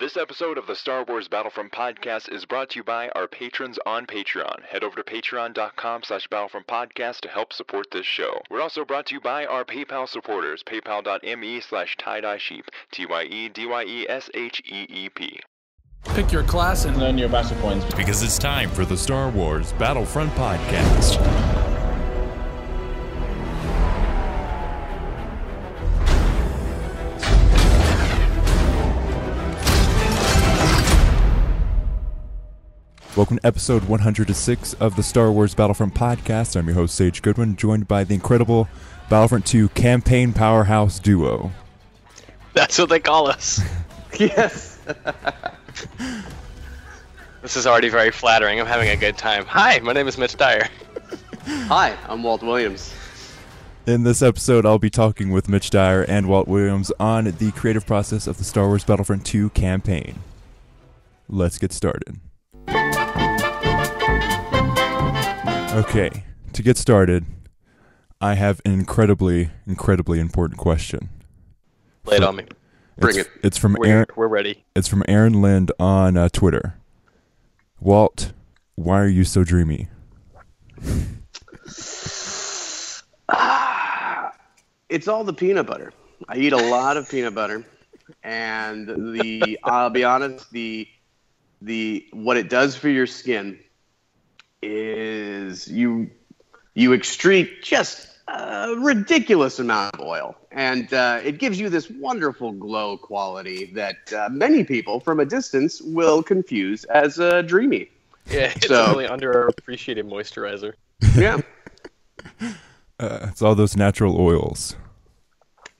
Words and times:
This 0.00 0.16
episode 0.16 0.56
of 0.56 0.66
the 0.66 0.74
Star 0.74 1.04
Wars 1.04 1.28
Battlefront 1.28 1.70
podcast 1.70 2.32
is 2.32 2.46
brought 2.46 2.70
to 2.70 2.78
you 2.78 2.82
by 2.82 3.10
our 3.10 3.28
patrons 3.28 3.78
on 3.84 4.06
Patreon. 4.06 4.62
Head 4.62 4.82
over 4.82 4.96
to 4.96 5.02
patreon.com 5.02 6.04
slash 6.04 6.26
battlefront 6.28 6.66
podcast 6.66 7.20
to 7.20 7.28
help 7.28 7.52
support 7.52 7.88
this 7.92 8.06
show. 8.06 8.40
We're 8.50 8.62
also 8.62 8.86
brought 8.86 9.04
to 9.08 9.14
you 9.14 9.20
by 9.20 9.44
our 9.44 9.66
PayPal 9.66 10.08
supporters, 10.08 10.62
paypal.me 10.62 11.60
slash 11.60 11.94
tie-dye 11.98 12.38
sheep, 12.38 12.70
T-Y-E-D-Y-E-S-H-E-E-P. 12.92 13.40
Pick 16.06 16.32
your 16.32 16.44
class 16.44 16.86
and 16.86 17.02
earn 17.02 17.18
your 17.18 17.28
battle 17.28 17.58
points. 17.58 17.84
Because 17.94 18.22
it's 18.22 18.38
time 18.38 18.70
for 18.70 18.86
the 18.86 18.96
Star 18.96 19.28
Wars 19.28 19.74
Battlefront 19.74 20.32
podcast. 20.32 21.51
Welcome 33.14 33.38
to 33.40 33.46
episode 33.46 33.84
106 33.84 34.72
of 34.74 34.96
the 34.96 35.02
Star 35.02 35.30
Wars 35.30 35.54
Battlefront 35.54 35.94
podcast. 35.94 36.56
I'm 36.56 36.66
your 36.66 36.74
host, 36.76 36.94
Sage 36.94 37.20
Goodwin, 37.20 37.56
joined 37.56 37.86
by 37.86 38.04
the 38.04 38.14
incredible 38.14 38.68
Battlefront 39.10 39.44
2 39.44 39.68
campaign 39.70 40.32
powerhouse 40.32 40.98
duo. 40.98 41.50
That's 42.54 42.78
what 42.78 42.88
they 42.88 43.00
call 43.00 43.28
us. 43.28 43.60
Yes. 44.18 44.78
This 47.40 47.56
is 47.56 47.66
already 47.66 47.88
very 47.88 48.12
flattering. 48.12 48.60
I'm 48.60 48.66
having 48.66 48.88
a 48.90 48.96
good 48.96 49.18
time. 49.18 49.44
Hi, 49.46 49.80
my 49.80 49.92
name 49.92 50.06
is 50.06 50.16
Mitch 50.16 50.36
Dyer. 50.36 50.68
Hi, 51.46 51.96
I'm 52.08 52.22
Walt 52.22 52.40
Williams. 52.40 52.94
In 53.84 54.04
this 54.04 54.22
episode, 54.22 54.64
I'll 54.64 54.78
be 54.78 54.90
talking 54.90 55.32
with 55.32 55.48
Mitch 55.48 55.70
Dyer 55.70 56.02
and 56.02 56.28
Walt 56.28 56.46
Williams 56.46 56.92
on 57.00 57.24
the 57.24 57.50
creative 57.50 57.84
process 57.84 58.28
of 58.28 58.38
the 58.38 58.44
Star 58.44 58.68
Wars 58.68 58.84
Battlefront 58.84 59.26
2 59.26 59.50
campaign. 59.50 60.20
Let's 61.28 61.58
get 61.58 61.72
started. 61.72 62.20
Okay, 65.72 66.10
to 66.52 66.62
get 66.62 66.76
started, 66.76 67.24
I 68.20 68.34
have 68.34 68.60
an 68.66 68.72
incredibly, 68.72 69.48
incredibly 69.66 70.20
important 70.20 70.60
question. 70.60 71.08
Lay 72.04 72.16
it 72.16 72.22
on 72.22 72.36
me. 72.36 72.44
Bring 72.98 73.16
it's, 73.16 73.26
it. 73.26 73.32
It's 73.42 73.56
from 73.56 73.76
We're, 73.78 73.86
Aaron. 73.86 74.06
we're 74.14 74.28
ready. 74.28 74.62
It's 74.76 74.86
from 74.86 75.02
Aaron 75.08 75.40
Lind 75.40 75.72
on 75.80 76.18
uh, 76.18 76.28
Twitter. 76.28 76.74
Walt, 77.80 78.32
why 78.74 79.00
are 79.00 79.08
you 79.08 79.24
so 79.24 79.44
dreamy? 79.44 79.88
It's 84.90 85.08
all 85.08 85.24
the 85.24 85.32
peanut 85.32 85.66
butter. 85.66 85.94
I 86.28 86.36
eat 86.36 86.52
a 86.52 86.68
lot 86.68 86.98
of 86.98 87.08
peanut 87.08 87.34
butter, 87.34 87.64
and 88.22 88.86
the 88.86 89.58
I'll 89.64 89.88
be 89.88 90.04
honest, 90.04 90.52
the 90.52 90.86
the 91.62 92.06
what 92.12 92.36
it 92.36 92.50
does 92.50 92.76
for 92.76 92.90
your 92.90 93.06
skin 93.06 93.58
is 94.62 95.68
you 95.68 96.10
you 96.74 96.90
excrete 96.90 97.62
just 97.62 98.08
a 98.28 98.74
ridiculous 98.78 99.58
amount 99.58 99.94
of 99.94 100.00
oil, 100.00 100.36
and 100.50 100.92
uh, 100.94 101.20
it 101.22 101.38
gives 101.38 101.58
you 101.60 101.68
this 101.68 101.90
wonderful 101.90 102.52
glow 102.52 102.96
quality 102.96 103.66
that 103.74 104.12
uh, 104.12 104.28
many 104.30 104.64
people 104.64 105.00
from 105.00 105.20
a 105.20 105.24
distance 105.24 105.82
will 105.82 106.22
confuse 106.22 106.84
as 106.84 107.18
uh, 107.20 107.42
dreamy. 107.42 107.90
Yeah, 108.30 108.52
it's 108.54 108.68
So- 108.68 108.84
a 108.84 108.88
really 108.90 109.06
underappreciated 109.08 110.04
moisturizer. 110.08 110.74
Yeah. 111.16 111.40
Uh, 113.00 113.26
it's 113.28 113.42
all 113.42 113.56
those 113.56 113.76
natural 113.76 114.16
oils. 114.20 114.76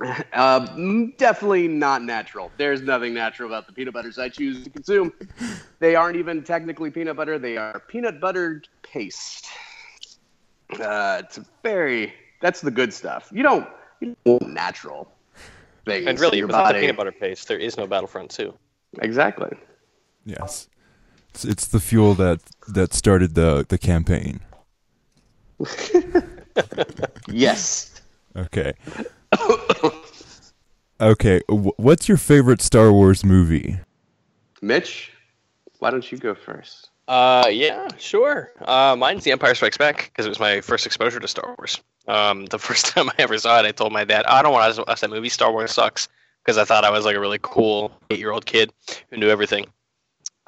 Uh, 0.03 0.67
mm, 0.77 1.17
definitely 1.17 1.69
not 1.69 2.03
natural. 2.03 2.51
There's 2.57 2.83
nothing 2.83 3.15
natural 3.15 3.49
about 3.49 3.67
the 3.67 3.73
peanut 3.73 3.95
butters 3.95 4.19
I 4.19 4.29
choose 4.29 4.65
to 4.65 4.71
consume. 4.71 5.13
They 5.79 5.95
aren't 5.95 6.17
even 6.17 6.43
technically 6.43 6.91
peanut 6.91 7.17
butter. 7.17 7.39
They 7.39 7.57
are 7.57 7.81
peanut 7.89 8.21
buttered 8.21 8.69
paste. 8.83 9.47
Uh, 10.81 11.23
it's 11.25 11.39
very. 11.63 12.15
That's 12.41 12.61
the 12.61 12.71
good 12.71 12.93
stuff. 12.93 13.31
You 13.33 13.43
don't. 13.43 13.69
You 14.01 14.17
don't 14.25 14.53
natural 14.53 15.13
things. 15.85 16.07
And 16.07 16.19
really, 16.19 16.39
in 16.39 16.39
your 16.41 16.47
without 16.49 16.65
body. 16.65 16.79
the 16.79 16.83
peanut 16.83 16.97
butter 16.97 17.13
paste, 17.13 17.49
there 17.49 17.59
is 17.59 17.77
no 17.77 17.87
Battlefront 17.87 18.31
2. 18.31 18.53
Exactly. 19.01 19.51
Yes, 20.25 20.69
it's, 21.31 21.45
it's 21.45 21.67
the 21.67 21.81
fuel 21.81 22.15
that 22.15 22.41
that 22.69 22.95
started 22.95 23.35
the 23.35 23.65
the 23.69 23.79
campaign. 23.79 24.41
Yes. 27.29 28.01
Okay. 28.37 28.75
okay. 31.03 31.41
What's 31.49 32.09
your 32.09 32.17
favorite 32.17 32.63
Star 32.63 32.93
Wars 32.93 33.25
movie? 33.25 33.81
Mitch, 34.61 35.13
why 35.79 35.91
don't 35.91 36.11
you 36.11 36.19
go 36.19 36.35
first? 36.35 36.91
Uh, 37.09 37.49
yeah, 37.51 37.89
sure. 37.99 38.53
Uh, 38.61 38.95
mine's 38.97 39.25
The 39.25 39.33
Empire 39.33 39.55
Strikes 39.55 39.77
Back 39.77 40.11
because 40.13 40.25
it 40.25 40.29
was 40.29 40.39
my 40.39 40.61
first 40.61 40.87
exposure 40.87 41.19
to 41.21 41.29
Star 41.29 41.55
Wars. 41.59 41.83
Um, 42.07 42.47
the 42.47 42.59
first 42.69 42.87
time 42.87 43.09
I 43.11 43.15
ever 43.19 43.37
saw 43.39 43.59
it, 43.59 43.67
I 43.67 43.73
told 43.73 43.93
my 43.93 44.05
dad, 44.05 44.25
"I 44.27 44.43
don't 44.43 44.53
want 44.53 44.75
to 44.75 44.85
watch 44.87 45.01
that 45.01 45.11
movie. 45.11 45.29
Star 45.29 45.53
Wars 45.53 45.73
sucks." 45.73 46.09
Because 46.45 46.59
I 46.59 46.65
thought 46.65 46.85
I 46.85 46.91
was 46.91 47.05
like 47.05 47.15
a 47.15 47.21
really 47.21 47.39
cool 47.41 47.93
eight-year-old 48.11 48.47
kid 48.47 48.73
who 49.11 49.17
knew 49.17 49.29
everything. 49.29 49.67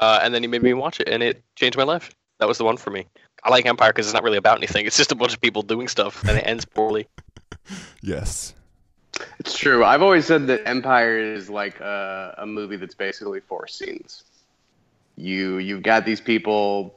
Uh, 0.00 0.18
and 0.22 0.34
then 0.34 0.42
he 0.42 0.48
made 0.48 0.62
me 0.62 0.74
watch 0.74 0.98
it, 0.98 1.08
and 1.08 1.22
it 1.22 1.44
changed 1.54 1.78
my 1.78 1.84
life. 1.84 2.10
That 2.40 2.48
was 2.48 2.58
the 2.58 2.64
one 2.64 2.76
for 2.76 2.90
me. 2.90 3.06
I 3.44 3.50
like 3.50 3.64
Empire 3.64 3.90
because 3.90 4.06
it's 4.06 4.14
not 4.14 4.24
really 4.24 4.38
about 4.38 4.58
anything. 4.58 4.86
It's 4.86 4.96
just 4.96 5.12
a 5.12 5.14
bunch 5.14 5.34
of 5.34 5.40
people 5.40 5.62
doing 5.62 5.86
stuff, 5.86 6.24
and 6.24 6.36
it 6.36 6.46
ends 6.46 6.64
poorly. 6.64 7.06
Yes. 8.02 8.54
It's 9.38 9.56
true. 9.56 9.84
I've 9.84 10.02
always 10.02 10.26
said 10.26 10.46
that 10.48 10.66
Empire 10.66 11.18
is 11.18 11.50
like 11.50 11.80
a, 11.80 12.34
a 12.38 12.46
movie 12.46 12.76
that's 12.76 12.94
basically 12.94 13.40
four 13.40 13.66
scenes. 13.66 14.24
You 15.16 15.58
you've 15.58 15.82
got 15.82 16.04
these 16.04 16.20
people, 16.20 16.94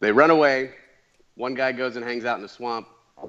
they 0.00 0.12
run 0.12 0.30
away. 0.30 0.72
One 1.36 1.54
guy 1.54 1.72
goes 1.72 1.96
and 1.96 2.04
hangs 2.04 2.24
out 2.24 2.38
in 2.38 2.44
a 2.44 2.48
swamp. 2.48 2.88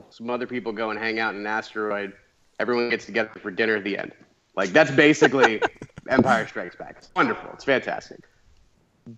Some 0.09 0.29
other 0.29 0.47
people 0.47 0.71
go 0.71 0.89
and 0.89 0.99
hang 0.99 1.19
out 1.19 1.33
in 1.33 1.41
an 1.41 1.47
asteroid. 1.47 2.13
Everyone 2.59 2.89
gets 2.89 3.05
together 3.05 3.31
for 3.41 3.51
dinner 3.51 3.75
at 3.75 3.83
the 3.83 3.97
end. 3.97 4.11
Like 4.55 4.71
that's 4.71 4.91
basically 4.91 5.61
Empire 6.09 6.47
Strikes 6.47 6.75
Back. 6.75 6.95
It's 6.97 7.09
wonderful. 7.15 7.49
It's 7.53 7.63
fantastic. 7.63 8.21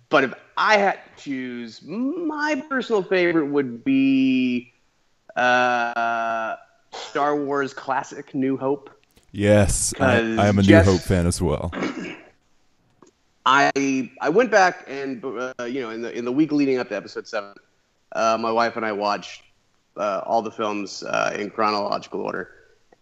But 0.10 0.26
if 0.26 0.34
I 0.58 0.78
had 0.78 1.00
to 1.18 1.24
choose, 1.24 1.82
my 1.82 2.64
personal 2.70 3.02
favorite 3.02 3.48
would 3.48 3.84
be 3.84 4.74
uh, 5.36 6.56
Star 6.92 7.36
Wars 7.36 7.74
classic 7.74 8.36
New 8.36 8.58
Hope. 8.58 8.90
Yes. 9.32 9.94
I, 10.00 10.16
I 10.16 10.48
am 10.48 10.60
a 10.60 10.62
New 10.62 10.68
Jeff- 10.68 10.86
Hope 10.86 11.02
fan 11.02 11.28
as 11.28 11.42
well. 11.42 11.72
I 13.46 14.12
I 14.22 14.30
went 14.30 14.52
back 14.52 14.86
and 14.88 15.24
uh, 15.24 15.54
you 15.64 15.82
know 15.82 15.90
in 15.90 16.02
the 16.02 16.16
in 16.16 16.26
the 16.26 16.32
week 16.32 16.52
leading 16.52 16.78
up 16.78 16.90
to 16.90 16.96
episode 16.96 17.28
seven, 17.28 17.56
uh, 18.12 18.38
my 18.40 18.52
wife 18.52 18.76
and 18.76 18.86
I 18.86 18.92
watched 18.92 19.42
uh, 19.98 20.22
all 20.26 20.42
the 20.42 20.52
films 20.52 21.04
uh, 21.04 21.36
in 21.38 21.50
chronological 21.50 22.22
order, 22.22 22.52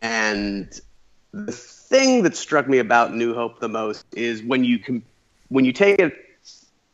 and 0.01 0.79
the 1.33 1.51
thing 1.51 2.23
that 2.23 2.35
struck 2.35 2.67
me 2.69 2.77
about 2.77 3.13
New 3.13 3.33
Hope 3.33 3.59
the 3.59 3.67
most 3.67 4.05
is 4.15 4.41
when 4.41 4.63
you 4.63 4.79
com- 4.79 5.03
when 5.49 5.65
you 5.65 5.73
take 5.73 5.99
it 5.99 6.13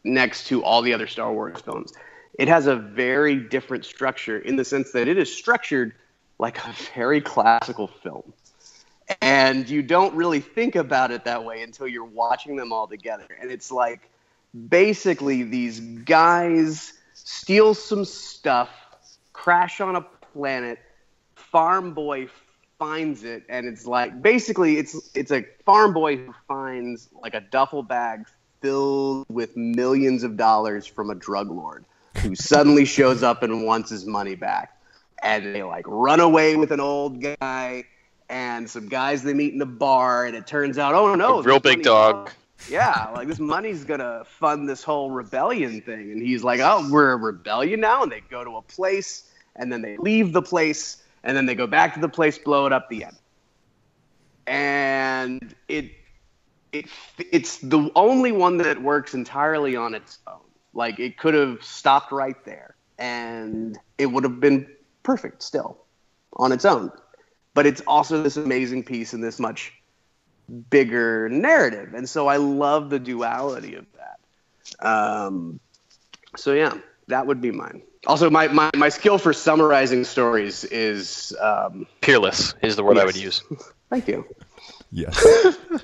next 0.03 0.47
to 0.47 0.63
all 0.63 0.81
the 0.81 0.93
other 0.93 1.07
Star 1.07 1.31
Wars 1.31 1.61
films, 1.61 1.93
it 2.39 2.47
has 2.47 2.65
a 2.65 2.75
very 2.75 3.35
different 3.35 3.85
structure 3.85 4.39
in 4.39 4.55
the 4.55 4.65
sense 4.65 4.91
that 4.93 5.07
it 5.07 5.17
is 5.17 5.31
structured 5.31 5.93
like 6.39 6.57
a 6.65 6.73
very 6.95 7.21
classical 7.21 7.87
film 7.87 8.33
and 9.21 9.69
you 9.69 9.81
don't 9.81 10.13
really 10.15 10.39
think 10.39 10.75
about 10.75 11.11
it 11.11 11.25
that 11.25 11.43
way 11.43 11.61
until 11.61 11.87
you're 11.87 12.03
watching 12.03 12.55
them 12.55 12.71
all 12.71 12.87
together. 12.87 13.27
And 13.39 13.51
it's 13.51 13.71
like 13.71 14.09
basically 14.69 15.43
these 15.43 15.79
guys 15.79 16.93
steal 17.13 17.73
some 17.73 18.05
stuff 18.05 18.69
crash 19.31 19.81
on 19.81 19.95
a 19.95 20.01
planet 20.33 20.79
farm 21.35 21.93
boy 21.93 22.27
finds 22.79 23.23
it 23.23 23.43
and 23.49 23.65
it's 23.67 23.85
like 23.85 24.21
basically 24.21 24.77
it's 24.77 25.11
it's 25.15 25.31
a 25.31 25.45
farm 25.65 25.93
boy 25.93 26.17
who 26.17 26.33
finds 26.47 27.09
like 27.21 27.33
a 27.33 27.39
duffel 27.39 27.81
bag 27.83 28.25
filled 28.61 29.25
with 29.29 29.55
millions 29.55 30.23
of 30.23 30.37
dollars 30.37 30.85
from 30.85 31.09
a 31.09 31.15
drug 31.15 31.49
lord 31.49 31.85
who 32.17 32.35
suddenly 32.35 32.85
shows 32.85 33.23
up 33.23 33.43
and 33.43 33.65
wants 33.65 33.89
his 33.89 34.05
money 34.05 34.35
back. 34.35 34.77
And 35.21 35.55
they 35.55 35.63
like 35.63 35.85
run 35.87 36.19
away 36.19 36.55
with 36.55 36.71
an 36.71 36.79
old 36.79 37.21
guy 37.21 37.85
and 38.33 38.67
some 38.67 38.89
guys 38.89 39.21
they 39.21 39.35
meet 39.35 39.53
in 39.53 39.61
a 39.61 39.65
bar, 39.65 40.25
and 40.25 40.35
it 40.35 40.47
turns 40.47 40.79
out, 40.79 40.95
oh 40.95 41.13
no, 41.13 41.39
A 41.39 41.43
real 41.43 41.59
big 41.59 41.83
dog. 41.83 42.31
Yeah, 42.67 43.11
like 43.13 43.27
this 43.27 43.39
money's 43.39 43.83
gonna 43.83 44.23
fund 44.25 44.67
this 44.67 44.81
whole 44.81 45.11
rebellion 45.11 45.81
thing, 45.81 46.11
and 46.11 46.19
he's 46.19 46.43
like, 46.43 46.59
oh, 46.59 46.87
we're 46.89 47.11
a 47.11 47.15
rebellion 47.15 47.79
now, 47.79 48.01
and 48.01 48.11
they 48.11 48.21
go 48.31 48.43
to 48.43 48.57
a 48.57 48.63
place, 48.63 49.29
and 49.55 49.71
then 49.71 49.83
they 49.83 49.97
leave 49.97 50.33
the 50.33 50.41
place, 50.41 51.03
and 51.23 51.37
then 51.37 51.45
they 51.45 51.53
go 51.53 51.67
back 51.67 51.93
to 51.93 51.99
the 51.99 52.09
place, 52.09 52.39
blow 52.39 52.65
it 52.65 52.73
up, 52.73 52.89
the 52.89 53.03
end. 53.03 53.17
And 54.47 55.53
it, 55.67 55.91
it, 56.71 56.87
it's 57.19 57.57
the 57.59 57.91
only 57.95 58.31
one 58.31 58.57
that 58.57 58.81
works 58.81 59.13
entirely 59.13 59.75
on 59.75 59.93
its 59.93 60.17
own. 60.25 60.39
Like 60.73 60.99
it 60.99 61.19
could 61.19 61.35
have 61.35 61.63
stopped 61.63 62.11
right 62.11 62.43
there, 62.45 62.73
and 62.97 63.77
it 63.99 64.07
would 64.07 64.23
have 64.23 64.39
been 64.39 64.65
perfect 65.03 65.43
still 65.43 65.77
on 66.35 66.51
its 66.51 66.65
own 66.65 66.91
but 67.53 67.65
it's 67.65 67.81
also 67.87 68.23
this 68.23 68.37
amazing 68.37 68.83
piece 68.83 69.13
in 69.13 69.21
this 69.21 69.39
much 69.39 69.73
bigger 70.69 71.29
narrative. 71.29 71.93
And 71.93 72.07
so 72.07 72.27
I 72.27 72.37
love 72.37 72.89
the 72.89 72.99
duality 72.99 73.75
of 73.75 73.85
that. 73.93 74.85
Um, 74.85 75.59
so 76.35 76.53
yeah, 76.53 76.77
that 77.07 77.27
would 77.27 77.41
be 77.41 77.51
mine. 77.51 77.81
Also, 78.05 78.29
my, 78.29 78.47
my, 78.49 78.69
my 78.75 78.89
skill 78.89 79.17
for 79.17 79.31
summarizing 79.31 80.03
stories 80.03 80.65
is 80.65 81.33
um, 81.39 81.87
Peerless 82.01 82.53
is 82.61 82.75
the 82.75 82.83
word 82.83 82.97
I 82.97 83.05
would 83.05 83.15
use. 83.15 83.41
thank 83.89 84.07
you. 84.07 84.25
Yes. 84.91 85.23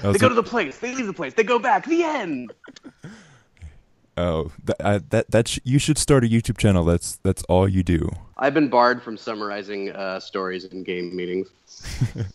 They 0.00 0.18
go 0.18 0.26
a- 0.26 0.28
to 0.28 0.34
the 0.34 0.42
place, 0.42 0.78
they 0.78 0.94
leave 0.94 1.06
the 1.06 1.14
place, 1.14 1.32
they 1.34 1.42
go 1.42 1.58
back. 1.58 1.86
The 1.86 2.04
end. 2.04 2.52
Oh, 4.16 4.52
that, 4.64 4.76
I, 4.84 4.98
that 5.10 5.30
that 5.30 5.48
sh- 5.48 5.58
you 5.64 5.78
should 5.78 5.98
start 5.98 6.24
a 6.24 6.26
YouTube 6.28 6.58
channel. 6.58 6.84
That's 6.84 7.16
that's 7.16 7.42
all 7.44 7.68
you 7.68 7.82
do. 7.82 8.08
I've 8.38 8.54
been 8.54 8.68
barred 8.68 9.02
from 9.02 9.16
summarizing 9.16 9.90
uh, 9.92 10.20
stories 10.20 10.64
in 10.64 10.82
game 10.82 11.14
meetings 11.16 11.48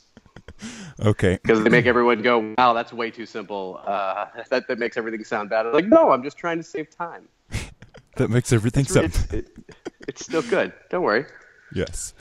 Okay. 0.99 1.39
because 1.41 1.63
they 1.63 1.69
make 1.69 1.85
everyone 1.85 2.21
go, 2.21 2.53
"Wow, 2.57 2.73
that's 2.73 2.93
way 2.93 3.11
too 3.11 3.25
simple." 3.25 3.81
Uh, 3.85 4.27
that 4.49 4.67
that 4.67 4.79
makes 4.79 4.97
everything 4.97 5.23
sound 5.23 5.49
bad. 5.49 5.65
I'm 5.65 5.73
like, 5.73 5.87
no, 5.87 6.11
I'm 6.11 6.23
just 6.23 6.37
trying 6.37 6.57
to 6.57 6.63
save 6.63 6.89
time. 6.89 7.27
That 8.17 8.29
makes 8.29 8.51
everything 8.51 8.83
sound. 8.83 9.05
It's, 9.05 9.33
it, 9.33 9.47
it's 10.05 10.25
still 10.25 10.41
good. 10.41 10.73
Don't 10.89 11.01
worry. 11.01 11.25
Yes. 11.73 12.13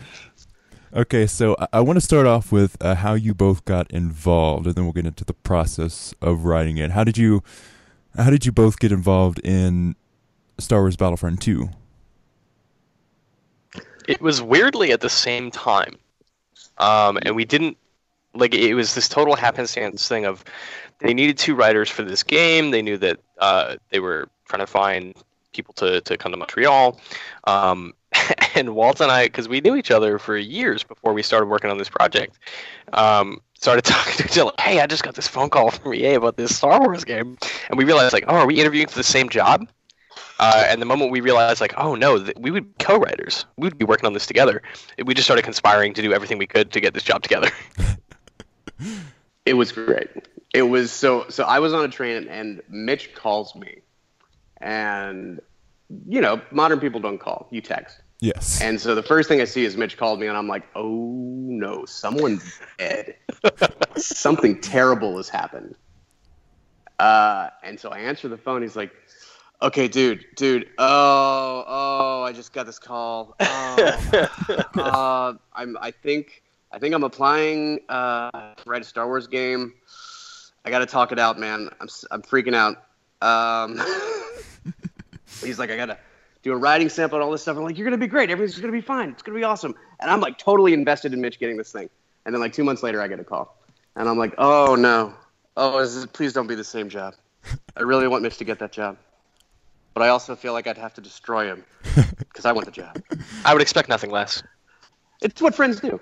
Okay, 0.95 1.27
so 1.27 1.57
I, 1.59 1.67
I 1.75 1.81
want 1.81 1.97
to 1.97 2.01
start 2.01 2.29
off 2.29 2.53
with 2.53 2.77
uh, 2.81 2.95
how 2.95 3.15
you 3.15 3.35
both 3.35 3.65
got 3.65 3.91
involved, 3.91 4.67
and 4.67 4.77
then 4.77 4.85
we'll 4.85 4.93
get 4.93 5.05
into 5.05 5.25
the 5.25 5.35
process 5.35 6.15
of 6.23 6.45
writing 6.45 6.79
it. 6.79 6.93
How 6.93 7.03
did 7.03 7.19
you, 7.19 7.43
how 8.17 8.31
did 8.31 8.47
you 8.47 8.53
both 8.53 8.79
get 8.79 8.93
involved 8.93 9.41
in 9.45 9.97
Star 10.59 10.81
Wars 10.81 10.97
Battlefront 10.97 11.41
Two? 11.41 11.71
It 14.09 14.21
was 14.21 14.43
weirdly 14.43 14.93
at 14.93 15.01
the 15.01 15.11
same 15.11 15.51
time, 15.51 15.97
um, 16.79 17.19
and 17.23 17.37
we 17.37 17.45
didn't 17.45 17.77
like 18.35 18.55
it 18.55 18.75
was 18.75 18.95
this 18.95 19.09
total 19.09 19.37
happenstance 19.37 20.07
thing 20.09 20.25
of 20.25 20.45
they 20.99 21.15
needed 21.15 21.39
two 21.39 21.55
writers 21.55 21.89
for 21.89 22.03
this 22.03 22.23
game. 22.23 22.71
They 22.71 22.83
knew 22.83 22.99
that 22.99 23.19
uh, 23.39 23.77
they 23.91 24.01
were 24.01 24.29
trying 24.49 24.61
to 24.61 24.67
find 24.67 25.15
people 25.53 25.75
to, 25.75 26.01
to 26.03 26.17
come 26.17 26.33
to 26.33 26.39
Montreal. 26.39 27.01
Um, 27.45 27.95
and 28.55 28.75
Walt 28.75 29.01
and 29.01 29.11
I, 29.11 29.27
because 29.27 29.49
we 29.49 29.61
knew 29.61 29.77
each 29.77 29.91
other 29.91 30.19
for 30.19 30.37
years 30.37 30.83
before 30.83 31.12
we 31.12 31.23
started 31.23 31.47
working 31.47 31.71
on 31.71 31.79
this 31.79 31.89
project, 31.89 32.39
um, 32.93 33.41
started 33.61 33.83
talking 33.85 34.15
to 34.15 34.25
each 34.25 34.39
other. 34.39 34.53
Hey, 34.61 34.81
I 34.81 34.87
just 34.87 35.03
got 35.03 35.15
this 35.15 35.29
phone 35.29 35.51
call 35.51 35.71
from 35.71 35.95
EA 35.95 36.15
about 36.15 36.37
this 36.37 36.57
Star 36.57 36.81
Wars 36.81 37.05
game, 37.05 37.37
and 37.69 37.79
we 37.79 37.85
realized 37.85 38.12
like, 38.12 38.25
oh, 38.27 38.37
are 38.37 38.47
we 38.47 38.61
interviewing 38.61 38.89
for 38.89 38.97
the 38.97 39.05
same 39.05 39.29
job? 39.29 39.69
Uh, 40.39 40.65
and 40.69 40.81
the 40.81 40.87
moment 40.87 41.11
we 41.11 41.21
realized, 41.21 41.61
like, 41.61 41.75
oh 41.77 41.95
no, 41.95 42.19
th- 42.19 42.37
we 42.39 42.51
would 42.51 42.79
co-writers. 42.79 43.45
We 43.59 43.67
would 43.67 43.77
be 43.77 43.85
working 43.85 44.07
on 44.07 44.15
this 44.15 44.27
together. 44.27 44.62
We 45.05 45.12
just 45.12 45.27
started 45.27 45.43
conspiring 45.43 45.93
to 45.95 46.03
do 46.03 46.15
everything 46.15 46.39
we 46.39 46.47
could 46.47 46.73
to 46.73 46.81
get 46.81 46.95
this 46.95 47.03
job 47.03 47.23
together. 47.23 47.51
It 49.47 49.55
was 49.55 49.73
great. 49.73 50.09
It 50.55 50.62
was 50.62 50.93
so 50.93 51.27
so. 51.29 51.45
I 51.45 51.59
was 51.59 51.73
on 51.73 51.85
a 51.85 51.89
train 51.89 52.29
and 52.29 52.62
Mitch 52.69 53.15
calls 53.15 53.55
me, 53.55 53.81
and 54.59 55.41
you 56.07 56.21
know, 56.21 56.41
modern 56.51 56.79
people 56.79 57.01
don't 57.01 57.19
call. 57.19 57.49
You 57.51 57.61
text. 57.61 58.01
Yes. 58.21 58.61
And 58.61 58.79
so 58.79 58.95
the 58.95 59.03
first 59.03 59.29
thing 59.29 59.41
I 59.41 59.45
see 59.45 59.65
is 59.65 59.77
Mitch 59.77 59.97
called 59.97 60.21
me, 60.21 60.27
and 60.27 60.37
I'm 60.37 60.49
like, 60.49 60.65
oh 60.75 61.07
no, 61.47 61.85
someone's 61.87 62.61
dead. 62.79 63.17
Something 63.97 64.61
terrible 64.61 65.17
has 65.17 65.29
happened. 65.29 65.75
Uh, 66.99 67.49
and 67.63 67.81
so 67.81 67.89
I 67.89 68.01
answer 68.01 68.29
the 68.29 68.37
phone. 68.37 68.61
He's 68.61 68.77
like, 68.77 68.93
okay, 69.63 69.89
dude, 69.89 70.27
dude, 70.37 70.69
oh, 70.77 71.65
oh, 71.67 72.23
I 72.23 72.33
just 72.33 72.53
got 72.53 72.67
this 72.67 72.79
call. 72.79 73.37
Oh, 73.41 74.29
uh, 74.75 75.33
I'm, 75.55 75.79
I 75.81 75.91
think, 75.91 76.43
I 76.73 76.79
think 76.79 76.95
I'm 76.95 77.05
applying 77.05 77.81
uh, 77.89 78.31
to 78.31 78.63
write 78.67 78.83
a 78.83 78.85
Star 78.85 79.07
Wars 79.07 79.27
game. 79.27 79.73
I 80.67 80.71
got 80.71 80.81
to 80.81 80.87
talk 80.87 81.11
it 81.11 81.19
out, 81.19 81.39
man. 81.39 81.71
I'm, 81.81 81.89
I'm 82.11 82.21
freaking 82.21 82.55
out. 82.55 82.85
Um, 83.23 83.81
he's 85.43 85.59
like, 85.59 85.71
I 85.71 85.77
gotta 85.77 85.99
do 86.43 86.53
a 86.53 86.57
writing 86.57 86.89
sample 86.89 87.19
and 87.19 87.25
all 87.25 87.31
this 87.31 87.43
stuff. 87.43 87.57
I'm 87.57 87.65
like, 87.65 87.77
you're 87.77 87.85
gonna 87.85 87.99
be 87.99 88.07
great. 88.07 88.31
Everything's 88.31 88.61
gonna 88.61 88.73
be 88.73 88.81
fine. 88.81 89.11
It's 89.11 89.23
gonna 89.23 89.39
be 89.39 89.45
awesome. 89.45 89.75
And 90.01 90.11
I'm 90.11 90.21
like 90.21 90.39
totally 90.39 90.73
invested 90.73 91.13
in 91.13 91.21
Mitch 91.21 91.39
getting 91.39 91.57
this 91.57 91.73
thing. 91.73 91.89
And 92.25 92.35
then 92.35 92.41
like 92.41 92.53
two 92.53 92.65
months 92.65 92.83
later, 92.83 93.01
I 93.01 93.09
get 93.09 93.21
a 93.21 93.25
call, 93.25 93.57
and 93.97 94.09
I'm 94.09 94.19
like, 94.19 94.35
oh 94.39 94.75
no, 94.75 95.15
oh, 95.57 95.79
is 95.79 95.95
this, 95.95 96.07
please 96.07 96.33
don't 96.33 96.47
be 96.47 96.55
the 96.55 96.65
same 96.65 96.89
job. 96.89 97.15
I 97.77 97.83
really 97.83 98.09
want 98.09 98.23
Mitch 98.23 98.37
to 98.39 98.45
get 98.45 98.59
that 98.59 98.73
job, 98.73 98.99
but 99.95 100.03
I 100.03 100.09
also 100.09 100.37
feel 100.37 100.53
like 100.53 100.67
I'd 100.67 100.79
have 100.79 100.95
to 100.95 101.01
destroy 101.01 101.47
him 101.47 101.65
because 102.19 102.45
I 102.45 102.53
want 102.53 102.67
the 102.67 102.73
job. 102.73 103.03
I 103.45 103.53
would 103.53 103.63
expect 103.63 103.89
nothing 103.89 104.11
less. 104.11 104.43
It's 105.23 105.41
what 105.41 105.55
friends 105.55 105.81
do. 105.81 106.01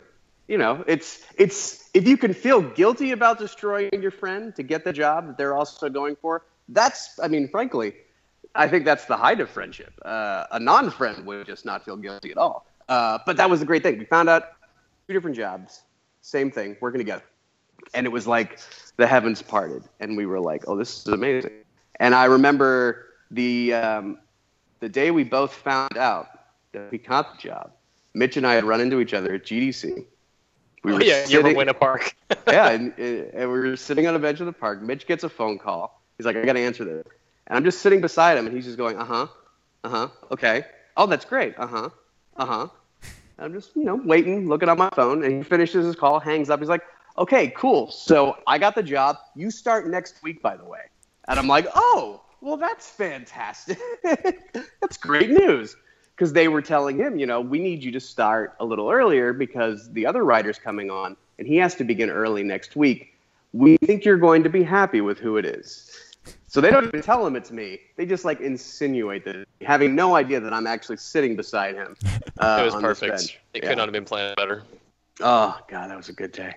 You 0.48 0.56
know, 0.56 0.82
it's 0.86 1.22
it's 1.36 1.90
if 1.92 2.08
you 2.08 2.16
can 2.16 2.32
feel 2.32 2.62
guilty 2.62 3.12
about 3.12 3.38
destroying 3.38 3.90
your 4.00 4.10
friend 4.10 4.56
to 4.56 4.62
get 4.62 4.82
the 4.82 4.92
job 4.92 5.26
that 5.26 5.36
they're 5.36 5.54
also 5.54 5.90
going 5.90 6.16
for, 6.16 6.46
that's 6.70 7.18
I 7.22 7.28
mean, 7.28 7.48
frankly, 7.48 7.94
I 8.58 8.66
think 8.66 8.84
that's 8.84 9.04
the 9.04 9.16
height 9.16 9.40
of 9.40 9.48
friendship. 9.48 9.94
Uh, 10.04 10.44
a 10.50 10.58
non-friend 10.58 11.24
would 11.24 11.46
just 11.46 11.64
not 11.64 11.84
feel 11.84 11.96
guilty 11.96 12.32
at 12.32 12.36
all. 12.36 12.66
Uh, 12.88 13.18
but 13.24 13.36
that 13.36 13.48
was 13.48 13.60
the 13.60 13.66
great 13.66 13.82
thing. 13.84 13.98
We 13.98 14.04
found 14.04 14.28
out 14.28 14.48
two 15.06 15.14
different 15.14 15.36
jobs, 15.36 15.82
same 16.22 16.50
thing, 16.50 16.76
working 16.80 16.98
together, 16.98 17.22
and 17.94 18.04
it 18.04 18.10
was 18.10 18.26
like 18.26 18.58
the 18.96 19.06
heavens 19.06 19.42
parted, 19.42 19.84
and 20.00 20.16
we 20.16 20.26
were 20.26 20.40
like, 20.40 20.64
"Oh, 20.66 20.76
this 20.76 20.98
is 20.98 21.06
amazing." 21.06 21.52
And 22.00 22.14
I 22.14 22.24
remember 22.24 23.06
the 23.30 23.74
um, 23.74 24.18
the 24.80 24.88
day 24.88 25.10
we 25.10 25.22
both 25.22 25.52
found 25.52 25.96
out 25.96 26.28
that 26.72 26.90
we 26.90 26.98
got 26.98 27.36
the 27.36 27.48
job. 27.48 27.72
Mitch 28.14 28.36
and 28.36 28.46
I 28.46 28.54
had 28.54 28.64
run 28.64 28.80
into 28.80 29.00
each 29.00 29.14
other 29.14 29.34
at 29.34 29.44
GDC. 29.44 30.04
We 30.82 30.92
Oh, 30.92 30.98
yeah, 30.98 31.26
Yerba 31.28 31.52
Buena 31.54 31.74
park? 31.74 32.16
yeah, 32.48 32.70
and, 32.70 32.92
and 32.98 33.52
we 33.52 33.58
were 33.58 33.76
sitting 33.76 34.06
on 34.06 34.14
a 34.14 34.18
bench 34.18 34.40
in 34.40 34.46
the 34.46 34.52
park. 34.52 34.82
Mitch 34.82 35.06
gets 35.06 35.24
a 35.24 35.28
phone 35.28 35.58
call. 35.58 36.02
He's 36.16 36.26
like, 36.26 36.36
I 36.36 36.44
got 36.44 36.54
to 36.54 36.60
answer 36.60 36.84
this. 36.84 37.04
And 37.48 37.56
I'm 37.56 37.64
just 37.64 37.80
sitting 37.80 38.00
beside 38.00 38.38
him, 38.38 38.46
and 38.46 38.54
he's 38.54 38.66
just 38.66 38.76
going, 38.78 38.96
uh 38.96 39.04
huh, 39.04 39.26
uh 39.82 39.88
huh, 39.88 40.08
okay. 40.30 40.64
Oh, 40.96 41.06
that's 41.06 41.24
great. 41.24 41.54
Uh 41.58 41.66
huh, 41.66 41.90
uh 42.36 42.46
huh. 42.46 42.68
I'm 43.38 43.52
just, 43.52 43.74
you 43.76 43.84
know, 43.84 43.96
waiting, 43.96 44.48
looking 44.48 44.68
on 44.68 44.78
my 44.78 44.90
phone, 44.94 45.24
and 45.24 45.32
he 45.32 45.42
finishes 45.42 45.86
his 45.86 45.96
call, 45.96 46.20
hangs 46.20 46.50
up. 46.50 46.60
He's 46.60 46.68
like, 46.68 46.82
okay, 47.16 47.48
cool. 47.56 47.90
So 47.90 48.36
I 48.46 48.58
got 48.58 48.74
the 48.74 48.82
job. 48.82 49.16
You 49.34 49.50
start 49.50 49.88
next 49.88 50.22
week, 50.22 50.42
by 50.42 50.56
the 50.56 50.64
way. 50.64 50.80
And 51.28 51.38
I'm 51.38 51.46
like, 51.46 51.66
oh, 51.74 52.22
well, 52.40 52.56
that's 52.56 52.88
fantastic. 52.88 53.78
that's 54.02 54.96
great 54.96 55.30
news. 55.30 55.76
Because 56.14 56.32
they 56.32 56.48
were 56.48 56.62
telling 56.62 56.98
him, 56.98 57.16
you 57.18 57.26
know, 57.26 57.40
we 57.40 57.60
need 57.60 57.82
you 57.84 57.92
to 57.92 58.00
start 58.00 58.54
a 58.58 58.64
little 58.64 58.90
earlier 58.90 59.32
because 59.32 59.92
the 59.92 60.04
other 60.04 60.24
writer's 60.24 60.58
coming 60.58 60.90
on 60.90 61.16
and 61.38 61.46
he 61.46 61.56
has 61.56 61.76
to 61.76 61.84
begin 61.84 62.10
early 62.10 62.42
next 62.42 62.74
week. 62.74 63.14
We 63.52 63.76
think 63.78 64.04
you're 64.04 64.18
going 64.18 64.42
to 64.42 64.48
be 64.48 64.64
happy 64.64 65.00
with 65.00 65.18
who 65.18 65.36
it 65.36 65.44
is. 65.44 66.07
So 66.48 66.60
they 66.62 66.70
don't 66.70 66.86
even 66.86 67.02
tell 67.02 67.26
him 67.26 67.36
it's 67.36 67.50
me. 67.50 67.78
They 67.96 68.06
just 68.06 68.24
like 68.24 68.40
insinuate 68.40 69.24
that, 69.26 69.46
having 69.60 69.94
no 69.94 70.16
idea 70.16 70.40
that 70.40 70.52
I'm 70.52 70.66
actually 70.66 70.96
sitting 70.96 71.36
beside 71.36 71.74
him. 71.74 71.96
Uh, 72.40 72.60
it 72.60 72.64
was 72.66 72.74
perfect. 72.80 73.36
It 73.52 73.64
Yeah. 73.64 73.68
could 73.70 73.78
not 73.78 73.88
have 73.88 73.92
been 73.92 74.04
planned 74.04 74.36
better. 74.36 74.62
Oh 75.20 75.58
god, 75.66 75.90
that 75.90 75.96
was 75.96 76.08
a 76.08 76.12
good 76.12 76.30
day. 76.30 76.54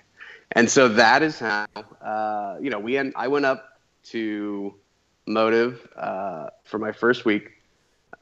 And 0.51 0.69
so 0.69 0.88
that 0.89 1.24
is 1.24 1.39
how 1.39 1.65
uh, 2.03 2.57
you 2.62 2.69
know 2.69 2.77
we 2.77 2.98
en- 2.98 3.13
I 3.15 3.27
went 3.27 3.45
up 3.45 3.79
to 4.12 4.75
Motive 5.25 5.88
uh, 5.95 6.50
for 6.65 6.77
my 6.77 6.91
first 6.91 7.25
week. 7.25 7.50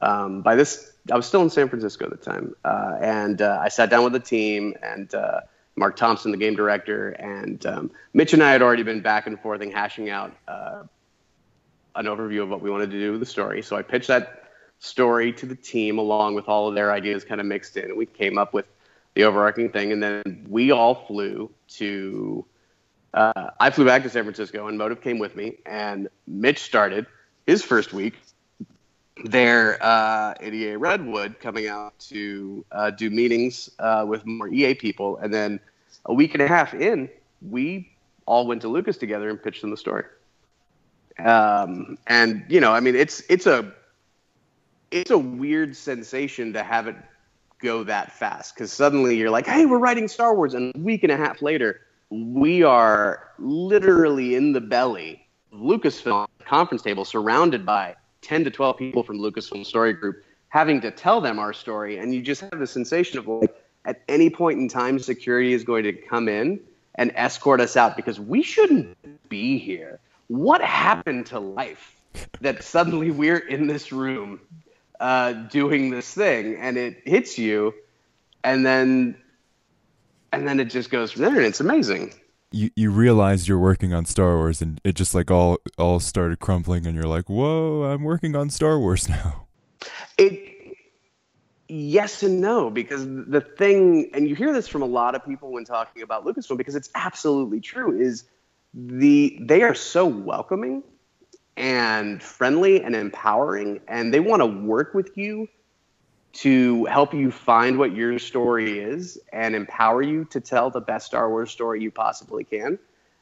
Um, 0.00 0.40
by 0.40 0.54
this, 0.56 0.92
I 1.12 1.16
was 1.16 1.26
still 1.26 1.42
in 1.42 1.50
San 1.50 1.68
Francisco 1.68 2.06
at 2.06 2.10
the 2.12 2.16
time, 2.16 2.54
uh, 2.64 2.96
and 3.02 3.42
uh, 3.42 3.58
I 3.60 3.68
sat 3.68 3.90
down 3.90 4.02
with 4.04 4.14
the 4.14 4.20
team 4.20 4.74
and 4.82 5.14
uh, 5.14 5.42
Mark 5.76 5.96
Thompson, 5.96 6.30
the 6.30 6.38
game 6.38 6.54
director, 6.56 7.10
and 7.10 7.66
um, 7.66 7.90
Mitch 8.14 8.32
and 8.32 8.42
I 8.42 8.52
had 8.52 8.62
already 8.62 8.84
been 8.84 9.02
back 9.02 9.26
and 9.26 9.38
forth 9.38 9.60
and 9.60 9.70
hashing 9.70 10.08
out 10.08 10.34
uh, 10.48 10.84
an 12.00 12.06
overview 12.06 12.42
of 12.42 12.48
what 12.48 12.62
we 12.62 12.70
wanted 12.70 12.90
to 12.90 12.98
do 12.98 13.12
with 13.12 13.20
the 13.20 13.26
story. 13.26 13.62
So 13.62 13.76
I 13.76 13.82
pitched 13.82 14.08
that 14.08 14.44
story 14.78 15.32
to 15.34 15.46
the 15.46 15.54
team 15.54 15.98
along 15.98 16.34
with 16.34 16.48
all 16.48 16.66
of 16.66 16.74
their 16.74 16.90
ideas 16.92 17.24
kind 17.24 17.40
of 17.40 17.46
mixed 17.46 17.76
in, 17.76 17.84
and 17.84 17.96
we 17.96 18.06
came 18.06 18.38
up 18.38 18.54
with 18.54 18.66
the 19.14 19.24
overarching 19.24 19.70
thing. 19.70 19.92
And 19.92 20.02
then 20.02 20.46
we 20.48 20.70
all 20.72 21.06
flew 21.06 21.50
to. 21.76 22.44
Uh, 23.12 23.50
I 23.58 23.70
flew 23.70 23.84
back 23.84 24.04
to 24.04 24.10
San 24.10 24.22
Francisco, 24.22 24.68
and 24.68 24.78
Motive 24.78 25.00
came 25.00 25.18
with 25.18 25.34
me. 25.36 25.56
And 25.66 26.08
Mitch 26.26 26.60
started 26.60 27.06
his 27.46 27.62
first 27.62 27.92
week 27.92 28.14
there 29.24 29.82
uh, 29.82 30.34
at 30.40 30.54
EA 30.54 30.76
Redwood, 30.76 31.40
coming 31.40 31.66
out 31.66 31.98
to 31.98 32.64
uh, 32.70 32.90
do 32.90 33.10
meetings 33.10 33.68
uh, 33.78 34.04
with 34.08 34.24
more 34.24 34.48
EA 34.48 34.74
people. 34.74 35.18
And 35.18 35.34
then 35.34 35.60
a 36.06 36.14
week 36.14 36.34
and 36.34 36.42
a 36.42 36.46
half 36.46 36.72
in, 36.72 37.10
we 37.42 37.90
all 38.26 38.46
went 38.46 38.62
to 38.62 38.68
Lucas 38.68 38.96
together 38.96 39.28
and 39.28 39.42
pitched 39.42 39.60
them 39.60 39.70
the 39.70 39.76
story. 39.76 40.04
Um, 41.24 41.98
and 42.06 42.44
you 42.48 42.60
know, 42.60 42.72
I 42.72 42.80
mean, 42.80 42.94
it's 42.94 43.22
it's 43.28 43.46
a 43.46 43.72
it's 44.90 45.10
a 45.10 45.18
weird 45.18 45.76
sensation 45.76 46.52
to 46.52 46.62
have 46.62 46.86
it 46.86 46.96
go 47.60 47.84
that 47.84 48.12
fast 48.12 48.54
because 48.54 48.72
suddenly 48.72 49.16
you're 49.16 49.30
like, 49.30 49.46
hey, 49.46 49.66
we're 49.66 49.78
writing 49.78 50.08
Star 50.08 50.34
Wars, 50.34 50.54
and 50.54 50.74
a 50.74 50.78
week 50.78 51.02
and 51.02 51.12
a 51.12 51.16
half 51.16 51.42
later, 51.42 51.80
we 52.10 52.62
are 52.62 53.28
literally 53.38 54.34
in 54.34 54.52
the 54.52 54.60
belly 54.60 55.26
of 55.52 55.60
Lucasfilm 55.60 56.26
conference 56.44 56.82
table, 56.82 57.04
surrounded 57.04 57.64
by 57.64 57.94
10 58.22 58.44
to 58.44 58.50
12 58.50 58.76
people 58.76 59.02
from 59.02 59.18
Lucasfilm 59.18 59.64
Story 59.64 59.92
Group, 59.92 60.24
having 60.48 60.80
to 60.80 60.90
tell 60.90 61.20
them 61.20 61.38
our 61.38 61.52
story, 61.52 61.98
and 61.98 62.14
you 62.14 62.22
just 62.22 62.40
have 62.40 62.58
the 62.58 62.66
sensation 62.66 63.18
of 63.18 63.28
like, 63.28 63.54
at 63.84 64.02
any 64.08 64.28
point 64.28 64.58
in 64.58 64.68
time, 64.68 64.98
security 64.98 65.52
is 65.52 65.64
going 65.64 65.84
to 65.84 65.92
come 65.92 66.28
in 66.28 66.60
and 66.96 67.12
escort 67.14 67.60
us 67.60 67.76
out 67.76 67.96
because 67.96 68.20
we 68.20 68.42
shouldn't 68.42 68.96
be 69.28 69.58
here. 69.58 70.00
What 70.30 70.62
happened 70.62 71.26
to 71.26 71.40
life 71.40 71.96
that 72.40 72.62
suddenly 72.62 73.10
we're 73.10 73.38
in 73.38 73.66
this 73.66 73.90
room 73.90 74.38
uh, 75.00 75.32
doing 75.32 75.90
this 75.90 76.14
thing 76.14 76.54
and 76.54 76.76
it 76.76 77.02
hits 77.04 77.36
you, 77.36 77.74
and 78.44 78.64
then 78.64 79.16
and 80.30 80.46
then 80.46 80.60
it 80.60 80.66
just 80.66 80.88
goes 80.88 81.10
from 81.10 81.22
there, 81.22 81.34
and 81.34 81.44
it's 81.44 81.58
amazing. 81.58 82.14
You 82.52 82.70
you 82.76 82.92
realize 82.92 83.48
you're 83.48 83.58
working 83.58 83.92
on 83.92 84.04
Star 84.04 84.36
Wars, 84.36 84.62
and 84.62 84.80
it 84.84 84.94
just 84.94 85.16
like 85.16 85.32
all 85.32 85.58
all 85.76 85.98
started 85.98 86.38
crumbling, 86.38 86.86
and 86.86 86.94
you're 86.94 87.08
like, 87.08 87.28
"Whoa, 87.28 87.82
I'm 87.82 88.04
working 88.04 88.36
on 88.36 88.50
Star 88.50 88.78
Wars 88.78 89.08
now." 89.08 89.48
It 90.16 90.76
yes 91.66 92.22
and 92.22 92.40
no 92.40 92.70
because 92.70 93.04
the 93.04 93.40
thing 93.40 94.10
and 94.14 94.28
you 94.28 94.36
hear 94.36 94.52
this 94.52 94.68
from 94.68 94.82
a 94.82 94.86
lot 94.86 95.16
of 95.16 95.24
people 95.24 95.50
when 95.50 95.64
talking 95.64 96.02
about 96.02 96.24
lucasfilm 96.24 96.56
because 96.56 96.76
it's 96.76 96.90
absolutely 96.94 97.60
true 97.60 97.98
is 98.00 98.26
the 98.74 99.38
they 99.40 99.62
are 99.62 99.74
so 99.74 100.06
welcoming 100.06 100.82
and 101.56 102.22
friendly 102.22 102.82
and 102.82 102.94
empowering 102.94 103.80
and 103.88 104.14
they 104.14 104.20
want 104.20 104.40
to 104.40 104.46
work 104.46 104.94
with 104.94 105.16
you 105.16 105.48
to 106.32 106.84
help 106.84 107.12
you 107.12 107.30
find 107.30 107.76
what 107.78 107.94
your 107.94 108.18
story 108.18 108.78
is 108.78 109.18
and 109.32 109.56
empower 109.56 110.00
you 110.00 110.24
to 110.26 110.40
tell 110.40 110.70
the 110.70 110.80
best 110.80 111.06
star 111.06 111.28
wars 111.28 111.50
story 111.50 111.82
you 111.82 111.90
possibly 111.90 112.44
can 112.44 112.78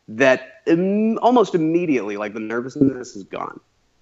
that 0.09 0.61
Im- 0.67 1.19
almost 1.19 1.55
immediately 1.55 2.17
like 2.19 2.35
the 2.35 2.41
nervousness 2.41 3.17
is 3.17 3.25
gone 3.25 3.59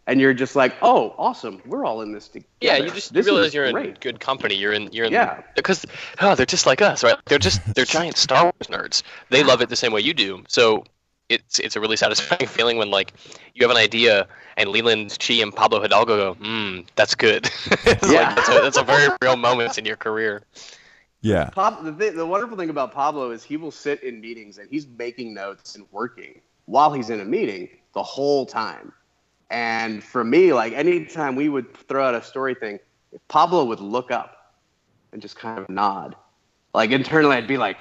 and 0.08 0.20
you're 0.20 0.34
just 0.34 0.54
like, 0.54 0.72
oh, 0.82 1.14
awesome, 1.18 1.60
we're 1.66 1.84
all 1.84 2.00
in 2.00 2.12
this 2.12 2.28
together. 2.28 2.46
Yeah, 2.60 2.76
you 2.76 2.90
just 2.90 3.12
this 3.12 3.26
realize 3.26 3.52
you're 3.52 3.70
great. 3.72 3.88
in 3.88 3.94
good 3.94 4.20
company. 4.20 4.54
You're 4.54 4.72
in 4.72 4.88
you're 4.92 5.06
in 5.06 5.12
Yeah. 5.12 5.42
because 5.56 5.84
oh, 6.20 6.34
they're 6.36 6.46
just 6.46 6.64
like 6.64 6.80
us, 6.80 7.02
right? 7.02 7.16
They're 7.26 7.38
just 7.40 7.74
they're 7.74 7.84
giant 7.84 8.16
Star 8.16 8.44
Wars 8.44 8.68
nerds. 8.68 9.02
They 9.30 9.42
love 9.42 9.62
it 9.62 9.68
the 9.68 9.76
same 9.76 9.92
way 9.92 10.00
you 10.02 10.14
do. 10.14 10.44
So 10.46 10.84
it's 11.28 11.58
it's 11.58 11.76
a 11.76 11.80
really 11.80 11.96
satisfying 11.96 12.46
feeling 12.46 12.76
when 12.76 12.90
like 12.90 13.12
you 13.54 13.66
have 13.66 13.70
an 13.70 13.82
idea 13.82 14.26
and 14.56 14.70
Leland 14.70 15.18
Chee 15.18 15.42
and 15.42 15.54
Pablo 15.54 15.80
Hidalgo 15.80 16.16
go, 16.16 16.34
hmm, 16.34 16.80
that's 16.94 17.14
good. 17.14 17.50
Yeah. 17.86 18.28
like 18.28 18.36
that's 18.36 18.48
a, 18.48 18.52
that's 18.62 18.76
a 18.76 18.82
very 18.82 19.08
real 19.22 19.36
moment 19.36 19.78
in 19.78 19.84
your 19.84 19.96
career. 19.96 20.42
Yeah, 21.22 21.50
Pab- 21.56 21.82
the, 21.82 21.92
th- 21.92 22.14
the 22.14 22.26
wonderful 22.26 22.56
thing 22.56 22.70
about 22.70 22.92
Pablo 22.92 23.30
is 23.30 23.42
he 23.42 23.56
will 23.56 23.70
sit 23.72 24.02
in 24.02 24.20
meetings 24.20 24.58
and 24.58 24.68
he's 24.70 24.86
making 24.86 25.34
notes 25.34 25.74
and 25.74 25.86
working 25.90 26.40
while 26.66 26.92
he's 26.92 27.10
in 27.10 27.20
a 27.20 27.24
meeting 27.24 27.68
the 27.94 28.02
whole 28.02 28.46
time. 28.46 28.92
And 29.50 30.04
for 30.04 30.22
me, 30.22 30.52
like 30.52 30.72
anytime 30.72 31.34
we 31.34 31.48
would 31.48 31.74
throw 31.88 32.06
out 32.06 32.14
a 32.14 32.22
story 32.22 32.54
thing, 32.54 32.78
Pablo 33.28 33.64
would 33.64 33.80
look 33.80 34.10
up 34.10 34.54
and 35.12 35.22
just 35.22 35.36
kind 35.36 35.58
of 35.58 35.68
nod. 35.68 36.14
Like 36.74 36.90
internally, 36.90 37.36
I'd 37.36 37.48
be 37.48 37.56
like, 37.56 37.78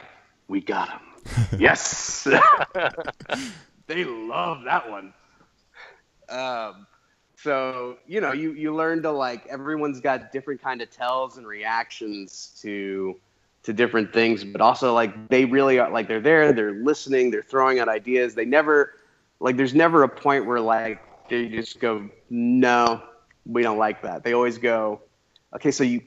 "We 0.47 0.61
got 0.61 0.89
him, 0.89 0.99
yes." 1.59 2.27
they 3.87 4.03
love 4.03 4.63
that 4.63 4.89
one. 4.89 5.13
Um, 6.29 6.87
so 7.37 7.97
you 8.07 8.21
know, 8.21 8.31
you 8.31 8.53
you 8.53 8.73
learn 8.73 9.01
to 9.03 9.11
like 9.11 9.45
everyone's 9.47 9.99
got 9.99 10.31
different 10.31 10.61
kind 10.61 10.81
of 10.81 10.89
tells 10.89 11.37
and 11.37 11.45
reactions 11.45 12.57
to 12.61 13.15
to 13.63 13.73
different 13.73 14.13
things, 14.13 14.43
but 14.43 14.61
also 14.61 14.93
like 14.93 15.29
they 15.29 15.45
really 15.45 15.79
are 15.79 15.89
like 15.89 16.07
they're 16.07 16.21
there, 16.21 16.53
they're 16.53 16.73
listening, 16.73 17.31
they're 17.31 17.43
throwing 17.43 17.79
out 17.79 17.89
ideas. 17.89 18.35
They 18.35 18.45
never 18.45 18.93
like 19.39 19.57
there's 19.57 19.73
never 19.73 20.03
a 20.03 20.09
point 20.09 20.45
where 20.45 20.59
like 20.59 21.01
they 21.29 21.47
just 21.47 21.79
go, 21.79 22.09
no, 22.29 23.01
we 23.45 23.63
don't 23.63 23.77
like 23.77 24.01
that. 24.03 24.23
They 24.23 24.33
always 24.33 24.57
go, 24.57 25.01
okay, 25.55 25.71
so 25.71 25.83
you 25.83 26.01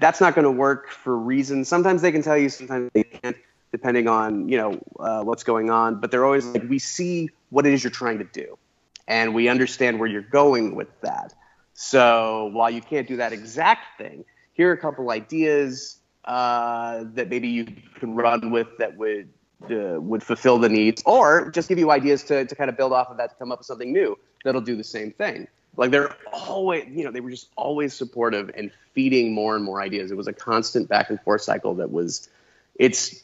that's 0.00 0.20
not 0.20 0.34
going 0.34 0.44
to 0.44 0.50
work 0.50 0.90
for 0.90 1.16
reasons. 1.16 1.68
Sometimes 1.68 2.02
they 2.02 2.12
can 2.12 2.22
tell 2.22 2.36
you, 2.36 2.48
sometimes 2.48 2.90
they 2.92 3.04
can't, 3.04 3.36
depending 3.72 4.08
on 4.08 4.48
you 4.48 4.56
know 4.56 4.80
uh, 4.98 5.22
what's 5.22 5.44
going 5.44 5.70
on. 5.70 6.00
But 6.00 6.10
they're 6.10 6.24
always 6.24 6.46
like, 6.46 6.68
we 6.68 6.78
see 6.78 7.30
what 7.50 7.66
it 7.66 7.72
is 7.72 7.82
you're 7.84 7.90
trying 7.90 8.18
to 8.18 8.24
do, 8.24 8.58
and 9.06 9.34
we 9.34 9.48
understand 9.48 9.98
where 9.98 10.08
you're 10.08 10.22
going 10.22 10.74
with 10.74 10.88
that. 11.00 11.34
So 11.74 12.50
while 12.52 12.70
you 12.70 12.82
can't 12.82 13.08
do 13.08 13.16
that 13.16 13.32
exact 13.32 13.98
thing, 13.98 14.24
here 14.52 14.70
are 14.70 14.74
a 14.74 14.78
couple 14.78 15.10
ideas 15.10 15.98
uh, 16.24 17.04
that 17.14 17.28
maybe 17.30 17.48
you 17.48 17.66
can 17.98 18.14
run 18.14 18.50
with 18.50 18.68
that 18.78 18.96
would 18.96 19.28
uh, 19.70 20.00
would 20.00 20.22
fulfill 20.22 20.58
the 20.58 20.68
needs, 20.68 21.02
or 21.06 21.50
just 21.50 21.68
give 21.68 21.78
you 21.78 21.90
ideas 21.90 22.22
to, 22.24 22.44
to 22.44 22.54
kind 22.54 22.68
of 22.68 22.76
build 22.76 22.92
off 22.92 23.10
of 23.10 23.16
that 23.16 23.30
to 23.30 23.36
come 23.36 23.52
up 23.52 23.60
with 23.60 23.66
something 23.66 23.92
new 23.92 24.18
that'll 24.44 24.60
do 24.60 24.76
the 24.76 24.84
same 24.84 25.12
thing. 25.12 25.48
Like 25.76 25.90
they're 25.90 26.14
always, 26.32 26.86
you 26.90 27.04
know, 27.04 27.10
they 27.10 27.20
were 27.20 27.30
just 27.30 27.48
always 27.56 27.94
supportive 27.94 28.50
and 28.54 28.70
feeding 28.92 29.32
more 29.32 29.54
and 29.54 29.64
more 29.64 29.80
ideas. 29.80 30.10
It 30.10 30.16
was 30.16 30.26
a 30.26 30.32
constant 30.32 30.88
back 30.88 31.10
and 31.10 31.20
forth 31.20 31.42
cycle 31.42 31.74
that 31.76 31.90
was, 31.90 32.28
it's, 32.74 33.22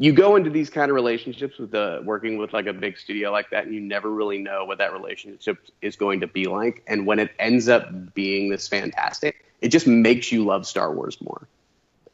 you 0.00 0.14
go 0.14 0.36
into 0.36 0.48
these 0.48 0.70
kind 0.70 0.90
of 0.90 0.94
relationships 0.94 1.58
with 1.58 1.72
the 1.72 2.00
working 2.02 2.38
with 2.38 2.54
like 2.54 2.66
a 2.66 2.72
big 2.72 2.96
studio 2.96 3.30
like 3.30 3.50
that, 3.50 3.66
and 3.66 3.74
you 3.74 3.82
never 3.82 4.10
really 4.10 4.38
know 4.38 4.64
what 4.64 4.78
that 4.78 4.94
relationship 4.94 5.58
is 5.82 5.96
going 5.96 6.20
to 6.20 6.26
be 6.26 6.46
like. 6.46 6.82
And 6.86 7.06
when 7.06 7.18
it 7.18 7.30
ends 7.38 7.68
up 7.68 8.14
being 8.14 8.48
this 8.48 8.66
fantastic, 8.66 9.44
it 9.60 9.68
just 9.68 9.86
makes 9.86 10.32
you 10.32 10.46
love 10.46 10.66
Star 10.66 10.90
Wars 10.90 11.18
more. 11.20 11.46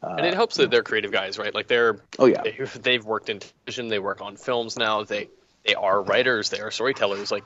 and 0.03 0.25
it 0.25 0.33
helps 0.33 0.57
that 0.57 0.69
they're 0.69 0.83
creative 0.83 1.13
guys, 1.13 1.39
right? 1.39 1.55
Like 1.55 1.67
they're 1.67 2.01
Oh 2.19 2.25
yeah, 2.25 2.41
they, 2.43 2.57
they've 2.81 3.05
worked 3.05 3.29
in 3.29 3.39
television, 3.39 3.87
they 3.87 3.99
work 3.99 4.19
on 4.19 4.35
films 4.35 4.77
now. 4.77 5.03
They 5.05 5.29
they 5.65 5.75
are 5.75 6.01
writers, 6.01 6.49
they 6.49 6.59
are 6.59 6.71
storytellers. 6.71 7.31
Like 7.31 7.45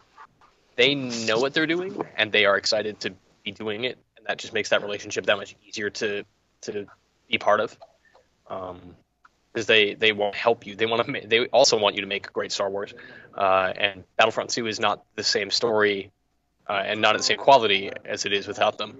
they 0.76 0.96
know 0.96 1.38
what 1.38 1.54
they're 1.54 1.68
doing, 1.68 2.02
and 2.18 2.32
they 2.32 2.46
are 2.46 2.58
excited 2.58 3.00
to 3.02 3.14
be 3.44 3.52
doing 3.52 3.84
it, 3.84 4.00
and 4.18 4.26
that 4.26 4.40
just 4.40 4.54
makes 4.54 4.70
that 4.70 4.82
relationship 4.82 5.28
that 5.28 5.38
much 5.38 5.56
easier 5.68 5.92
to 5.92 6.24
to 6.62 6.88
be 7.30 7.38
part 7.38 7.60
of. 7.60 7.78
Um, 8.50 8.96
because 9.52 9.66
they 9.66 9.94
they 9.94 10.12
want 10.12 10.34
to 10.34 10.40
help 10.40 10.66
you. 10.66 10.76
They 10.76 10.86
want 10.86 11.06
to. 11.06 11.12
Ma- 11.12 11.20
they 11.26 11.46
also 11.48 11.78
want 11.78 11.96
you 11.96 12.02
to 12.02 12.08
make 12.08 12.28
a 12.28 12.32
great 12.32 12.52
Star 12.52 12.70
Wars. 12.70 12.94
Uh, 13.36 13.74
and 13.76 14.04
Battlefront 14.18 14.50
2 14.50 14.68
is 14.68 14.80
not 14.80 15.04
the 15.16 15.24
same 15.24 15.52
story, 15.52 16.12
uh, 16.68 16.84
and 16.86 17.02
not 17.02 17.16
at 17.16 17.20
the 17.20 17.24
same 17.24 17.38
quality 17.38 17.92
as 18.06 18.26
it 18.26 18.34
is 18.34 18.48
without 18.48 18.78
them. 18.78 18.98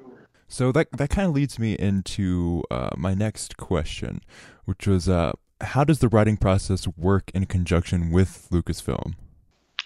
So 0.48 0.72
that 0.74 0.92
that 0.94 1.10
kind 1.10 1.28
of 1.28 1.34
leads 1.34 1.58
me 1.60 1.74
into 1.74 2.64
uh, 2.70 2.92
my 2.98 3.14
next 3.14 3.58
question, 3.58 4.22
which 4.66 4.88
was, 4.88 5.08
uh, 5.08 5.34
how 5.62 5.84
does 5.84 6.00
the 6.00 6.10
writing 6.10 6.38
process 6.38 6.88
work 6.98 7.32
in 7.34 7.46
conjunction 7.46 8.12
with 8.12 8.48
Lucasfilm? 8.52 9.16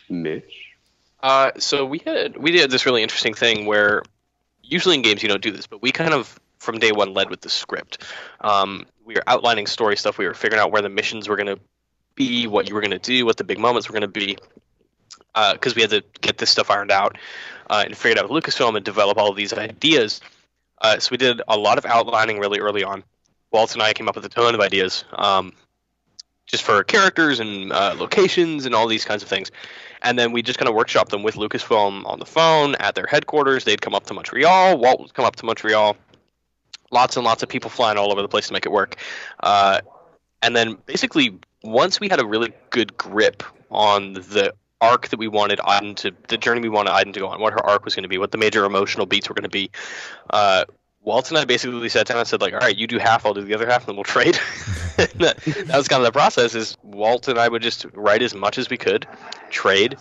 Mitch. 0.09 0.71
Uh, 1.21 1.51
so 1.57 1.85
we 1.85 1.99
had 1.99 2.37
we 2.37 2.51
did 2.51 2.71
this 2.71 2.85
really 2.85 3.03
interesting 3.03 3.33
thing 3.33 3.65
where 3.65 4.03
usually 4.63 4.95
in 4.95 5.01
games 5.01 5.23
you 5.23 5.29
don't 5.29 5.41
do 5.41 5.51
this, 5.51 5.67
but 5.67 5.81
we 5.81 5.91
kind 5.91 6.13
of 6.13 6.39
from 6.57 6.79
day 6.79 6.91
one 6.91 7.13
led 7.13 7.29
with 7.29 7.41
the 7.41 7.49
script. 7.49 8.03
Um, 8.41 8.85
we 9.05 9.13
were 9.13 9.23
outlining 9.27 9.67
story 9.67 9.95
stuff. 9.95 10.17
We 10.17 10.25
were 10.25 10.33
figuring 10.33 10.61
out 10.61 10.71
where 10.71 10.81
the 10.81 10.89
missions 10.89 11.29
were 11.29 11.35
going 11.35 11.47
to 11.47 11.59
be, 12.15 12.47
what 12.47 12.67
you 12.67 12.75
were 12.75 12.81
going 12.81 12.91
to 12.91 12.99
do, 12.99 13.25
what 13.25 13.37
the 13.37 13.43
big 13.43 13.59
moments 13.59 13.87
were 13.87 13.93
going 13.93 14.01
to 14.01 14.07
be, 14.07 14.37
because 15.53 15.75
we 15.75 15.81
had 15.81 15.91
to 15.91 16.03
get 16.21 16.37
this 16.37 16.49
stuff 16.49 16.71
ironed 16.71 16.91
out 16.91 17.17
uh, 17.69 17.83
and 17.85 17.95
figure 17.95 18.11
it 18.11 18.17
out 18.17 18.29
with 18.29 18.43
Lucasfilm 18.43 18.75
and 18.75 18.83
develop 18.83 19.17
all 19.17 19.29
of 19.29 19.35
these 19.35 19.53
ideas. 19.53 20.21
Uh, 20.81 20.97
so 20.99 21.09
we 21.11 21.17
did 21.17 21.41
a 21.47 21.57
lot 21.57 21.77
of 21.77 21.85
outlining 21.85 22.39
really 22.39 22.59
early 22.59 22.83
on. 22.83 23.03
Walt 23.51 23.73
and 23.73 23.81
I 23.81 23.93
came 23.93 24.09
up 24.09 24.15
with 24.15 24.25
a 24.25 24.29
ton 24.29 24.55
of 24.55 24.59
ideas, 24.59 25.05
um, 25.13 25.53
just 26.45 26.63
for 26.63 26.83
characters 26.83 27.39
and 27.39 27.71
uh, 27.71 27.95
locations 27.97 28.65
and 28.65 28.75
all 28.75 28.87
these 28.87 29.05
kinds 29.05 29.23
of 29.23 29.29
things 29.29 29.51
and 30.05 30.19
then 30.19 30.31
we 30.31 30.43
just 30.43 30.59
kind 30.59 30.69
of 30.69 30.75
workshop 30.75 31.09
them 31.09 31.23
with 31.23 31.35
Lucasfilm 31.35 32.05
on 32.05 32.19
the 32.19 32.25
phone 32.25 32.75
at 32.75 32.93
their 32.93 33.07
headquarters. 33.07 33.63
They'd 33.63 33.81
come 33.81 33.95
up 33.95 34.05
to 34.05 34.13
Montreal. 34.13 34.77
Walt 34.77 34.99
would 34.99 35.13
come 35.15 35.25
up 35.25 35.35
to 35.37 35.45
Montreal. 35.45 35.97
Lots 36.95 37.17
and 37.17 37.25
lots 37.25 37.43
of 37.43 37.49
people 37.49 37.69
flying 37.69 37.97
all 37.97 38.11
over 38.11 38.21
the 38.21 38.29
place 38.29 38.47
to 38.47 38.53
make 38.53 38.65
it 38.65 38.71
work. 38.71 38.95
Uh, 39.41 39.81
and 40.41 40.55
then 40.55 40.77
basically, 40.85 41.37
once 41.61 41.99
we 41.99 42.07
had 42.07 42.21
a 42.21 42.25
really 42.25 42.53
good 42.69 42.95
grip 42.95 43.43
on 43.69 44.13
the 44.13 44.53
arc 44.79 45.09
that 45.09 45.19
we 45.19 45.27
wanted 45.27 45.59
Iden 45.59 45.95
to, 45.95 46.11
the 46.29 46.37
journey 46.37 46.61
we 46.61 46.69
wanted 46.69 46.91
Iden 46.91 47.11
to 47.13 47.19
go 47.19 47.27
on, 47.27 47.41
what 47.41 47.51
her 47.51 47.65
arc 47.65 47.83
was 47.83 47.95
going 47.95 48.03
to 48.03 48.09
be, 48.09 48.17
what 48.17 48.31
the 48.31 48.37
major 48.37 48.63
emotional 48.63 49.05
beats 49.05 49.27
were 49.27 49.35
going 49.35 49.43
to 49.43 49.49
be, 49.49 49.71
uh, 50.29 50.63
Walt 51.01 51.29
and 51.29 51.37
I 51.37 51.45
basically 51.45 51.87
sat 51.89 52.07
down 52.07 52.17
and 52.17 52.27
said, 52.27 52.41
like, 52.41 52.53
all 52.53 52.59
right, 52.59 52.75
you 52.75 52.87
do 52.87 52.97
half, 52.97 53.25
I'll 53.25 53.33
do 53.33 53.41
the 53.41 53.53
other 53.53 53.67
half, 53.67 53.81
and 53.81 53.89
then 53.89 53.95
we'll 53.95 54.05
trade. 54.05 54.35
that, 54.97 55.39
was 55.45 55.87
kind 55.87 56.01
of 56.01 56.05
the 56.05 56.11
process. 56.11 56.55
Is 56.55 56.77
Walt 56.81 57.27
and 57.27 57.37
I 57.37 57.47
would 57.47 57.61
just 57.61 57.85
write 57.93 58.23
as 58.23 58.33
much 58.33 58.57
as 58.57 58.69
we 58.69 58.77
could, 58.77 59.05
trade, 59.51 59.97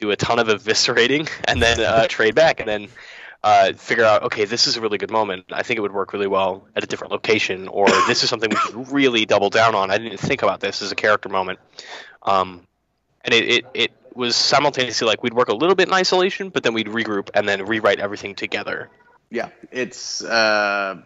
do 0.00 0.10
a 0.10 0.16
ton 0.16 0.40
of 0.40 0.48
eviscerating, 0.48 1.30
and 1.44 1.62
then 1.62 1.80
uh, 1.80 2.08
trade 2.08 2.34
back, 2.34 2.58
and 2.58 2.68
then 2.68 2.88
uh, 3.42 3.72
figure 3.72 4.04
out, 4.04 4.22
okay, 4.24 4.44
this 4.44 4.66
is 4.66 4.76
a 4.76 4.80
really 4.80 4.98
good 4.98 5.10
moment. 5.10 5.46
I 5.50 5.62
think 5.62 5.78
it 5.78 5.80
would 5.80 5.94
work 5.94 6.12
really 6.12 6.26
well 6.26 6.66
at 6.76 6.84
a 6.84 6.86
different 6.86 7.12
location, 7.12 7.68
or 7.68 7.86
this 8.06 8.22
is 8.22 8.28
something 8.28 8.50
we 8.50 8.56
should 8.56 8.92
really 8.92 9.24
double 9.26 9.50
down 9.50 9.74
on. 9.74 9.90
I 9.90 9.98
didn't 9.98 10.18
think 10.18 10.42
about 10.42 10.60
this 10.60 10.82
as 10.82 10.92
a 10.92 10.96
character 10.96 11.28
moment. 11.28 11.58
Um, 12.22 12.66
and 13.24 13.34
it, 13.34 13.48
it, 13.48 13.64
it 13.74 13.92
was 14.14 14.36
simultaneously 14.36 15.06
like 15.06 15.22
we'd 15.22 15.34
work 15.34 15.48
a 15.48 15.54
little 15.54 15.74
bit 15.74 15.88
in 15.88 15.94
isolation, 15.94 16.50
but 16.50 16.62
then 16.62 16.74
we'd 16.74 16.88
regroup 16.88 17.30
and 17.34 17.48
then 17.48 17.64
rewrite 17.64 18.00
everything 18.00 18.34
together. 18.34 18.90
Yeah, 19.30 19.50
it's 19.70 20.22
uh, 20.24 21.02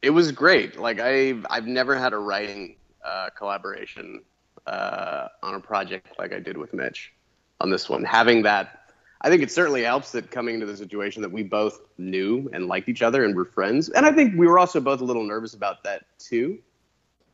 it 0.00 0.10
was 0.10 0.32
great. 0.32 0.78
Like 0.78 1.00
I 1.00 1.34
I've 1.50 1.66
never 1.66 1.96
had 1.96 2.12
a 2.12 2.18
writing 2.18 2.76
uh, 3.04 3.30
collaboration 3.36 4.22
uh, 4.66 5.28
on 5.42 5.54
a 5.54 5.60
project 5.60 6.08
like 6.18 6.32
I 6.32 6.38
did 6.38 6.56
with 6.56 6.72
Mitch 6.72 7.12
on 7.60 7.70
this 7.70 7.88
one. 7.88 8.04
Having 8.04 8.42
that, 8.42 8.79
I 9.22 9.28
think 9.28 9.42
it 9.42 9.50
certainly 9.50 9.82
helps 9.82 10.12
that 10.12 10.30
coming 10.30 10.54
into 10.54 10.66
the 10.66 10.76
situation 10.76 11.22
that 11.22 11.30
we 11.30 11.42
both 11.42 11.80
knew 11.98 12.48
and 12.52 12.66
liked 12.66 12.88
each 12.88 13.02
other 13.02 13.24
and 13.24 13.34
were 13.36 13.44
friends. 13.44 13.88
And 13.90 14.06
I 14.06 14.12
think 14.12 14.34
we 14.38 14.46
were 14.46 14.58
also 14.58 14.80
both 14.80 15.00
a 15.00 15.04
little 15.04 15.24
nervous 15.24 15.54
about 15.54 15.82
that 15.84 16.04
too. 16.18 16.58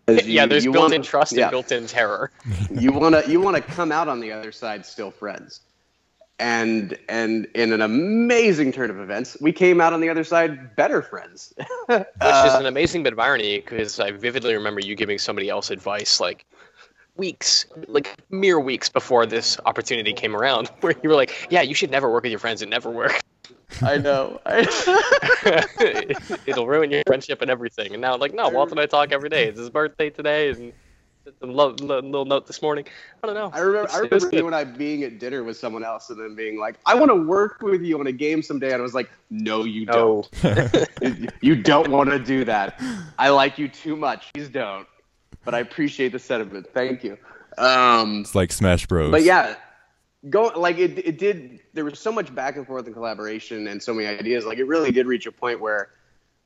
yeah, 0.08 0.46
there's 0.46 0.64
built-in 0.64 0.80
wanna- 0.80 1.02
trust 1.02 1.32
yeah. 1.32 1.44
and 1.44 1.50
built-in 1.50 1.86
terror. 1.86 2.32
you 2.70 2.92
want 2.92 3.14
to 3.14 3.30
you 3.30 3.40
want 3.40 3.56
to 3.56 3.62
come 3.62 3.92
out 3.92 4.08
on 4.08 4.20
the 4.20 4.32
other 4.32 4.52
side 4.52 4.84
still 4.84 5.10
friends 5.10 5.60
and 6.38 6.98
and 7.08 7.46
in 7.54 7.72
an 7.72 7.80
amazing 7.80 8.70
turn 8.70 8.90
of 8.90 8.98
events 9.00 9.38
we 9.40 9.52
came 9.52 9.80
out 9.80 9.92
on 9.92 10.00
the 10.00 10.08
other 10.10 10.24
side 10.24 10.76
better 10.76 11.00
friends 11.00 11.54
Which 11.86 11.98
is 11.98 12.04
uh, 12.20 12.58
an 12.60 12.66
amazing 12.66 13.02
bit 13.02 13.14
of 13.14 13.18
irony 13.18 13.60
because 13.60 13.98
I 13.98 14.10
vividly 14.10 14.52
remember 14.54 14.80
you 14.80 14.94
giving 14.94 15.18
somebody 15.18 15.48
else 15.48 15.70
advice 15.70 16.20
like 16.20 16.44
weeks, 17.16 17.66
like 17.88 18.16
mere 18.30 18.58
weeks 18.60 18.88
before 18.88 19.26
this 19.26 19.58
opportunity 19.66 20.12
came 20.12 20.36
around, 20.36 20.68
where 20.80 20.94
you 21.02 21.08
were 21.08 21.14
like, 21.16 21.46
"Yeah, 21.50 21.62
you 21.62 21.74
should 21.74 21.90
never 21.90 22.10
work 22.10 22.22
with 22.22 22.30
your 22.32 22.38
friends. 22.40 22.62
It 22.62 22.68
never 22.68 22.90
works. 22.90 23.20
i 23.82 23.96
know 23.96 24.40
It'll 26.46 26.66
ruin 26.66 26.90
your 26.90 27.02
friendship 27.06 27.42
and 27.42 27.50
everything." 27.50 27.92
And 27.92 28.00
now, 28.00 28.16
like, 28.16 28.34
no, 28.34 28.48
Walt 28.48 28.70
and 28.70 28.80
I 28.80 28.86
talk 28.86 29.12
every 29.12 29.28
day. 29.28 29.46
It's 29.48 29.58
his 29.58 29.70
birthday 29.70 30.10
today, 30.10 30.50
and 30.50 30.72
a 31.42 31.46
little 31.46 32.24
note 32.24 32.46
this 32.46 32.62
morning. 32.62 32.84
I 33.22 33.26
don't 33.26 33.34
know. 33.34 33.50
i 33.52 33.58
remember 33.58 33.90
i 33.90 33.96
It's- 34.04 34.22
remember 34.22 34.36
you 34.36 34.46
and 34.46 34.54
i 34.60 34.62
being 34.62 35.02
at 35.02 35.18
dinner 35.18 35.42
with 35.42 35.56
someone 35.56 35.82
else 35.82 36.08
and 36.10 36.20
then 36.20 36.36
being 36.36 36.56
like 36.56 36.76
i 36.86 36.94
want 36.94 37.10
to 37.10 37.16
work 37.26 37.62
with 37.62 37.82
you 37.82 37.98
on 37.98 38.06
a 38.06 38.12
game 38.12 38.42
someday 38.42 38.68
and 38.72 38.76
i 38.76 38.80
was 38.80 38.94
like 38.94 39.10
no 39.28 39.64
you 39.64 39.86
No. 39.86 40.24
don't 40.44 41.28
you 41.40 41.56
don't 41.56 41.88
want 41.88 42.10
to 42.10 42.20
do 42.20 42.44
that 42.44 42.80
i 43.18 43.30
like 43.30 43.58
you 43.58 43.66
too 43.66 43.96
much 43.96 44.32
please 44.34 44.48
don't 44.48 44.86
but 45.46 45.54
i 45.54 45.60
appreciate 45.60 46.12
the 46.12 46.18
sentiment 46.18 46.66
thank 46.74 47.02
you 47.02 47.16
um 47.58 48.20
It's 48.20 48.34
like 48.34 48.52
Smash 48.52 48.86
Bros. 48.86 49.10
But 49.10 49.22
yeah, 49.22 49.54
go 50.28 50.52
like 50.56 50.78
it. 50.78 50.98
It 50.98 51.18
did. 51.18 51.60
There 51.72 51.84
was 51.84 51.98
so 51.98 52.12
much 52.12 52.34
back 52.34 52.56
and 52.56 52.66
forth 52.66 52.86
and 52.86 52.94
collaboration, 52.94 53.66
and 53.68 53.82
so 53.82 53.94
many 53.94 54.06
ideas. 54.06 54.44
Like 54.44 54.58
it 54.58 54.64
really 54.64 54.92
did 54.92 55.06
reach 55.06 55.26
a 55.26 55.32
point 55.32 55.60
where 55.60 55.90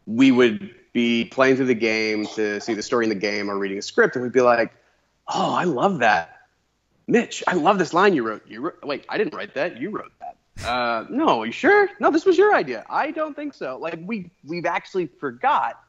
we 0.06 0.30
would 0.30 0.74
be 0.92 1.24
playing 1.24 1.56
through 1.56 1.66
the 1.66 1.74
game 1.74 2.26
to 2.34 2.60
see 2.60 2.74
the 2.74 2.82
story 2.82 3.06
in 3.06 3.08
the 3.08 3.14
game 3.16 3.50
or 3.50 3.58
reading 3.58 3.78
a 3.78 3.82
script, 3.82 4.16
and 4.16 4.22
we'd 4.22 4.32
be 4.32 4.40
like, 4.40 4.72
"Oh, 5.28 5.52
I 5.52 5.64
love 5.64 5.98
that, 5.98 6.42
Mitch. 7.06 7.42
I 7.48 7.54
love 7.54 7.78
this 7.78 7.92
line 7.92 8.14
you 8.14 8.22
wrote. 8.22 8.46
You 8.46 8.60
wrote, 8.60 8.78
wait, 8.84 9.04
I 9.08 9.18
didn't 9.18 9.34
write 9.34 9.54
that. 9.54 9.80
You 9.80 9.90
wrote 9.90 10.12
that. 10.20 10.36
Uh, 10.64 11.06
no, 11.10 11.42
you 11.42 11.52
sure? 11.52 11.88
No, 12.00 12.10
this 12.10 12.24
was 12.24 12.38
your 12.38 12.54
idea. 12.54 12.84
I 12.88 13.10
don't 13.10 13.34
think 13.34 13.54
so. 13.54 13.78
Like 13.78 13.98
we 14.04 14.30
we've 14.44 14.66
actually 14.66 15.06
forgot 15.06 15.80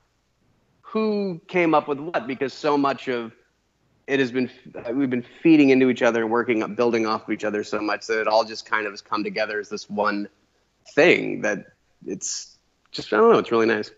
who 0.92 1.40
came 1.48 1.74
up 1.74 1.88
with 1.88 2.00
what 2.00 2.28
because 2.28 2.54
so 2.54 2.78
much 2.78 3.08
of 3.08 3.32
it 4.08 4.20
has 4.20 4.30
been 4.30 4.50
we've 4.94 5.10
been 5.10 5.26
feeding 5.42 5.70
into 5.70 5.90
each 5.90 6.02
other 6.02 6.24
and 6.24 6.30
working 6.30 6.76
building 6.76 7.06
off 7.06 7.24
of 7.24 7.30
each 7.30 7.46
other 7.46 7.64
so 7.64 7.80
much 7.80 8.08
that 8.08 8.20
it 8.20 8.28
all 8.28 8.44
just 8.44 8.66
kind 8.70 8.86
of 8.86 8.92
has 8.92 9.02
come 9.02 9.24
together 9.24 9.58
as 9.58 9.70
this 9.70 9.90
one 9.90 10.28
thing 10.94 11.42
that 11.42 11.68
it's 12.06 12.58
just 12.92 13.14
I 13.14 13.18
don't 13.18 13.32
know 13.32 13.40
it's 13.40 13.52
really 13.52 13.68
nice. 13.68 13.92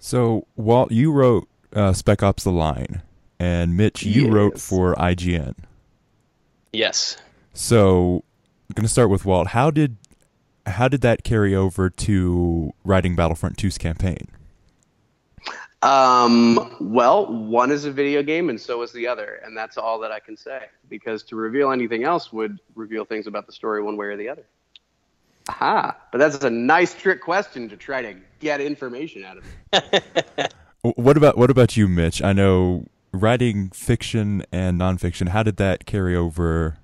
so 0.00 0.48
Walt, 0.56 0.90
you 0.90 1.12
wrote 1.12 1.48
uh, 1.72 1.92
Spec 1.92 2.22
Ops: 2.22 2.42
The 2.42 2.50
Line, 2.50 3.02
and 3.38 3.76
Mitch, 3.76 4.02
you 4.02 4.30
wrote 4.30 4.60
for 4.60 4.94
IGN. 4.96 5.54
Yes. 6.72 7.16
So 7.52 8.24
I'm 8.68 8.74
gonna 8.74 8.88
start 8.88 9.08
with 9.08 9.24
Walt. 9.24 9.48
How 9.48 9.70
did 9.70 9.98
how 10.66 10.88
did 10.88 11.00
that 11.02 11.22
carry 11.22 11.54
over 11.54 11.90
to 11.90 12.72
writing 12.84 13.14
Battlefront 13.14 13.56
2's 13.56 13.78
campaign? 13.78 14.28
Um, 15.84 16.74
well, 16.80 17.26
one 17.26 17.70
is 17.70 17.84
a 17.84 17.92
video 17.92 18.22
game 18.22 18.48
and 18.48 18.58
so 18.58 18.80
is 18.82 18.92
the 18.92 19.06
other, 19.06 19.40
and 19.44 19.56
that's 19.56 19.76
all 19.76 19.98
that 20.00 20.10
I 20.10 20.18
can 20.18 20.36
say 20.36 20.66
because 20.88 21.22
to 21.24 21.36
reveal 21.36 21.70
anything 21.70 22.04
else 22.04 22.32
would 22.32 22.58
reveal 22.74 23.04
things 23.04 23.26
about 23.26 23.46
the 23.46 23.52
story 23.52 23.82
one 23.82 23.96
way 23.96 24.06
or 24.06 24.16
the 24.16 24.28
other. 24.28 24.46
Aha! 25.48 25.94
But 26.10 26.18
that's 26.18 26.42
a 26.42 26.48
nice 26.48 26.94
trick 26.94 27.20
question 27.20 27.68
to 27.68 27.76
try 27.76 28.00
to 28.00 28.14
get 28.40 28.62
information 28.62 29.24
out 29.24 29.36
of 29.36 29.44
me. 29.44 30.44
What 30.84 31.16
about 31.16 31.38
what 31.38 31.48
about 31.48 31.78
you, 31.78 31.88
Mitch? 31.88 32.22
I 32.22 32.34
know 32.34 32.84
writing 33.10 33.70
fiction 33.70 34.44
and 34.52 34.78
nonfiction. 34.78 35.28
How 35.28 35.42
did 35.42 35.56
that 35.56 35.86
carry 35.86 36.14
over 36.14 36.76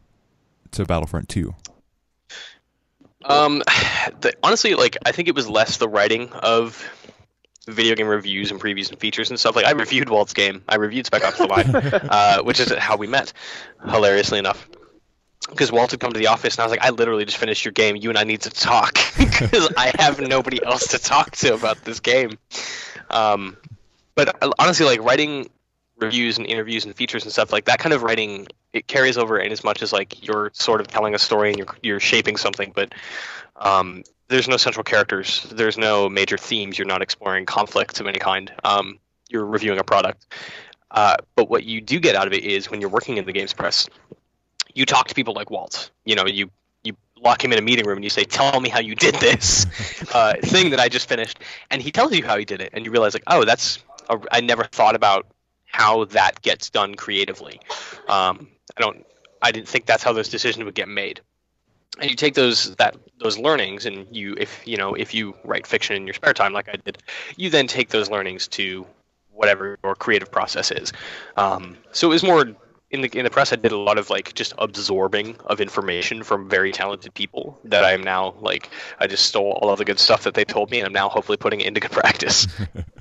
to 0.70 0.86
Battlefront 0.86 1.28
2? 1.28 1.54
Um, 3.26 3.58
the, 4.20 4.32
honestly, 4.42 4.74
like 4.74 4.96
I 5.04 5.12
think 5.12 5.28
it 5.28 5.34
was 5.34 5.50
less 5.50 5.76
the 5.76 5.88
writing 5.88 6.32
of 6.32 6.82
video 7.68 7.94
game 7.94 8.06
reviews 8.06 8.50
and 8.50 8.60
previews 8.60 8.90
and 8.90 8.98
features 8.98 9.30
and 9.30 9.38
stuff. 9.38 9.56
Like 9.56 9.66
I 9.66 9.72
reviewed 9.72 10.08
Walt's 10.08 10.32
game, 10.32 10.62
I 10.68 10.76
reviewed 10.76 11.06
Spec 11.06 11.24
Ops: 11.24 11.38
The 11.38 11.46
Line, 11.46 11.74
uh, 11.74 12.42
which 12.42 12.60
is 12.60 12.72
how 12.76 12.96
we 12.96 13.06
met, 13.06 13.32
hilariously 13.88 14.38
enough. 14.38 14.68
Because 15.48 15.72
Walt 15.72 15.90
had 15.90 16.00
come 16.00 16.12
to 16.12 16.18
the 16.18 16.28
office 16.28 16.54
and 16.54 16.60
I 16.60 16.64
was 16.64 16.70
like, 16.70 16.82
I 16.82 16.90
literally 16.90 17.24
just 17.24 17.38
finished 17.38 17.64
your 17.64 17.72
game. 17.72 17.96
You 17.96 18.10
and 18.10 18.18
I 18.18 18.24
need 18.24 18.42
to 18.42 18.50
talk 18.50 18.94
because 19.18 19.72
I 19.76 19.92
have 19.98 20.20
nobody 20.20 20.62
else 20.64 20.88
to 20.88 20.98
talk 20.98 21.32
to 21.36 21.54
about 21.54 21.84
this 21.84 21.98
game. 21.98 22.38
Um, 23.08 23.56
but 24.14 24.42
uh, 24.42 24.50
honestly, 24.58 24.86
like 24.86 25.02
writing 25.02 25.48
reviews 25.98 26.38
and 26.38 26.46
interviews 26.46 26.84
and 26.84 26.94
features 26.94 27.24
and 27.24 27.32
stuff 27.32 27.52
like 27.52 27.64
that 27.66 27.78
kind 27.78 27.92
of 27.92 28.02
writing 28.02 28.46
it 28.72 28.86
carries 28.86 29.18
over 29.18 29.38
in 29.38 29.52
as 29.52 29.64
much 29.64 29.82
as 29.82 29.92
like 29.92 30.26
you're 30.26 30.50
sort 30.54 30.80
of 30.80 30.88
telling 30.88 31.14
a 31.14 31.18
story 31.18 31.50
and 31.50 31.58
you're 31.58 31.76
you're 31.82 32.00
shaping 32.00 32.36
something 32.36 32.72
but 32.74 32.94
um, 33.56 34.02
there's 34.30 34.48
no 34.48 34.56
central 34.56 34.84
characters 34.84 35.46
there's 35.52 35.76
no 35.76 36.08
major 36.08 36.38
themes 36.38 36.78
you're 36.78 36.86
not 36.86 37.02
exploring 37.02 37.44
conflicts 37.44 38.00
of 38.00 38.06
any 38.06 38.18
kind 38.18 38.52
um, 38.64 38.98
you're 39.28 39.44
reviewing 39.44 39.78
a 39.78 39.84
product 39.84 40.26
uh, 40.92 41.16
but 41.36 41.48
what 41.48 41.64
you 41.64 41.80
do 41.80 42.00
get 42.00 42.16
out 42.16 42.26
of 42.26 42.32
it 42.32 42.42
is 42.42 42.70
when 42.70 42.80
you're 42.80 42.90
working 42.90 43.16
in 43.16 43.24
the 43.24 43.32
games 43.32 43.52
press 43.52 43.88
you 44.74 44.86
talk 44.86 45.08
to 45.08 45.14
people 45.14 45.34
like 45.34 45.50
Walt 45.50 45.90
you 46.04 46.14
know 46.14 46.26
you 46.26 46.50
you 46.82 46.96
lock 47.22 47.44
him 47.44 47.52
in 47.52 47.58
a 47.58 47.62
meeting 47.62 47.84
room 47.86 47.98
and 47.98 48.04
you 48.04 48.10
say 48.10 48.24
tell 48.24 48.58
me 48.60 48.70
how 48.70 48.80
you 48.80 48.94
did 48.94 49.14
this 49.16 49.66
uh, 50.14 50.34
thing 50.42 50.70
that 50.70 50.80
I 50.80 50.88
just 50.88 51.08
finished 51.08 51.38
and 51.70 51.82
he 51.82 51.90
tells 51.92 52.12
you 52.12 52.24
how 52.24 52.38
he 52.38 52.44
did 52.44 52.60
it 52.60 52.70
and 52.72 52.84
you 52.86 52.90
realize 52.90 53.14
like 53.14 53.24
oh 53.26 53.44
that's 53.44 53.84
a, 54.08 54.18
I 54.32 54.40
never 54.40 54.64
thought 54.64 54.94
about 54.94 55.26
how 55.70 56.04
that 56.06 56.42
gets 56.42 56.70
done 56.70 56.94
creatively. 56.94 57.60
Um, 58.08 58.48
I 58.76 58.80
don't. 58.80 59.06
I 59.42 59.52
didn't 59.52 59.68
think 59.68 59.86
that's 59.86 60.02
how 60.02 60.12
those 60.12 60.28
decisions 60.28 60.64
would 60.64 60.74
get 60.74 60.88
made. 60.88 61.20
And 62.00 62.10
you 62.10 62.16
take 62.16 62.34
those 62.34 62.74
that 62.76 62.96
those 63.18 63.38
learnings, 63.38 63.86
and 63.86 64.06
you 64.10 64.34
if 64.38 64.66
you 64.66 64.76
know 64.76 64.94
if 64.94 65.14
you 65.14 65.34
write 65.44 65.66
fiction 65.66 65.96
in 65.96 66.06
your 66.06 66.14
spare 66.14 66.34
time, 66.34 66.52
like 66.52 66.68
I 66.68 66.76
did, 66.84 66.98
you 67.36 67.50
then 67.50 67.66
take 67.66 67.90
those 67.90 68.10
learnings 68.10 68.48
to 68.48 68.86
whatever 69.32 69.78
your 69.82 69.94
creative 69.94 70.30
process 70.30 70.70
is. 70.70 70.92
Um, 71.36 71.76
so 71.92 72.08
it 72.08 72.14
was 72.14 72.22
more 72.22 72.46
in 72.90 73.02
the 73.02 73.18
in 73.18 73.24
the 73.24 73.30
press. 73.30 73.52
I 73.52 73.56
did 73.56 73.72
a 73.72 73.76
lot 73.76 73.98
of 73.98 74.10
like 74.10 74.34
just 74.34 74.52
absorbing 74.58 75.36
of 75.46 75.60
information 75.60 76.22
from 76.22 76.48
very 76.48 76.72
talented 76.72 77.14
people 77.14 77.58
that 77.64 77.84
I 77.84 77.92
am 77.92 78.02
now 78.02 78.34
like 78.40 78.70
I 78.98 79.06
just 79.06 79.26
stole 79.26 79.52
all 79.62 79.70
of 79.70 79.78
the 79.78 79.84
good 79.84 79.98
stuff 79.98 80.24
that 80.24 80.34
they 80.34 80.44
told 80.44 80.70
me, 80.70 80.78
and 80.78 80.86
I'm 80.86 80.92
now 80.92 81.08
hopefully 81.08 81.38
putting 81.38 81.60
it 81.60 81.66
into 81.66 81.80
good 81.80 81.92
practice. 82.02 82.46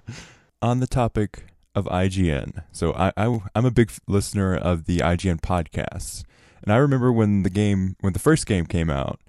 on 0.61 0.79
the 0.79 0.87
topic 0.87 1.45
of 1.75 1.85
IGN, 1.85 2.63
so 2.71 2.93
I, 2.93 3.11
I 3.17 3.39
I'm 3.55 3.65
a 3.65 3.71
big 3.71 3.91
listener 4.07 4.55
of 4.55 4.85
the 4.85 4.99
IGN 4.99 5.41
podcasts, 5.41 6.23
and 6.63 6.73
I 6.73 6.77
remember 6.77 7.11
when 7.11 7.43
the 7.43 7.49
game 7.49 7.95
when 8.01 8.13
the 8.13 8.19
first 8.19 8.45
game 8.45 8.65
came 8.65 8.89
out, 8.89 9.19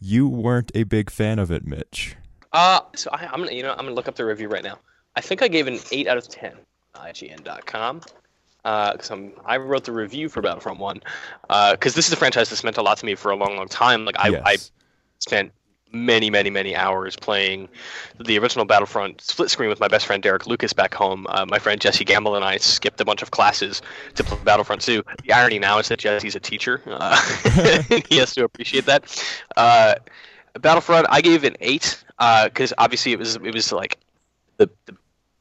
you 0.00 0.28
weren't 0.28 0.70
a 0.74 0.84
big 0.84 1.10
fan 1.10 1.38
of 1.38 1.50
it, 1.50 1.66
Mitch. 1.66 2.16
Uh, 2.52 2.80
so 2.94 3.10
I, 3.12 3.26
I'm 3.26 3.40
gonna, 3.40 3.52
you 3.52 3.62
know, 3.62 3.72
I'm 3.72 3.78
gonna 3.78 3.92
look 3.92 4.08
up 4.08 4.16
the 4.16 4.24
review 4.24 4.48
right 4.48 4.64
now. 4.64 4.78
I 5.16 5.20
think 5.20 5.42
I 5.42 5.48
gave 5.48 5.66
it 5.66 5.74
an 5.74 5.80
eight 5.92 6.06
out 6.06 6.16
of 6.16 6.28
ten. 6.28 6.52
IGN.com. 6.94 8.00
Uh, 8.64 8.96
cause 8.96 9.10
I'm, 9.10 9.32
I 9.44 9.56
wrote 9.56 9.84
the 9.84 9.92
review 9.92 10.28
for 10.28 10.42
Battlefront 10.42 10.78
One. 10.78 11.00
Uh, 11.48 11.76
cause 11.78 11.94
this 11.94 12.06
is 12.06 12.12
a 12.12 12.16
franchise 12.16 12.50
that's 12.50 12.64
meant 12.64 12.76
a 12.76 12.82
lot 12.82 12.98
to 12.98 13.06
me 13.06 13.14
for 13.14 13.30
a 13.30 13.36
long, 13.36 13.56
long 13.56 13.68
time. 13.68 14.04
Like 14.04 14.16
I, 14.18 14.40
I 14.44 14.56
spent 15.20 15.52
many, 15.92 16.30
many, 16.30 16.50
many 16.50 16.76
hours 16.76 17.16
playing 17.16 17.68
the 18.24 18.38
original 18.38 18.64
Battlefront 18.64 19.20
split 19.20 19.50
screen 19.50 19.68
with 19.68 19.80
my 19.80 19.88
best 19.88 20.06
friend 20.06 20.22
Derek 20.22 20.46
Lucas 20.46 20.72
back 20.72 20.94
home. 20.94 21.26
Uh, 21.30 21.46
my 21.48 21.58
friend 21.58 21.80
Jesse 21.80 22.04
Gamble 22.04 22.34
and 22.34 22.44
I 22.44 22.58
skipped 22.58 23.00
a 23.00 23.04
bunch 23.04 23.22
of 23.22 23.30
classes 23.30 23.82
to 24.14 24.24
play 24.24 24.38
Battlefront 24.44 24.82
2. 24.82 25.02
The 25.24 25.32
irony 25.32 25.58
now 25.58 25.78
is 25.78 25.88
that 25.88 25.98
Jesse's 25.98 26.36
a 26.36 26.40
teacher. 26.40 26.82
Uh, 26.86 27.16
he 28.08 28.18
has 28.18 28.34
to 28.34 28.44
appreciate 28.44 28.86
that. 28.86 29.22
Uh, 29.56 29.94
Battlefront, 30.60 31.06
I 31.10 31.20
gave 31.20 31.44
an 31.44 31.56
eight 31.60 32.02
because 32.18 32.72
obviously 32.78 33.12
it 33.12 33.18
was 33.18 33.36
it 33.36 33.54
was 33.54 33.72
like 33.72 33.98
the, 34.56 34.68
the 34.86 34.96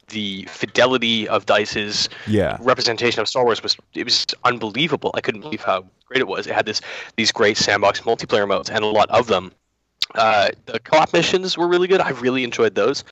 the 0.09 0.43
fidelity 0.43 1.27
of 1.27 1.45
Dice's 1.45 2.07
yeah, 2.27 2.57
representation 2.61 3.19
of 3.19 3.27
Star 3.27 3.43
Wars 3.43 3.61
was 3.61 3.75
it 3.93 4.03
was 4.03 4.25
unbelievable. 4.43 5.11
I 5.15 5.21
couldn't 5.21 5.41
believe 5.41 5.61
how 5.61 5.85
great 6.05 6.21
it 6.21 6.27
was. 6.27 6.47
It 6.47 6.53
had 6.53 6.65
this 6.65 6.81
these 7.15 7.31
great 7.31 7.57
sandbox 7.57 8.01
multiplayer 8.01 8.47
modes 8.47 8.69
and 8.69 8.83
a 8.83 8.87
lot 8.87 9.09
of 9.09 9.27
them. 9.27 9.51
Uh, 10.15 10.49
the 10.65 10.79
co-op 10.79 11.13
missions 11.13 11.57
were 11.57 11.67
really 11.67 11.87
good. 11.87 12.01
I 12.01 12.09
really 12.11 12.43
enjoyed 12.43 12.75
those. 12.75 13.03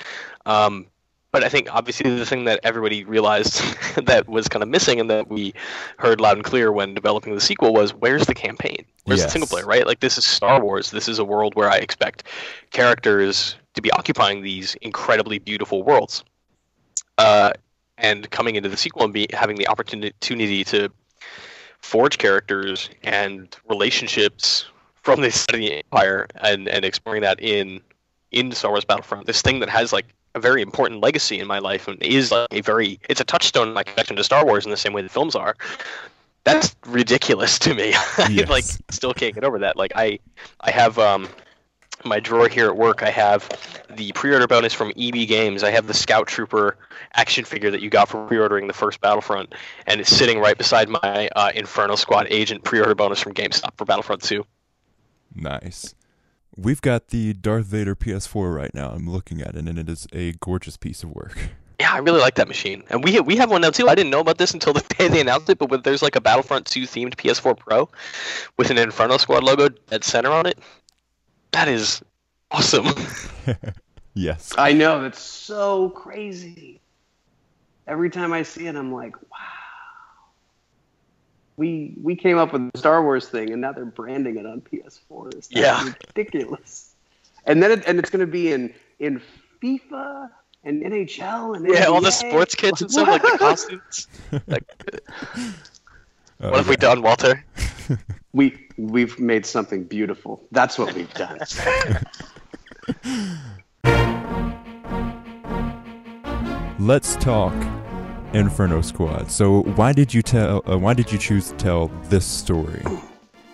Um, 0.46 0.88
but 1.32 1.44
I 1.44 1.50
think 1.50 1.68
obviously 1.76 2.16
the 2.16 2.26
thing 2.26 2.46
that 2.46 2.62
everybody 2.64 3.04
realized 3.04 3.62
that 4.06 4.30
was 4.30 4.48
kind 4.48 4.64
of 4.64 4.70
missing 4.70 5.02
and 5.02 5.10
that 5.10 5.28
we 5.28 5.54
heard 5.98 6.22
loud 6.22 6.38
and 6.38 6.46
clear 6.46 6.72
when 6.72 6.94
developing 6.94 7.36
the 7.36 7.42
sequel 7.42 7.74
was 7.74 7.94
where's 7.94 8.26
the 8.26 8.34
campaign? 8.34 8.86
Where's 9.04 9.20
Yes. 9.20 9.28
the 9.28 9.32
single 9.32 9.48
player? 9.48 9.66
Right? 9.66 9.86
Like 9.86 10.00
this 10.00 10.18
is 10.18 10.26
Star 10.26 10.64
Wars. 10.64 10.92
This 10.92 11.10
is 11.10 11.20
a 11.20 11.26
world 11.26 11.54
where 11.56 11.70
I 11.70 11.76
expect 11.78 12.24
characters 12.72 13.58
to 13.74 13.82
be 13.82 13.92
occupying 13.92 14.44
these 14.44 14.76
incredibly 14.76 15.40
beautiful 15.40 15.84
worlds 15.84 16.24
uh, 17.18 17.52
and 17.98 18.30
coming 18.32 18.56
into 18.56 18.70
the 18.70 18.78
sequel 18.78 19.04
and 19.04 19.14
be 19.14 19.28
having 19.34 19.58
the 19.58 19.68
opportunity 19.68 20.64
to 20.64 20.90
forge 21.82 22.18
characters 22.18 22.90
and 23.04 23.56
relationships 23.70 24.68
from 25.06 25.22
the 25.22 25.32
side 25.32 25.54
of 25.54 25.60
the 25.62 25.78
empire 25.78 26.28
and, 26.42 26.68
and 26.68 26.84
exploring 26.84 27.22
that 27.22 27.40
in 27.40 27.80
in 28.32 28.52
Star 28.52 28.72
Wars 28.72 28.84
Battlefront. 28.84 29.28
This 29.28 29.42
thing 29.42 29.60
that 29.60 29.70
has 29.70 29.94
like 29.94 30.08
a 30.34 30.40
very 30.40 30.62
important 30.62 31.00
legacy 31.00 31.40
in 31.40 31.48
my 31.48 31.60
life 31.60 31.88
and 31.88 32.02
is 32.04 32.32
like 32.32 32.48
a 32.52 32.62
very 32.62 33.00
it's 33.08 33.22
a 33.22 33.24
touchstone 33.24 33.68
in 33.70 33.74
my 33.74 33.84
connection 33.84 34.16
to 34.18 34.24
Star 34.24 34.44
Wars 34.46 34.66
in 34.66 34.72
the 34.72 34.78
same 34.78 34.94
way 34.94 35.02
the 35.04 35.10
films 35.10 35.36
are. 35.36 35.56
That's 36.44 36.76
ridiculous 36.88 37.58
to 37.60 37.74
me. 37.76 37.94
I 38.18 38.28
Yes. 38.30 38.50
like 38.50 38.66
still 38.90 39.14
can't 39.14 39.34
get 39.36 39.44
over 39.44 39.60
that. 39.60 39.78
Like 39.78 39.94
I 39.96 40.20
I 40.62 40.72
have 40.72 40.98
um 41.00 41.30
my 42.04 42.20
drawer 42.20 42.48
here 42.50 42.66
at 42.68 42.76
work 42.76 43.02
I 43.04 43.10
have 43.12 43.48
the 43.96 44.12
pre-order 44.14 44.48
bonus 44.48 44.74
from 44.74 44.92
EB 44.98 45.28
Games. 45.28 45.64
I 45.64 45.70
have 45.72 45.88
the 45.88 45.94
Scout 45.94 46.28
Trooper 46.28 46.78
action 47.14 47.46
figure 47.46 47.72
that 47.72 47.82
you 47.82 47.90
got 47.90 48.10
for 48.10 48.26
pre-ordering 48.28 48.68
the 48.68 48.74
first 48.74 49.00
Battlefront 49.02 49.54
and 49.88 50.02
it's 50.02 50.10
sitting 50.10 50.40
right 50.40 50.58
beside 50.58 50.90
my 50.90 51.30
uh, 51.36 51.52
Inferno 51.56 51.96
Squad 51.96 52.28
agent 52.30 52.64
pre-order 52.64 52.96
bonus 52.96 53.20
from 53.22 53.34
GameStop 53.34 53.78
for 53.78 53.86
Battlefront 53.86 54.22
2. 54.24 54.44
Nice. 55.36 55.96
We've 56.58 56.82
got 56.82 57.10
the 57.10 57.34
Darth 57.34 57.66
Vader 57.66 57.96
PS4 57.96 58.56
right 58.56 58.74
now. 58.74 58.92
I'm 58.92 59.10
looking 59.10 59.42
at 59.42 59.56
it, 59.56 59.68
and 59.68 59.78
it 59.78 59.90
is 59.90 60.08
a 60.14 60.34
gorgeous 60.34 60.78
piece 60.78 61.04
of 61.04 61.12
work. 61.12 61.38
Yeah, 61.78 61.92
I 61.92 61.98
really 61.98 62.22
like 62.22 62.36
that 62.36 62.48
machine, 62.48 62.86
and 62.90 63.04
we 63.04 63.20
we 63.20 63.36
have 63.36 63.52
one 63.52 63.60
now 63.60 63.70
too. 63.70 63.90
I 63.90 63.96
didn't 63.96 64.10
know 64.10 64.22
about 64.22 64.38
this 64.38 64.54
until 64.54 64.72
the 64.72 64.80
day 64.98 65.10
they 65.10 65.20
announced 65.20 65.50
it, 65.50 65.58
but 65.58 65.70
with, 65.70 65.84
there's 65.84 66.02
like 66.02 66.16
a 66.16 66.22
Battlefront 66.22 66.66
2 66.68 66.84
themed 66.84 67.16
PS4 67.16 67.58
Pro 67.58 67.90
with 68.56 68.70
an 68.72 68.78
Inferno 68.78 69.18
Squad 69.18 69.44
logo 69.44 69.68
dead 69.68 70.06
center 70.06 70.32
on 70.32 70.46
it. 70.46 70.58
That 71.52 71.68
is 71.68 72.02
awesome. 72.50 72.88
Yes. 74.16 74.54
I 74.58 74.72
know 74.72 75.02
that's 75.02 75.22
so 75.22 75.90
crazy. 75.90 76.80
Every 77.86 78.10
time 78.10 78.32
I 78.32 78.44
see 78.44 78.66
it, 78.66 78.76
I'm 78.76 78.92
like, 78.92 79.22
wow. 79.30 79.38
We 81.58 81.96
we 82.02 82.16
came 82.16 82.38
up 82.38 82.54
with 82.54 82.72
the 82.72 82.78
Star 82.78 83.02
Wars 83.04 83.28
thing, 83.30 83.52
and 83.52 83.62
now 83.62 83.72
they're 83.72 83.86
branding 83.86 84.38
it 84.38 84.46
on 84.46 84.62
PS4. 84.62 85.32
That's 85.34 85.52
Yeah. 85.52 85.84
ridiculous. 86.16 86.94
And 87.46 87.62
then 87.64 87.72
it, 87.72 87.84
and 87.88 88.00
it's 88.00 88.10
going 88.10 88.26
to 88.26 88.32
be 88.32 88.52
in 88.52 88.74
in 89.00 89.22
FIFA 89.62 90.30
and 90.64 90.82
NHL 90.84 91.56
and 91.56 91.68
yeah, 91.68 91.86
all 91.86 92.02
the 92.02 92.12
sports 92.12 92.56
kits 92.56 92.82
and 92.82 92.92
stuff, 92.92 93.08
like 93.08 93.22
the 93.22 93.38
costumes. 93.40 94.08
Like, 94.48 94.64
Uh, 96.42 96.50
what 96.50 96.58
have 96.58 96.68
we 96.68 96.76
done, 96.76 97.02
Walter? 97.02 97.44
We 98.34 98.68
we've 98.78 99.18
made 99.18 99.46
something 99.46 99.86
beautiful. 99.86 100.44
That's 100.52 100.78
what 100.78 100.94
we've 100.94 101.14
done. 101.14 101.40
Let's 106.80 107.16
talk 107.16 107.54
Inferno 108.36 108.82
Squad. 108.82 109.32
So, 109.32 109.62
why 109.62 109.94
did 109.94 110.14
you 110.14 110.22
tell? 110.22 110.62
Uh, 110.70 110.78
why 110.78 110.94
did 110.94 111.10
you 111.10 111.18
choose 111.18 111.52
to 111.52 111.56
tell 111.56 111.88
this 112.10 112.26
story? 112.26 112.84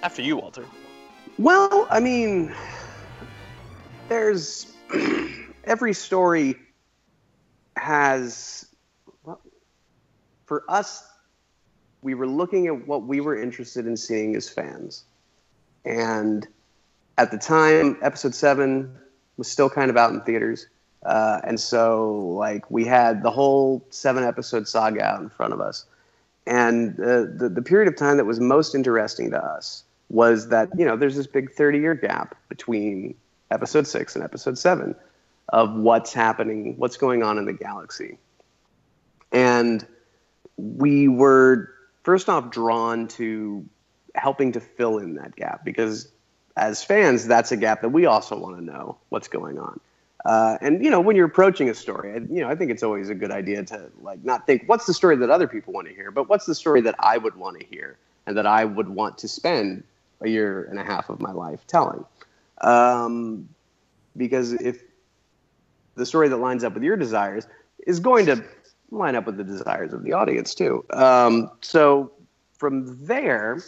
After 0.02 0.24
you, 0.24 0.38
Walter. 0.38 0.66
Well, 1.38 1.88
I 1.92 2.00
mean, 2.00 2.54
there's 4.10 4.74
every 5.66 5.94
story 5.94 6.56
has. 7.78 8.66
Well, 9.24 9.40
for 10.48 10.64
us, 10.68 11.08
we 12.02 12.16
were 12.16 12.28
looking 12.28 12.66
at 12.66 12.88
what 12.88 13.04
we 13.04 13.22
were 13.22 13.40
interested 13.40 13.86
in 13.86 13.96
seeing 13.96 14.36
as 14.36 14.50
fans, 14.50 15.04
and 15.86 16.48
at 17.20 17.30
the 17.30 17.38
time, 17.38 17.98
episode 18.02 18.34
seven 18.34 18.98
was 19.38 19.48
still 19.48 19.70
kind 19.70 19.92
of 19.92 19.98
out 19.98 20.12
in 20.12 20.22
theaters. 20.22 20.66
Uh, 21.04 21.42
and 21.44 21.60
so, 21.60 22.36
like, 22.38 22.70
we 22.70 22.86
had 22.86 23.24
the 23.24 23.32
whole 23.32 23.84
seven 23.90 24.24
episode 24.24 24.68
saga 24.68 25.04
out 25.04 25.22
in 25.22 25.30
front 25.30 25.54
of 25.54 25.60
us. 25.60 25.86
And 26.46 27.00
uh, 27.00 27.26
the, 27.36 27.52
the 27.54 27.62
period 27.62 27.88
of 27.88 27.96
time 27.96 28.18
that 28.18 28.26
was 28.26 28.40
most 28.40 28.76
interesting 28.76 29.32
to 29.32 29.44
us 29.44 29.84
was 30.10 30.50
that, 30.50 30.70
you 30.78 30.86
know, 30.86 30.96
there's 30.96 31.16
this 31.16 31.28
big 31.28 31.52
30 31.54 31.80
year 31.80 31.96
gap 31.96 32.36
between 32.50 33.16
episode 33.50 33.88
six 33.88 34.16
and 34.16 34.24
episode 34.24 34.58
seven 34.58 34.96
of 35.50 35.74
what's 35.74 36.14
happening, 36.14 36.76
what's 36.78 36.98
going 36.98 37.24
on 37.24 37.38
in 37.38 37.46
the 37.46 37.54
galaxy. 37.54 38.18
And 39.32 39.86
we 40.58 41.08
were, 41.08 41.70
first 42.04 42.30
off, 42.30 42.52
drawn 42.52 43.08
to 43.10 43.66
helping 44.16 44.52
to 44.52 44.60
fill 44.60 44.98
in 44.98 45.16
that 45.16 45.36
gap 45.36 45.64
because 45.64 46.12
as 46.58 46.84
fans, 46.84 47.26
that's 47.26 47.52
a 47.52 47.58
gap 47.58 47.82
that 47.82 47.90
we 47.90 48.06
also 48.06 48.38
want 48.38 48.58
to 48.58 48.64
know 48.64 48.98
what's 49.10 49.28
going 49.28 49.58
on. 49.58 49.80
Uh, 50.26 50.58
and 50.62 50.84
you 50.84 50.90
know, 50.90 51.00
when 51.00 51.16
you're 51.16 51.26
approaching 51.26 51.70
a 51.70 51.74
story, 51.74 52.14
you 52.14 52.42
know, 52.42 52.50
I 52.50 52.56
think 52.56 52.72
it's 52.72 52.84
always 52.84 53.10
a 53.10 53.16
good 53.16 53.32
idea 53.32 53.64
to 53.66 53.90
like 54.02 54.24
not 54.24 54.46
think 54.46 54.64
what's 54.68 54.86
the 54.86 54.94
story 54.94 55.16
that 55.16 55.30
other 55.30 55.48
people 55.48 55.74
want 55.74 55.88
to 55.88 55.94
hear, 55.94 56.12
but 56.12 56.30
what's 56.30 56.46
the 56.46 56.56
story 56.56 56.82
that 56.82 56.96
I 57.00 57.18
would 57.18 57.36
want 57.36 57.60
to 57.60 57.66
hear 57.66 57.98
and 58.28 58.38
that 58.38 58.46
I 58.46 58.66
would 58.66 58.90
want 58.90 59.18
to 59.20 59.28
spend 59.28 59.84
a 60.22 60.30
year 60.30 60.66
and 60.66 60.80
a 60.80 60.84
half 60.84 61.10
of 61.10 61.20
my 61.20 61.32
life 61.32 61.66
telling. 61.68 62.06
Um, 62.62 63.50
because 64.16 64.54
if 64.54 64.84
the 65.96 66.06
story 66.06 66.30
that 66.30 66.38
lines 66.38 66.64
up 66.64 66.74
with 66.74 66.84
your 66.84 66.96
desires 66.96 67.48
is 67.88 68.00
going 68.00 68.26
to 68.28 68.44
line 68.92 69.16
up 69.16 69.26
with 69.26 69.38
the 69.38 69.44
desires 69.44 69.94
of 69.94 70.04
the 70.04 70.14
audience 70.14 70.54
too. 70.54 70.86
Um, 70.92 71.50
so 71.62 72.12
from 72.58 73.06
there, 73.06 73.60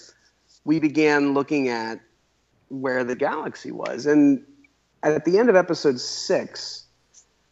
we 0.66 0.80
began 0.80 1.34
looking 1.34 1.70
at 1.70 2.00
where 2.70 3.04
the 3.04 3.16
galaxy 3.16 3.72
was, 3.72 4.06
and 4.06 4.44
at 5.04 5.26
the 5.26 5.38
end 5.38 5.50
of 5.50 5.56
episode 5.56 6.00
six, 6.00 6.86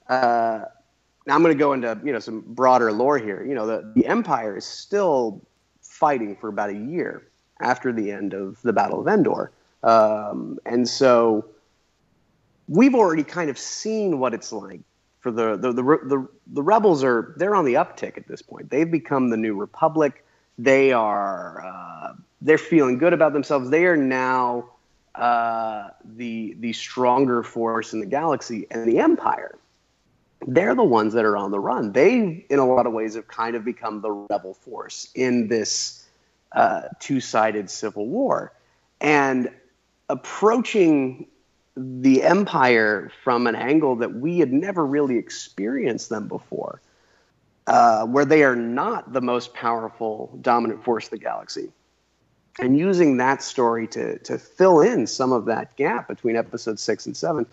uh, 0.07 0.61
now 1.27 1.35
I'm 1.35 1.43
going 1.43 1.55
to 1.55 1.59
go 1.59 1.73
into 1.73 1.99
you 2.03 2.11
know 2.11 2.19
some 2.19 2.41
broader 2.47 2.91
lore 2.91 3.17
here. 3.17 3.43
You 3.43 3.53
know, 3.53 3.67
the, 3.67 3.91
the 3.95 4.05
Empire 4.07 4.57
is 4.57 4.65
still 4.65 5.41
fighting 5.81 6.35
for 6.35 6.47
about 6.47 6.69
a 6.69 6.75
year 6.75 7.27
after 7.59 7.91
the 7.91 8.11
end 8.11 8.33
of 8.33 8.61
the 8.63 8.73
Battle 8.73 8.99
of 8.99 9.07
Endor, 9.07 9.51
um, 9.83 10.59
and 10.65 10.87
so 10.87 11.45
we've 12.67 12.95
already 12.95 13.23
kind 13.23 13.49
of 13.49 13.57
seen 13.57 14.19
what 14.19 14.33
it's 14.33 14.51
like 14.51 14.81
for 15.19 15.31
the 15.31 15.57
the, 15.57 15.71
the 15.71 15.83
the 15.83 16.27
the 16.47 16.63
rebels 16.63 17.03
are 17.03 17.33
they're 17.37 17.55
on 17.55 17.65
the 17.65 17.75
uptick 17.75 18.17
at 18.17 18.27
this 18.27 18.41
point. 18.41 18.69
They've 18.69 18.89
become 18.89 19.29
the 19.29 19.37
new 19.37 19.55
republic. 19.55 20.25
They 20.57 20.91
are 20.91 21.65
uh, 21.65 22.13
they're 22.41 22.57
feeling 22.57 22.97
good 22.97 23.13
about 23.13 23.33
themselves. 23.33 23.69
They 23.69 23.85
are 23.85 23.97
now 23.97 24.69
uh, 25.15 25.89
the 26.15 26.55
the 26.59 26.73
stronger 26.73 27.43
force 27.43 27.93
in 27.93 27.99
the 27.99 28.05
galaxy, 28.05 28.67
and 28.71 28.87
the 28.87 28.99
Empire. 28.99 29.57
They're 30.47 30.73
the 30.73 30.83
ones 30.83 31.13
that 31.13 31.25
are 31.25 31.37
on 31.37 31.51
the 31.51 31.59
run. 31.59 31.91
They, 31.91 32.45
in 32.49 32.59
a 32.59 32.65
lot 32.65 32.87
of 32.87 32.93
ways, 32.93 33.15
have 33.15 33.27
kind 33.27 33.55
of 33.55 33.63
become 33.63 34.01
the 34.01 34.11
rebel 34.11 34.55
force 34.55 35.11
in 35.13 35.47
this 35.47 36.07
uh, 36.53 36.83
two-sided 36.99 37.69
civil 37.69 38.07
war, 38.07 38.53
and 38.99 39.51
approaching 40.09 41.27
the 41.75 42.23
Empire 42.23 43.11
from 43.23 43.47
an 43.47 43.55
angle 43.55 43.95
that 43.97 44.15
we 44.15 44.39
had 44.39 44.51
never 44.51 44.85
really 44.85 45.17
experienced 45.17 46.09
them 46.09 46.27
before, 46.27 46.81
uh, 47.67 48.05
where 48.05 48.25
they 48.25 48.43
are 48.43 48.55
not 48.55 49.13
the 49.13 49.21
most 49.21 49.53
powerful, 49.53 50.37
dominant 50.41 50.83
force 50.83 51.05
of 51.05 51.11
the 51.11 51.17
galaxy 51.17 51.71
and 52.59 52.77
using 52.77 53.17
that 53.17 53.41
story 53.41 53.87
to 53.87 54.17
to 54.19 54.37
fill 54.37 54.81
in 54.81 55.07
some 55.07 55.31
of 55.31 55.45
that 55.45 55.75
gap 55.75 56.07
between 56.07 56.35
episode 56.35 56.79
six 56.79 57.05
and 57.05 57.15
seven 57.15 57.45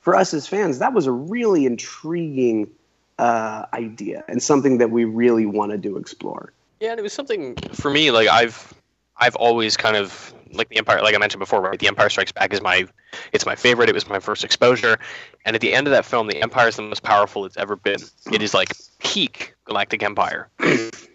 for 0.00 0.14
us 0.14 0.32
as 0.34 0.46
fans 0.46 0.78
that 0.78 0.92
was 0.92 1.06
a 1.06 1.12
really 1.12 1.66
intriguing 1.66 2.70
uh, 3.18 3.66
idea 3.72 4.24
and 4.28 4.42
something 4.42 4.78
that 4.78 4.90
we 4.90 5.04
really 5.04 5.46
wanted 5.46 5.82
to 5.82 5.96
explore 5.96 6.52
Yeah, 6.80 6.90
and 6.90 7.00
it 7.00 7.02
was 7.02 7.12
something 7.12 7.56
for 7.72 7.90
me. 7.90 8.10
Like 8.10 8.28
I've, 8.28 8.74
I've 9.16 9.36
always 9.36 9.76
kind 9.76 9.96
of 9.96 10.32
like 10.52 10.68
the 10.68 10.76
Empire. 10.76 11.02
Like 11.02 11.14
I 11.14 11.18
mentioned 11.18 11.40
before, 11.40 11.60
right? 11.60 11.78
The 11.78 11.88
Empire 11.88 12.08
Strikes 12.08 12.32
Back 12.32 12.52
is 12.52 12.62
my, 12.62 12.86
it's 13.32 13.44
my 13.44 13.56
favorite. 13.56 13.88
It 13.88 13.94
was 13.94 14.08
my 14.08 14.20
first 14.20 14.44
exposure, 14.44 14.98
and 15.44 15.56
at 15.56 15.60
the 15.60 15.74
end 15.74 15.86
of 15.86 15.90
that 15.90 16.04
film, 16.04 16.28
the 16.28 16.40
Empire 16.40 16.68
is 16.68 16.76
the 16.76 16.82
most 16.82 17.02
powerful 17.02 17.44
it's 17.44 17.56
ever 17.56 17.74
been. 17.74 18.00
It 18.32 18.42
is 18.42 18.54
like 18.54 18.68
peak 19.00 19.54
Galactic 19.64 20.02
Empire. 20.02 20.48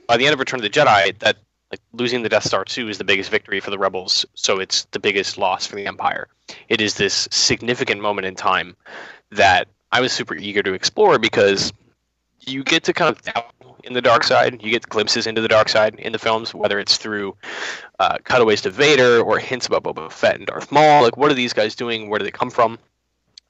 By 0.07 0.17
the 0.17 0.25
end 0.25 0.33
of 0.33 0.39
Return 0.39 0.59
of 0.59 0.63
the 0.63 0.69
Jedi, 0.69 1.17
that 1.19 1.37
like 1.73 1.81
losing 1.93 2.21
the 2.21 2.29
Death 2.29 2.43
Star 2.43 2.63
two 2.63 2.87
is 2.87 2.99
the 2.99 3.03
biggest 3.03 3.31
victory 3.31 3.59
for 3.59 3.71
the 3.71 3.79
Rebels, 3.79 4.27
so 4.35 4.59
it's 4.59 4.85
the 4.91 4.99
biggest 4.99 5.39
loss 5.39 5.65
for 5.65 5.75
the 5.75 5.87
Empire. 5.87 6.27
It 6.69 6.81
is 6.81 6.93
this 6.93 7.27
significant 7.31 7.99
moment 7.99 8.27
in 8.27 8.35
time 8.35 8.75
that 9.31 9.67
I 9.91 9.99
was 9.99 10.11
super 10.13 10.35
eager 10.35 10.61
to 10.61 10.73
explore 10.73 11.17
because 11.17 11.73
you 12.41 12.63
get 12.63 12.83
to 12.83 12.93
kind 12.93 13.15
of 13.15 13.43
in 13.83 13.93
the 13.93 14.03
dark 14.03 14.23
side. 14.23 14.61
You 14.61 14.69
get 14.69 14.87
glimpses 14.87 15.25
into 15.25 15.41
the 15.41 15.47
dark 15.47 15.67
side 15.67 15.95
in 15.95 16.11
the 16.11 16.19
films, 16.19 16.53
whether 16.53 16.79
it's 16.79 16.97
through 16.97 17.35
uh, 17.99 18.19
cutaways 18.23 18.61
to 18.61 18.69
Vader 18.69 19.19
or 19.21 19.39
hints 19.39 19.65
about 19.65 19.83
Boba 19.83 20.11
Fett 20.11 20.35
and 20.35 20.45
Darth 20.45 20.71
Maul. 20.71 21.01
Like, 21.01 21.17
what 21.17 21.31
are 21.31 21.35
these 21.35 21.53
guys 21.53 21.73
doing? 21.73 22.07
Where 22.07 22.19
do 22.19 22.25
they 22.25 22.31
come 22.31 22.51
from? 22.51 22.77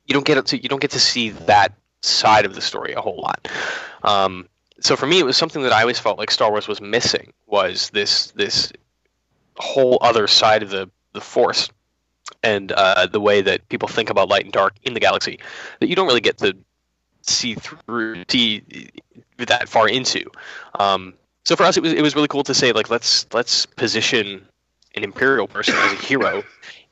You 0.06 0.14
don't 0.14 0.26
get 0.26 0.46
to 0.46 0.64
you 0.64 0.70
don't 0.70 0.82
get 0.82 0.92
to 0.92 1.00
see 1.00 1.32
that 1.32 1.74
side 2.02 2.46
of 2.46 2.56
the 2.56 2.62
story 2.62 2.94
a 2.94 3.02
whole 3.02 3.20
lot. 3.20 3.50
Um, 4.02 4.48
so 4.84 4.96
for 4.96 5.08
me, 5.08 5.20
it 5.20 5.26
was 5.26 5.38
something 5.38 5.64
that 5.64 5.72
I 5.72 5.82
always 5.82 6.00
felt 6.00 6.18
like 6.18 6.30
Star 6.30 6.52
Wars 6.52 6.68
was 6.68 6.82
missing 6.82 7.32
was 7.48 7.90
this 7.92 8.32
this 8.32 8.72
whole 9.58 9.98
other 10.02 10.28
side 10.28 10.62
of 10.62 10.70
the 10.70 10.90
the 11.14 11.22
Force 11.22 11.70
and 12.44 12.72
uh, 12.74 13.08
the 13.08 13.20
way 13.20 13.42
that 13.42 13.68
people 13.70 13.88
think 13.88 14.10
about 14.10 14.30
light 14.30 14.44
and 14.44 14.54
dark 14.54 14.76
in 14.84 14.94
the 14.94 15.00
galaxy 15.00 15.40
that 15.80 15.88
you 15.88 15.96
don't 15.96 16.08
really 16.08 16.22
get 16.22 16.38
to 16.40 16.56
see 17.22 17.56
through 17.56 18.24
see 18.28 18.62
that 19.38 19.70
far 19.70 19.88
into. 19.88 20.26
Um, 20.80 21.14
so 21.46 21.56
for 21.56 21.64
us, 21.64 21.78
it 21.78 21.84
was 21.84 21.94
it 21.94 22.02
was 22.02 22.16
really 22.16 22.28
cool 22.28 22.44
to 22.44 22.54
say 22.54 22.72
like 22.74 22.90
let's 22.90 23.26
let's 23.34 23.66
position 23.66 24.46
an 24.96 25.04
imperial 25.04 25.48
person 25.48 25.76
as 25.76 25.94
a 25.94 25.96
hero 25.96 26.44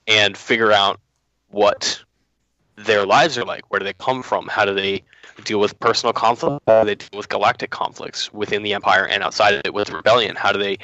and 0.07 0.37
figure 0.37 0.71
out 0.71 0.99
what 1.49 2.01
their 2.75 3.05
lives 3.05 3.37
are 3.37 3.45
like. 3.45 3.63
Where 3.69 3.79
do 3.79 3.85
they 3.85 3.93
come 3.93 4.23
from? 4.23 4.47
How 4.47 4.65
do 4.65 4.73
they 4.73 5.03
deal 5.43 5.59
with 5.59 5.79
personal 5.79 6.13
conflict? 6.13 6.63
How 6.67 6.81
do 6.81 6.87
they 6.87 6.95
deal 6.95 7.17
with 7.17 7.29
galactic 7.29 7.69
conflicts 7.69 8.33
within 8.33 8.63
the 8.63 8.73
Empire 8.73 9.07
and 9.07 9.23
outside 9.23 9.53
of 9.53 9.61
it 9.65 9.73
with 9.73 9.89
rebellion? 9.89 10.35
How 10.35 10.51
do 10.51 10.59
they 10.59 10.77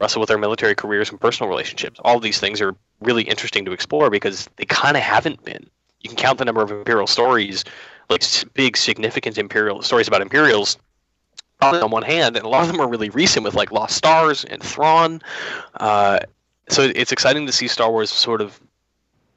wrestle 0.00 0.20
with 0.20 0.28
their 0.28 0.38
military 0.38 0.74
careers 0.74 1.10
and 1.10 1.20
personal 1.20 1.48
relationships? 1.48 2.00
All 2.04 2.20
these 2.20 2.38
things 2.38 2.60
are 2.60 2.74
really 3.00 3.22
interesting 3.22 3.64
to 3.64 3.72
explore 3.72 4.10
because 4.10 4.48
they 4.56 4.64
kind 4.64 4.96
of 4.96 5.02
haven't 5.02 5.44
been. 5.44 5.68
You 6.00 6.10
can 6.10 6.16
count 6.16 6.38
the 6.38 6.44
number 6.44 6.62
of 6.62 6.70
Imperial 6.70 7.06
stories, 7.06 7.64
like 8.08 8.22
big, 8.54 8.76
significant 8.76 9.36
Imperial 9.36 9.82
stories 9.82 10.06
about 10.06 10.22
Imperials, 10.22 10.78
on 11.60 11.90
one 11.90 12.02
hand, 12.02 12.36
and 12.36 12.44
a 12.44 12.48
lot 12.48 12.62
of 12.62 12.68
them 12.68 12.80
are 12.80 12.88
really 12.88 13.10
recent 13.10 13.44
with 13.44 13.54
like 13.54 13.72
Lost 13.72 13.96
Stars 13.96 14.44
and 14.44 14.62
Thrawn. 14.62 15.20
Uh, 15.74 16.20
so 16.68 16.82
it's 16.82 17.12
exciting 17.12 17.46
to 17.46 17.52
see 17.52 17.66
Star 17.66 17.90
Wars 17.90 18.10
sort 18.10 18.40
of 18.40 18.60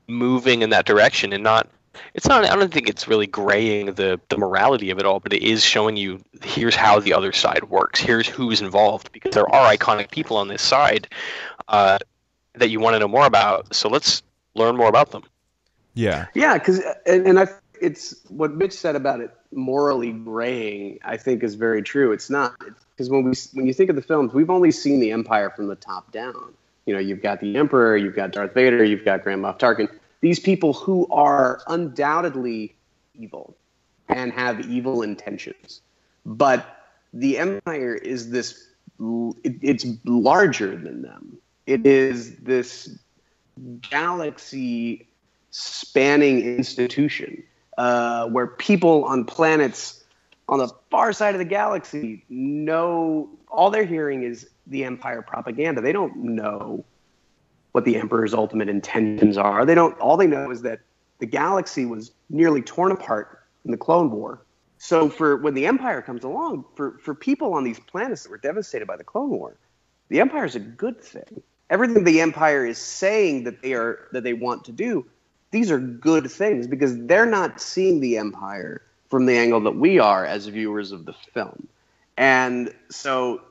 moving 0.08 0.62
in 0.62 0.70
that 0.70 0.86
direction 0.86 1.34
and 1.34 1.44
not 1.44 1.68
it's 2.13 2.27
not 2.27 2.45
i 2.45 2.56
don't 2.56 2.73
think 2.73 2.89
it's 2.89 3.08
really 3.08 3.27
graying 3.27 3.88
the 3.93 4.19
the 4.30 4.38
morality 4.38 4.89
of 4.89 4.99
it 4.99 5.06
all 5.06 5.19
but 5.19 5.34
it 5.34 5.43
is 5.43 5.63
showing 5.63 5.97
you 5.97 6.21
here's 6.43 6.75
how 6.75 6.99
the 6.99 7.13
other 7.13 7.32
side 7.32 7.63
works. 7.65 7.99
Here's 7.99 8.27
who's 8.27 8.62
involved 8.62 9.12
because 9.12 9.34
there 9.34 9.49
are 9.49 9.73
iconic 9.73 10.12
people 10.12 10.38
on 10.38 10.47
this 10.47 10.62
side 10.62 11.08
uh, 11.67 11.99
that 12.54 12.69
you 12.69 12.80
want 12.80 12.95
to 12.95 12.99
know 12.99 13.08
more 13.08 13.25
about 13.25 13.73
so 13.73 13.89
let's 13.89 14.23
learn 14.56 14.75
more 14.75 14.89
about 14.89 15.12
them. 15.12 15.23
Yeah. 15.93 16.27
Yeah 16.34 16.58
because 16.58 16.82
and, 17.06 17.27
and 17.27 17.39
i 17.39 17.47
it's 17.82 18.15
what 18.27 18.54
mitch 18.54 18.73
said 18.73 18.95
about 18.95 19.21
it 19.21 19.32
morally 19.51 20.12
graying 20.12 20.99
i 21.04 21.17
think 21.17 21.43
is 21.43 21.56
very 21.56 21.82
true. 21.82 22.12
It's 22.12 22.30
not 22.30 22.56
because 22.91 23.10
when 23.10 23.23
we 23.23 23.34
when 23.54 23.67
you 23.67 23.73
think 23.73 23.89
of 23.89 23.95
the 23.95 24.01
films 24.01 24.34
we've 24.34 24.49
only 24.49 24.71
seen 24.71 24.99
the 24.99 25.12
empire 25.12 25.49
from 25.49 25.67
the 25.67 25.75
top 25.75 26.12
down. 26.12 26.54
You 26.86 26.95
know 26.95 26.99
you've 26.99 27.21
got 27.21 27.39
the 27.39 27.58
emperor 27.58 27.95
you've 27.95 28.15
got 28.15 28.32
darth 28.32 28.54
vader 28.54 28.84
you've 28.84 29.06
got 29.06 29.23
grand 29.23 29.41
moff 29.43 29.60
tarkin 29.60 29.89
these 30.22 30.40
people 30.40 30.74
who 30.74 31.08
are 31.12 31.62
undoubtedly 31.68 32.76
evil 33.16 33.56
and 34.08 34.32
have 34.32 34.62
evil 34.70 35.02
intentions. 35.02 35.82
But 36.26 36.86
the 37.14 37.38
empire 37.38 37.96
is 37.96 38.30
this, 38.30 38.68
it's 39.44 39.86
larger 40.06 40.76
than 40.76 41.02
them. 41.02 41.38
It 41.66 41.86
is 41.86 42.38
this 42.38 42.98
galaxy 43.90 45.08
spanning 45.50 46.58
institution 46.58 47.44
uh, 47.78 48.28
where 48.28 48.48
people 48.48 49.04
on 49.06 49.26
planets 49.26 50.04
on 50.50 50.60
the 50.60 50.70
far 50.90 51.14
side 51.14 51.34
of 51.34 51.40
the 51.40 51.46
galaxy 51.46 52.24
know 52.30 53.30
all 53.50 53.70
they're 53.70 53.86
hearing 53.86 54.24
is 54.24 54.50
the 54.68 54.84
empire 54.84 55.22
propaganda. 55.22 55.82
They 55.82 55.92
don't 55.92 56.16
know 56.18 56.84
what 57.72 57.86
the 57.86 57.96
emperor's 57.96 58.34
ultimate 58.34 58.70
intentions 58.70 59.38
are. 59.38 59.66
They 59.66 59.76
don't. 59.76 59.98
All 60.00 60.18
they 60.18 60.28
know 60.28 60.52
is 60.52 60.62
that 60.64 60.82
the 61.20 61.26
galaxy 61.26 61.86
was 61.86 62.12
nearly 62.30 62.62
torn 62.62 62.92
apart 62.92 63.40
in 63.66 63.72
the 63.72 63.78
Clone 63.78 64.12
War. 64.12 64.42
So 64.78 65.10
for 65.10 65.38
when 65.38 65.54
the 65.54 65.68
Empire 65.68 66.02
comes 66.02 66.24
along, 66.24 66.66
for 66.76 66.98
for 67.00 67.14
people 67.14 67.54
on 67.54 67.64
these 67.64 67.80
planets 67.80 68.24
that 68.24 68.30
were 68.30 68.38
devastated 68.38 68.88
by 68.88 68.98
the 68.98 69.04
Clone 69.04 69.30
War, 69.30 69.56
the 70.10 70.20
Empire 70.20 70.46
is 70.46 70.56
a 70.56 70.60
good 70.60 71.02
thing. 71.02 71.42
Everything 71.70 72.04
the 72.04 72.20
Empire 72.20 72.66
is 72.66 72.78
saying 72.78 73.44
that 73.46 73.62
they 73.62 73.74
are 73.74 74.08
that 74.12 74.24
they 74.24 74.34
want 74.34 74.66
to 74.66 74.72
do, 74.72 75.06
these 75.52 75.70
are 75.70 75.80
good 75.80 76.30
things 76.32 76.68
because 76.68 76.98
they're 77.06 77.26
not 77.26 77.62
seeing 77.62 78.00
the 78.00 78.18
Empire 78.18 78.82
from 79.10 79.26
the 79.26 79.38
angle 79.38 79.60
that 79.62 79.76
we 79.76 80.00
are 80.00 80.26
as 80.26 80.48
viewers 80.48 80.92
of 80.92 81.06
the 81.06 81.14
film. 81.14 81.68
And 82.18 82.74
so 82.90 83.42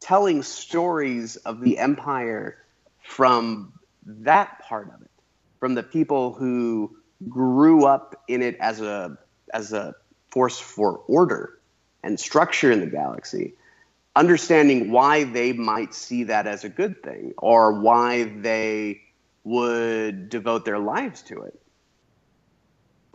telling 0.00 0.42
stories 0.42 1.36
of 1.36 1.60
the 1.60 1.78
Empire 1.78 2.56
from 3.02 3.72
that 4.04 4.60
part 4.60 4.88
of 4.94 5.02
it, 5.02 5.10
from 5.58 5.74
the 5.74 5.82
people 5.82 6.32
who 6.32 6.96
grew 7.28 7.84
up 7.84 8.22
in 8.28 8.42
it 8.42 8.56
as 8.60 8.80
a 8.80 9.18
as 9.52 9.72
a 9.72 9.94
force 10.28 10.58
for 10.58 10.98
order 11.06 11.58
and 12.02 12.18
structure 12.18 12.70
in 12.70 12.80
the 12.80 12.86
galaxy, 12.86 13.54
understanding 14.16 14.90
why 14.90 15.24
they 15.24 15.52
might 15.52 15.92
see 15.94 16.24
that 16.24 16.46
as 16.46 16.64
a 16.64 16.68
good 16.68 17.02
thing 17.02 17.34
or 17.38 17.80
why 17.80 18.24
they 18.24 19.00
would 19.44 20.28
devote 20.28 20.64
their 20.64 20.78
lives 20.78 21.22
to 21.22 21.42
it. 21.42 21.60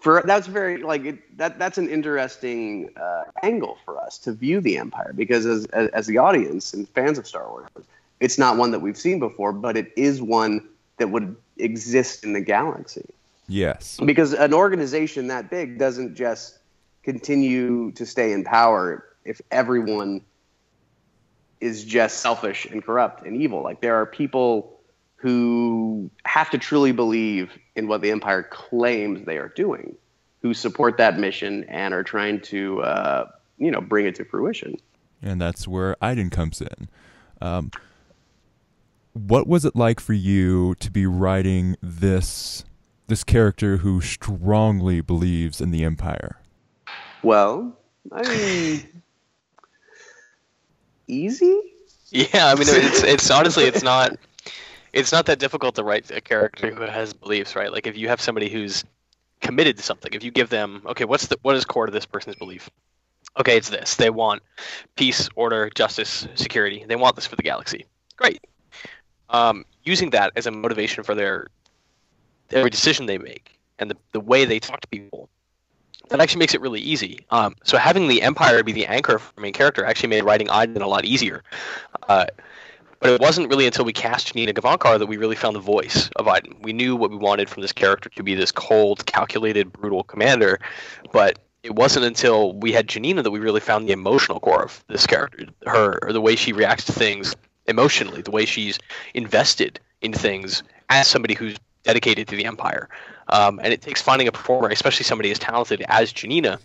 For 0.02 0.22
that's 0.26 0.46
very 0.46 0.84
like 0.84 1.06
it, 1.06 1.38
that 1.38 1.58
that's 1.58 1.78
an 1.78 1.90
interesting 1.90 2.90
uh, 2.96 3.24
angle 3.42 3.78
for 3.86 4.00
us 4.04 4.20
to 4.20 4.34
view 4.34 4.62
the 4.62 4.78
Empire 4.78 5.14
because 5.16 5.46
as, 5.46 5.66
as 5.68 5.90
as 5.90 6.06
the 6.06 6.20
audience 6.20 6.74
and 6.74 6.88
fans 6.90 7.18
of 7.18 7.26
Star 7.26 7.50
Wars, 7.50 7.68
it's 8.20 8.38
not 8.38 8.58
one 8.58 8.72
that 8.72 8.80
we've 8.80 8.98
seen 8.98 9.20
before, 9.20 9.52
but 9.52 9.78
it 9.78 9.92
is 9.96 10.22
one 10.22 10.68
that 10.98 11.10
would 11.10 11.36
exist 11.58 12.24
in 12.24 12.34
the 12.34 12.42
galaxy. 12.42 13.06
Yes. 13.48 14.00
Because 14.04 14.34
an 14.34 14.54
organization 14.54 15.28
that 15.28 15.50
big 15.50 15.78
doesn't 15.78 16.16
just 16.16 16.58
continue 17.04 17.92
to 17.92 18.06
stay 18.06 18.32
in 18.32 18.44
power 18.44 19.06
if 19.24 19.42
everyone 19.52 20.22
is 21.62 21.84
just 21.84 22.20
selfish 22.20 22.66
and 22.66 22.84
corrupt 22.84 23.26
and 23.26 23.42
evil. 23.42 23.62
Like 23.62 23.82
there 23.82 23.96
are 23.96 24.06
people 24.06 24.80
who 25.16 26.10
have 26.26 26.50
to 26.52 26.58
truly 26.58 26.92
believe 26.92 27.52
in 27.76 27.88
what 27.88 28.02
the 28.02 28.12
empire 28.12 28.44
claims 28.44 29.26
they 29.26 29.38
are 29.38 29.50
doing, 29.50 29.96
who 30.42 30.54
support 30.54 30.98
that 30.98 31.18
mission 31.18 31.64
and 31.66 31.94
are 31.94 32.04
trying 32.04 32.42
to, 32.42 32.82
uh, 32.82 33.32
you 33.58 33.72
know, 33.72 33.82
bring 33.82 34.06
it 34.06 34.16
to 34.16 34.26
fruition. 34.26 34.78
And 35.22 35.42
that's 35.42 35.68
where 35.68 35.96
Iden 36.02 36.30
comes 36.30 36.62
in. 36.62 36.90
Um, 37.42 37.72
what 39.16 39.48
was 39.48 39.64
it 39.64 39.78
like 39.78 40.02
for 40.02 40.12
you 40.12 40.76
to 40.76 40.92
be 40.92 41.06
writing 41.06 41.78
this 41.82 42.66
this 43.08 43.24
character 43.24 43.78
who 43.78 44.02
strongly 44.02 45.00
believes 45.00 45.62
in 45.62 45.72
the 45.72 45.86
empire? 45.86 46.42
Well, 47.24 47.78
I 48.12 48.28
mean, 48.28 49.02
easy. 51.08 51.62
Yeah, 52.10 52.48
I 52.48 52.56
mean, 52.56 52.68
it's 52.68 53.04
it's 53.04 53.32
honestly 53.32 53.64
it's 53.64 53.84
not 53.84 54.18
it's 54.92 55.14
not 55.14 55.28
that 55.28 55.40
difficult 55.40 55.76
to 55.76 55.84
write 55.84 56.12
a 56.12 56.20
character 56.20 56.74
who 56.74 56.82
has 56.82 57.14
beliefs, 57.14 57.56
right? 57.56 57.72
Like 57.72 57.88
if 57.88 57.98
you 57.98 58.10
have 58.10 58.20
somebody 58.20 58.50
who's 58.50 58.84
committed 59.40 59.78
to 59.78 59.84
something, 59.84 60.14
if 60.14 60.24
you 60.24 60.32
give 60.32 60.50
them, 60.50 60.82
okay, 60.88 61.06
what's 61.06 61.28
the 61.28 61.38
what 61.42 61.56
is 61.56 61.64
core 61.64 61.86
to 61.86 61.92
this 61.92 62.06
person's 62.06 62.36
belief? 62.36 62.70
Okay, 63.40 63.56
it's 63.56 63.70
this. 63.70 63.96
They 63.96 64.10
want 64.10 64.44
peace, 64.98 65.30
order, 65.36 65.70
justice, 65.74 66.28
security. 66.36 66.84
They 66.86 66.98
want 66.98 67.16
this 67.16 67.26
for 67.26 67.38
the 67.38 67.44
galaxy. 67.44 67.86
Great 68.18 68.42
um, 69.30 69.66
using 69.84 70.12
that 70.12 70.32
as 70.36 70.46
a 70.46 70.52
motivation 70.52 71.04
for 71.04 71.16
their 71.16 71.48
every 72.52 72.70
decision 72.70 73.06
they 73.06 73.18
make 73.18 73.60
and 73.80 73.90
the, 73.90 73.98
the 74.12 74.20
way 74.20 74.46
they 74.46 74.60
talk 74.60 74.82
to 74.82 74.88
people 74.88 75.30
that 76.10 76.20
actually 76.20 76.40
makes 76.40 76.54
it 76.54 76.62
really 76.62 76.80
easy. 76.80 77.26
Um, 77.32 77.56
so 77.64 77.78
having 77.78 78.08
the 78.08 78.22
Empire 78.22 78.64
be 78.64 78.72
the 78.72 78.86
anchor 78.86 79.20
for 79.20 79.42
main 79.42 79.54
character 79.54 79.86
actually 79.86 80.10
made 80.10 80.24
writing 80.24 80.50
Iden 80.50 80.82
a 80.82 80.88
lot 80.88 81.06
easier. 81.06 81.44
Uh, 82.08 82.26
but 83.00 83.10
it 83.10 83.22
wasn't 83.22 83.50
really 83.50 83.66
until 83.66 83.86
we 83.86 83.94
cast 83.94 84.36
Nina 84.36 84.54
Gavankar 84.54 84.98
that 84.98 85.08
we 85.08 85.18
really 85.18 85.36
found 85.36 85.56
the 85.56 85.60
voice 85.60 86.10
of 86.16 86.28
Iden. 86.28 86.56
We 86.62 86.74
knew 86.74 86.96
what 86.96 87.12
we 87.12 87.18
wanted 87.18 87.50
from 87.50 87.62
this 87.62 87.72
character 87.72 88.10
to 88.10 88.24
be 88.24 88.36
this 88.36 88.52
cold, 88.52 89.06
calculated, 89.06 89.72
brutal 89.74 90.04
commander, 90.04 90.60
but 91.12 91.40
it 91.64 91.76
wasn't 91.76 92.06
until 92.06 92.54
we 92.54 92.72
had 92.72 92.88
Janina 92.88 93.24
that 93.24 93.32
we 93.32 93.40
really 93.40 93.60
found 93.60 93.88
the 93.88 93.92
emotional 93.92 94.40
core 94.40 94.64
of 94.64 94.84
this 94.88 95.06
character. 95.06 95.46
Her, 95.66 96.00
or 96.04 96.14
the 96.14 96.22
way 96.22 96.36
she 96.36 96.54
reacts 96.54 96.86
to 96.86 96.94
things, 96.94 97.36
emotionally, 97.68 98.22
the 98.22 98.32
way 98.32 98.46
she's 98.46 98.80
invested 99.14 99.80
in 100.02 100.14
things 100.14 100.64
as 100.90 101.08
somebody 101.08 101.34
who's 101.34 101.58
dedicated 101.84 102.28
to 102.28 102.36
the 102.36 102.46
Empire. 102.46 102.90
Um, 103.30 103.60
and 103.64 103.74
it 103.74 103.82
takes 103.82 104.02
finding 104.02 104.28
a 104.28 104.32
performer, 104.32 104.70
especially 104.70 105.04
somebody 105.04 105.32
as 105.32 105.40
talented 105.40 105.84
as 105.88 106.12
Janina, 106.12 106.60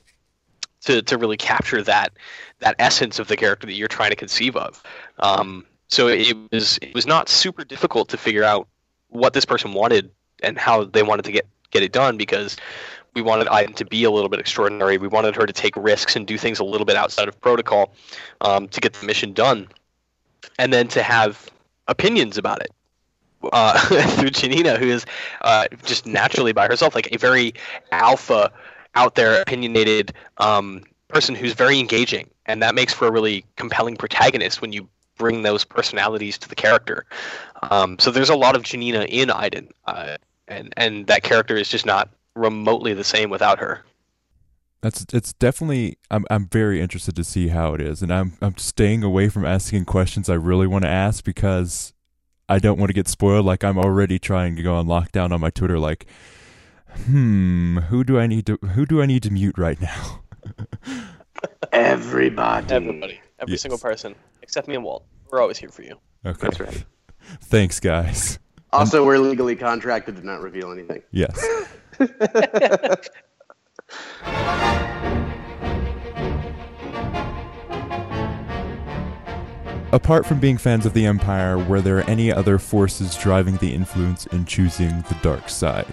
to, 0.83 1.03
to 1.03 1.19
really 1.19 1.37
capture 1.37 1.83
that 1.83 2.13
that 2.61 2.75
essence 2.79 3.19
of 3.19 3.29
the 3.29 3.37
character 3.37 3.67
that 3.67 3.75
you're 3.75 3.89
trying 3.89 4.11
to 4.11 4.17
conceive 4.17 4.57
of. 4.57 4.83
Um, 5.19 5.67
so 5.89 6.09
it 6.09 6.37
was 6.51 6.79
it 6.83 6.95
was 6.95 7.07
not 7.07 7.29
super 7.29 7.65
difficult 7.65 8.09
to 8.11 8.17
figure 8.17 8.45
out 8.45 8.69
what 9.09 9.33
this 9.33 9.45
person 9.45 9.73
wanted 9.73 10.11
and 10.43 10.57
how 10.59 10.85
they 10.85 11.03
wanted 11.03 11.25
to 11.27 11.33
get 11.33 11.47
get 11.71 11.83
it 11.83 11.93
done 11.93 12.17
because 12.17 12.57
we 13.15 13.23
wanted 13.23 13.49
Iden 13.49 13.75
to 13.75 13.85
be 13.85 14.05
a 14.05 14.11
little 14.11 14.29
bit 14.29 14.39
extraordinary. 14.39 14.97
We 14.97 15.09
wanted 15.09 15.35
her 15.37 15.47
to 15.47 15.53
take 15.53 15.75
risks 15.77 16.15
and 16.17 16.27
do 16.27 16.39
things 16.39 16.61
a 16.61 16.65
little 16.65 16.85
bit 16.85 16.97
outside 16.97 17.29
of 17.29 17.41
protocol 17.41 17.93
um, 18.41 18.69
to 18.69 18.81
get 18.81 18.93
the 18.93 19.05
mission 19.05 19.33
done 19.33 19.69
and 20.59 20.73
then 20.73 20.89
to 20.89 21.03
have 21.03 21.51
opinions 21.89 22.39
about 22.39 22.61
it. 22.61 22.71
Uh, 23.53 23.79
through 24.17 24.31
Janina, 24.31 24.77
who 24.77 24.87
is 24.87 25.07
uh, 25.43 25.65
just 25.85 26.07
naturally 26.07 26.53
by 26.53 26.67
herself, 26.67 26.95
like 26.95 27.11
a 27.11 27.17
very 27.17 27.55
alpha, 27.91 28.53
out 28.95 29.15
there, 29.15 29.41
opinionated 29.41 30.13
um, 30.39 30.83
person 31.09 31.35
who's 31.35 31.55
very 31.55 31.79
engaging, 31.79 32.29
and 32.45 32.63
that 32.63 32.75
makes 32.75 32.93
for 32.93 33.09
a 33.09 33.11
really 33.11 33.45
compelling 33.57 33.97
protagonist 33.97 34.61
when 34.61 34.73
you 34.73 34.87
bring 35.17 35.43
those 35.43 35.65
personalities 35.65 36.37
to 36.39 36.49
the 36.49 36.55
character. 36.55 37.07
Um, 37.71 37.99
so 37.99 38.11
there's 38.11 38.31
a 38.31 38.37
lot 38.37 38.57
of 38.57 38.63
Janina 38.63 39.05
in 39.05 39.31
Iden, 39.31 39.71
uh, 39.87 40.19
and 40.47 40.75
and 40.77 41.07
that 41.07 41.23
character 41.23 41.57
is 41.57 41.69
just 41.69 41.87
not 41.87 42.11
remotely 42.35 42.93
the 42.93 43.05
same 43.05 43.31
without 43.31 43.59
her 43.59 43.83
that's 44.83 45.05
it's 45.13 45.33
definitely 45.35 45.99
I'm 46.11 46.25
I'm 46.31 46.47
very 46.49 46.81
interested 46.81 47.15
to 47.17 47.25
see 47.25 47.49
how 47.49 47.75
it 47.75 47.81
is 47.81 48.03
and 48.03 48.13
I'm 48.13 48.35
I'm 48.41 48.57
staying 48.57 49.03
away 49.03 49.29
from 49.29 49.45
asking 49.45 49.85
questions 49.85 50.29
I 50.31 50.35
really 50.35 50.67
want 50.67 50.85
to 50.85 50.91
ask 50.91 51.25
because 51.25 51.93
I 52.49 52.59
don't 52.59 52.79
want 52.79 52.89
to 52.89 52.95
get 52.95 53.07
spoiled 53.09 53.45
like 53.47 53.63
I'm 53.63 53.79
already 53.79 54.19
trying 54.19 54.57
to 54.57 54.63
go 54.63 54.75
on 54.75 54.87
lockdown 54.87 55.33
on 55.33 55.41
my 55.41 55.51
Twitter 55.51 55.79
like 55.79 56.07
Hmm. 57.07 57.79
Who 57.89 58.03
do 58.03 58.19
I 58.19 58.27
need 58.27 58.47
to 58.47 58.57
Who 58.75 58.85
do 58.85 59.01
I 59.01 59.07
need 59.07 59.23
to 59.23 59.31
mute 59.31 59.57
right 59.57 59.81
now? 59.81 60.23
Everybody. 61.73 62.75
Everybody, 62.75 63.21
every 63.39 63.53
Yes. 63.53 63.63
single 63.63 63.79
person, 63.79 64.15
except 64.43 64.67
me 64.67 64.75
and 64.75 64.83
Walt. 64.85 65.05
We're 65.31 65.41
always 65.41 65.57
here 65.59 65.69
for 65.69 65.83
you. 65.83 65.97
Okay. 66.27 66.39
That's 66.49 66.59
right. 66.59 66.85
Thanks, 67.43 67.79
guys. 67.79 68.39
Also, 68.73 69.05
we're 69.05 69.19
legally 69.19 69.55
contracted 69.57 70.17
to 70.17 70.27
not 70.27 70.41
reveal 70.43 70.73
anything. 70.73 71.03
Yes. 71.13 71.41
Apart 79.93 80.25
from 80.25 80.39
being 80.39 80.57
fans 80.57 80.87
of 80.87 80.95
the 80.95 81.05
Empire, 81.05 81.59
were 81.59 81.81
there 81.81 82.09
any 82.09 82.33
other 82.33 82.59
forces 82.59 83.17
driving 83.17 83.57
the 83.57 83.75
influence 83.75 84.25
in 84.27 84.45
choosing 84.45 85.03
the 85.09 85.17
dark 85.21 85.49
side? 85.49 85.87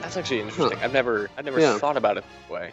That's 0.00 0.16
actually 0.16 0.40
interesting. 0.40 0.76
I've 0.80 0.92
never, 0.92 1.30
I've 1.38 1.44
never 1.44 1.60
Yeah. 1.60 1.78
thought 1.78 1.96
about 1.96 2.16
it 2.16 2.24
this 2.24 2.50
way. 2.50 2.72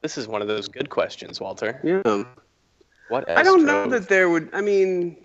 This 0.00 0.16
is 0.16 0.26
one 0.26 0.40
of 0.40 0.48
those 0.48 0.68
good 0.68 0.88
questions, 0.88 1.38
Walter. 1.38 1.80
Yeah. 1.84 2.24
What? 3.08 3.28
I 3.28 3.42
don't 3.42 3.66
know 3.66 3.86
that 3.88 4.08
there 4.08 4.30
would. 4.30 4.48
I 4.54 4.62
mean, 4.62 5.18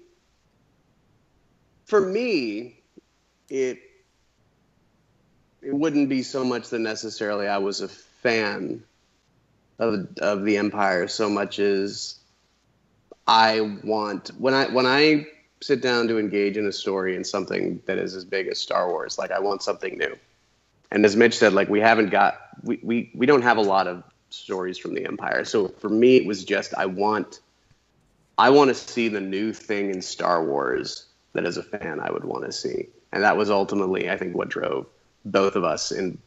for 1.85 2.01
me, 2.01 2.83
it 3.49 3.79
it 5.61 5.73
wouldn't 5.73 6.09
be 6.09 6.23
so 6.23 6.43
much 6.43 6.69
that 6.69 6.79
necessarily 6.79 7.47
I 7.47 7.57
was 7.57 7.81
a 7.81 7.87
fan 7.87 8.83
of 9.79 10.07
of 10.19 10.43
the 10.43 10.57
Empire 10.57 11.07
so 11.07 11.29
much 11.29 11.59
as 11.59 12.15
I 13.27 13.77
want 13.83 14.29
when 14.39 14.53
I 14.53 14.65
when 14.65 14.85
I 14.85 15.27
sit 15.61 15.81
down 15.81 16.07
to 16.07 16.19
engage 16.19 16.57
in 16.57 16.65
a 16.65 16.71
story 16.71 17.15
in 17.15 17.23
something 17.23 17.81
that 17.85 17.97
is 17.97 18.15
as 18.15 18.23
big 18.23 18.47
as 18.47 18.59
Star 18.59 18.89
Wars, 18.89 19.17
like 19.17 19.31
I 19.31 19.39
want 19.39 19.63
something 19.63 19.97
new. 19.97 20.15
And 20.91 21.03
as 21.03 21.15
Mitch 21.15 21.37
said, 21.37 21.53
like 21.53 21.67
we 21.69 21.79
haven't 21.79 22.09
got 22.09 22.39
we, 22.63 22.79
we, 22.81 23.11
we 23.15 23.25
don't 23.25 23.41
have 23.41 23.57
a 23.57 23.61
lot 23.61 23.87
of 23.87 24.03
stories 24.29 24.77
from 24.77 24.93
the 24.93 25.05
Empire. 25.05 25.43
So 25.45 25.67
for 25.67 25.89
me 25.89 26.17
it 26.17 26.25
was 26.25 26.43
just 26.43 26.73
I 26.75 26.85
want 26.85 27.39
I 28.37 28.51
want 28.51 28.69
to 28.69 28.75
see 28.75 29.07
the 29.07 29.21
new 29.21 29.51
thing 29.51 29.89
in 29.89 30.01
Star 30.01 30.43
Wars 30.43 31.05
that 31.33 31.45
as 31.45 31.57
a 31.57 31.63
fan 31.63 31.99
I 31.99 32.11
would 32.11 32.23
want 32.23 32.45
to 32.45 32.51
see. 32.51 32.87
And 33.11 33.23
that 33.23 33.37
was 33.37 33.49
ultimately, 33.49 34.09
I 34.09 34.17
think, 34.17 34.35
what 34.35 34.49
drove 34.49 34.85
both 35.31 35.55
of 35.55 35.63
us 35.63 35.91
in 35.91 36.17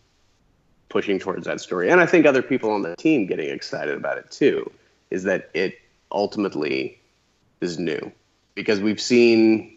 pushing 0.89 1.19
towards 1.19 1.47
that 1.47 1.61
story. 1.61 1.91
And 1.91 2.01
I 2.01 2.07
think 2.07 2.27
other 2.27 2.43
people 2.43 2.71
on 2.71 2.83
the 2.83 2.97
team 2.97 3.27
getting 3.27 3.49
excited 3.49 3.97
about 3.97 4.19
it 4.19 4.31
too, 4.31 4.71
is 5.11 5.23
that 5.25 5.51
it 5.55 5.79
ultimately 6.11 6.99
is 7.61 7.79
new. 7.79 8.13
Because 8.55 8.81
we've 8.81 9.01
seen, 9.01 9.77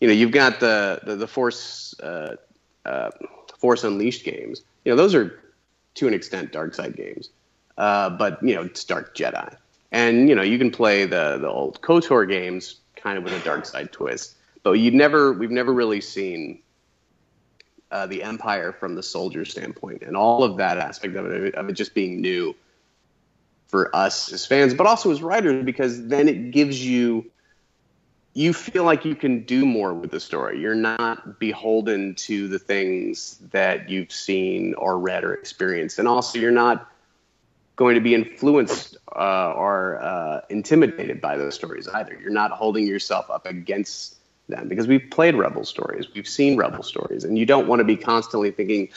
you 0.00 0.08
know, 0.08 0.14
you've 0.14 0.32
got 0.32 0.60
the, 0.60 1.00
the, 1.04 1.16
the 1.16 1.28
Force, 1.28 1.98
uh, 2.00 2.36
uh, 2.84 3.10
Force 3.58 3.84
Unleashed 3.84 4.24
games. 4.24 4.62
You 4.84 4.92
know, 4.92 4.96
those 4.96 5.14
are 5.14 5.40
to 5.94 6.08
an 6.08 6.14
extent 6.14 6.52
dark 6.52 6.74
side 6.74 6.96
games. 6.96 7.30
Uh, 7.76 8.10
but, 8.10 8.42
you 8.42 8.54
know, 8.54 8.62
it's 8.62 8.84
Dark 8.84 9.14
Jedi 9.14 9.56
and 9.92 10.28
you 10.28 10.34
know 10.34 10.42
you 10.42 10.58
can 10.58 10.70
play 10.70 11.04
the 11.04 11.38
the 11.40 11.48
old 11.48 11.80
KOTOR 11.80 12.28
games 12.28 12.76
kind 12.96 13.16
of 13.16 13.24
with 13.24 13.32
a 13.32 13.44
dark 13.44 13.64
side 13.64 13.92
twist 13.92 14.36
but 14.62 14.72
you 14.72 14.90
never 14.90 15.32
we've 15.32 15.50
never 15.50 15.72
really 15.72 16.00
seen 16.00 16.58
uh, 17.90 18.06
the 18.06 18.22
empire 18.22 18.72
from 18.72 18.94
the 18.94 19.02
soldier 19.02 19.44
standpoint 19.44 20.02
and 20.02 20.16
all 20.16 20.42
of 20.42 20.56
that 20.58 20.78
aspect 20.78 21.16
of 21.16 21.26
it 21.26 21.54
of 21.54 21.68
it 21.68 21.72
just 21.72 21.94
being 21.94 22.20
new 22.20 22.54
for 23.66 23.94
us 23.94 24.32
as 24.32 24.46
fans 24.46 24.74
but 24.74 24.86
also 24.86 25.10
as 25.10 25.22
writers 25.22 25.64
because 25.64 26.06
then 26.06 26.28
it 26.28 26.50
gives 26.50 26.84
you 26.84 27.30
you 28.34 28.52
feel 28.52 28.84
like 28.84 29.04
you 29.04 29.14
can 29.14 29.42
do 29.44 29.64
more 29.64 29.94
with 29.94 30.10
the 30.10 30.20
story 30.20 30.60
you're 30.60 30.74
not 30.74 31.38
beholden 31.38 32.14
to 32.14 32.48
the 32.48 32.58
things 32.58 33.38
that 33.50 33.88
you've 33.88 34.12
seen 34.12 34.74
or 34.74 34.98
read 34.98 35.24
or 35.24 35.34
experienced 35.34 35.98
and 35.98 36.06
also 36.06 36.38
you're 36.38 36.50
not 36.50 36.90
going 37.78 37.94
to 37.94 38.00
be 38.00 38.12
influenced 38.12 38.96
uh, 39.14 39.52
or 39.52 40.02
uh, 40.02 40.40
intimidated 40.50 41.20
by 41.20 41.36
those 41.36 41.54
stories 41.54 41.86
either. 41.86 42.18
You're 42.20 42.32
not 42.32 42.50
holding 42.50 42.86
yourself 42.88 43.30
up 43.30 43.46
against 43.46 44.17
them 44.48 44.68
because 44.68 44.86
we've 44.86 45.08
played 45.10 45.34
Rebel 45.34 45.64
stories, 45.64 46.06
we've 46.14 46.28
seen 46.28 46.56
Rebel 46.56 46.82
stories, 46.82 47.24
and 47.24 47.38
you 47.38 47.46
don't 47.46 47.68
want 47.68 47.80
to 47.80 47.84
be 47.84 47.96
constantly 47.96 48.50
thinking, 48.50 48.88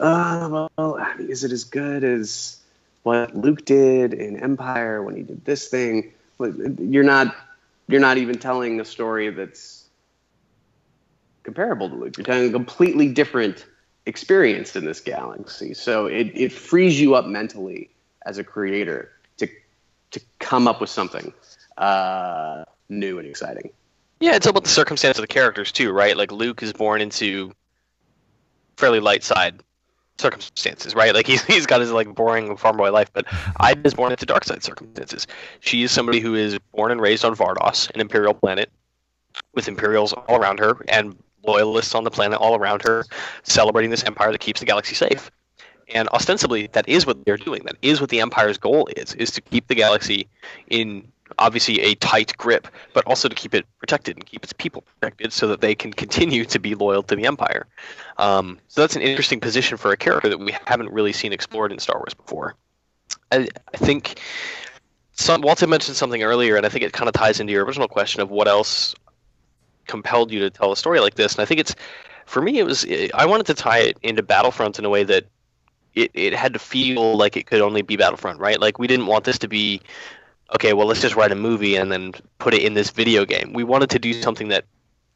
oh, 0.00 0.68
well, 0.76 0.98
I 1.00 1.16
mean, 1.16 1.30
is 1.30 1.44
it 1.44 1.52
as 1.52 1.64
good 1.64 2.04
as 2.04 2.58
what 3.02 3.34
Luke 3.36 3.64
did 3.64 4.12
in 4.12 4.36
Empire 4.38 5.02
when 5.02 5.16
he 5.16 5.22
did 5.22 5.44
this 5.44 5.68
thing? 5.68 6.12
You're 6.38 7.04
not. 7.04 7.34
You're 7.88 8.00
not 8.00 8.18
even 8.18 8.36
telling 8.38 8.80
a 8.80 8.84
story 8.84 9.30
that's 9.30 9.84
comparable 11.44 11.88
to 11.88 11.94
Luke. 11.94 12.16
You're 12.16 12.24
telling 12.24 12.48
a 12.48 12.52
completely 12.52 13.06
different 13.12 13.64
experience 14.06 14.74
in 14.74 14.84
this 14.84 15.00
galaxy. 15.00 15.72
So 15.72 16.06
it, 16.06 16.32
it 16.34 16.52
frees 16.52 17.00
you 17.00 17.14
up 17.14 17.26
mentally 17.26 17.90
as 18.24 18.38
a 18.38 18.44
creator 18.44 19.12
to 19.38 19.48
to 20.10 20.20
come 20.40 20.66
up 20.66 20.80
with 20.80 20.90
something 20.90 21.32
uh, 21.78 22.64
new 22.88 23.18
and 23.18 23.28
exciting. 23.28 23.70
Yeah, 24.20 24.34
it's 24.34 24.46
about 24.46 24.64
the 24.64 24.70
circumstance 24.70 25.18
of 25.18 25.22
the 25.22 25.28
characters 25.28 25.72
too, 25.72 25.92
right? 25.92 26.16
Like 26.16 26.32
Luke 26.32 26.62
is 26.62 26.72
born 26.72 27.00
into 27.00 27.52
fairly 28.76 29.00
light 29.00 29.22
side 29.22 29.62
circumstances, 30.18 30.94
right? 30.94 31.14
Like 31.14 31.26
he's 31.30 31.44
he's 31.44 31.66
got 31.66 31.80
his 31.80 31.92
like 31.92 32.14
boring 32.14 32.56
farm 32.56 32.76
boy 32.76 32.90
life, 32.90 33.10
but 33.12 33.26
Iden 33.60 33.84
is 33.84 33.94
born 33.94 34.12
into 34.12 34.26
dark 34.26 34.44
side 34.44 34.62
circumstances. 34.62 35.26
She 35.60 35.82
is 35.82 35.92
somebody 35.92 36.20
who 36.20 36.34
is 36.34 36.58
born 36.74 36.92
and 36.92 37.00
raised 37.00 37.24
on 37.24 37.36
Vardos, 37.36 37.90
an 37.90 38.00
imperial 38.00 38.34
planet, 38.34 38.70
with 39.54 39.68
Imperials 39.68 40.12
all 40.12 40.36
around 40.36 40.58
her 40.60 40.84
and 40.88 41.16
loyalists 41.44 41.94
on 41.94 42.04
the 42.04 42.10
planet 42.10 42.38
all 42.40 42.56
around 42.56 42.82
her, 42.82 43.04
celebrating 43.44 43.90
this 43.90 44.02
empire 44.04 44.32
that 44.32 44.40
keeps 44.40 44.60
the 44.60 44.66
galaxy 44.66 44.94
safe. 44.94 45.30
And 45.94 46.08
ostensibly, 46.08 46.66
that 46.68 46.88
is 46.88 47.06
what 47.06 47.24
they're 47.24 47.36
doing. 47.36 47.62
That 47.64 47.76
is 47.80 48.00
what 48.00 48.10
the 48.10 48.20
Empire's 48.20 48.58
goal 48.58 48.88
is: 48.96 49.14
is 49.14 49.30
to 49.32 49.40
keep 49.40 49.68
the 49.68 49.74
galaxy 49.74 50.26
in 50.68 51.06
obviously 51.38 51.80
a 51.80 51.94
tight 51.96 52.36
grip, 52.36 52.68
but 52.92 53.04
also 53.06 53.28
to 53.28 53.34
keep 53.34 53.54
it 53.54 53.66
protected 53.78 54.16
and 54.16 54.26
keep 54.26 54.42
its 54.44 54.52
people 54.52 54.82
protected, 54.82 55.32
so 55.32 55.48
that 55.48 55.60
they 55.60 55.74
can 55.74 55.92
continue 55.92 56.44
to 56.44 56.58
be 56.58 56.74
loyal 56.74 57.02
to 57.02 57.16
the 57.16 57.26
Empire. 57.26 57.66
Um, 58.18 58.58
so 58.68 58.80
that's 58.80 58.96
an 58.96 59.02
interesting 59.02 59.40
position 59.40 59.76
for 59.76 59.92
a 59.92 59.96
character 59.96 60.28
that 60.28 60.38
we 60.38 60.54
haven't 60.66 60.90
really 60.90 61.12
seen 61.12 61.32
explored 61.32 61.72
in 61.72 61.78
Star 61.78 61.98
Wars 61.98 62.14
before. 62.14 62.54
I, 63.32 63.48
I 63.74 63.76
think 63.76 64.20
some, 65.12 65.42
Walter 65.42 65.66
mentioned 65.66 65.96
something 65.96 66.22
earlier, 66.22 66.56
and 66.56 66.66
I 66.66 66.68
think 66.68 66.84
it 66.84 66.92
kind 66.92 67.08
of 67.08 67.14
ties 67.14 67.40
into 67.40 67.52
your 67.52 67.64
original 67.64 67.88
question 67.88 68.20
of 68.20 68.30
what 68.30 68.48
else 68.48 68.94
compelled 69.86 70.30
you 70.30 70.40
to 70.40 70.50
tell 70.50 70.72
a 70.72 70.76
story 70.76 71.00
like 71.00 71.14
this. 71.14 71.34
And 71.34 71.42
I 71.42 71.44
think 71.44 71.60
it's 71.60 71.74
for 72.26 72.42
me, 72.42 72.58
it 72.58 72.64
was 72.64 72.86
I 73.14 73.24
wanted 73.24 73.46
to 73.46 73.54
tie 73.54 73.78
it 73.78 73.98
into 74.02 74.22
Battlefront 74.22 74.78
in 74.78 74.84
a 74.84 74.90
way 74.90 75.04
that 75.04 75.24
it, 75.94 76.10
it 76.12 76.34
had 76.34 76.52
to 76.52 76.58
feel 76.58 77.16
like 77.16 77.36
it 77.36 77.46
could 77.46 77.60
only 77.60 77.82
be 77.82 77.96
Battlefront, 77.96 78.38
right? 78.38 78.60
Like 78.60 78.78
we 78.78 78.86
didn't 78.86 79.06
want 79.06 79.24
this 79.24 79.38
to 79.38 79.48
be 79.48 79.80
okay, 80.54 80.72
well 80.72 80.86
let's 80.86 81.00
just 81.00 81.16
write 81.16 81.32
a 81.32 81.36
movie 81.36 81.76
and 81.76 81.90
then 81.90 82.12
put 82.38 82.54
it 82.54 82.62
in 82.62 82.74
this 82.74 82.90
video 82.90 83.24
game. 83.24 83.52
We 83.52 83.64
wanted 83.64 83.90
to 83.90 83.98
do 83.98 84.12
something 84.12 84.48
that 84.48 84.64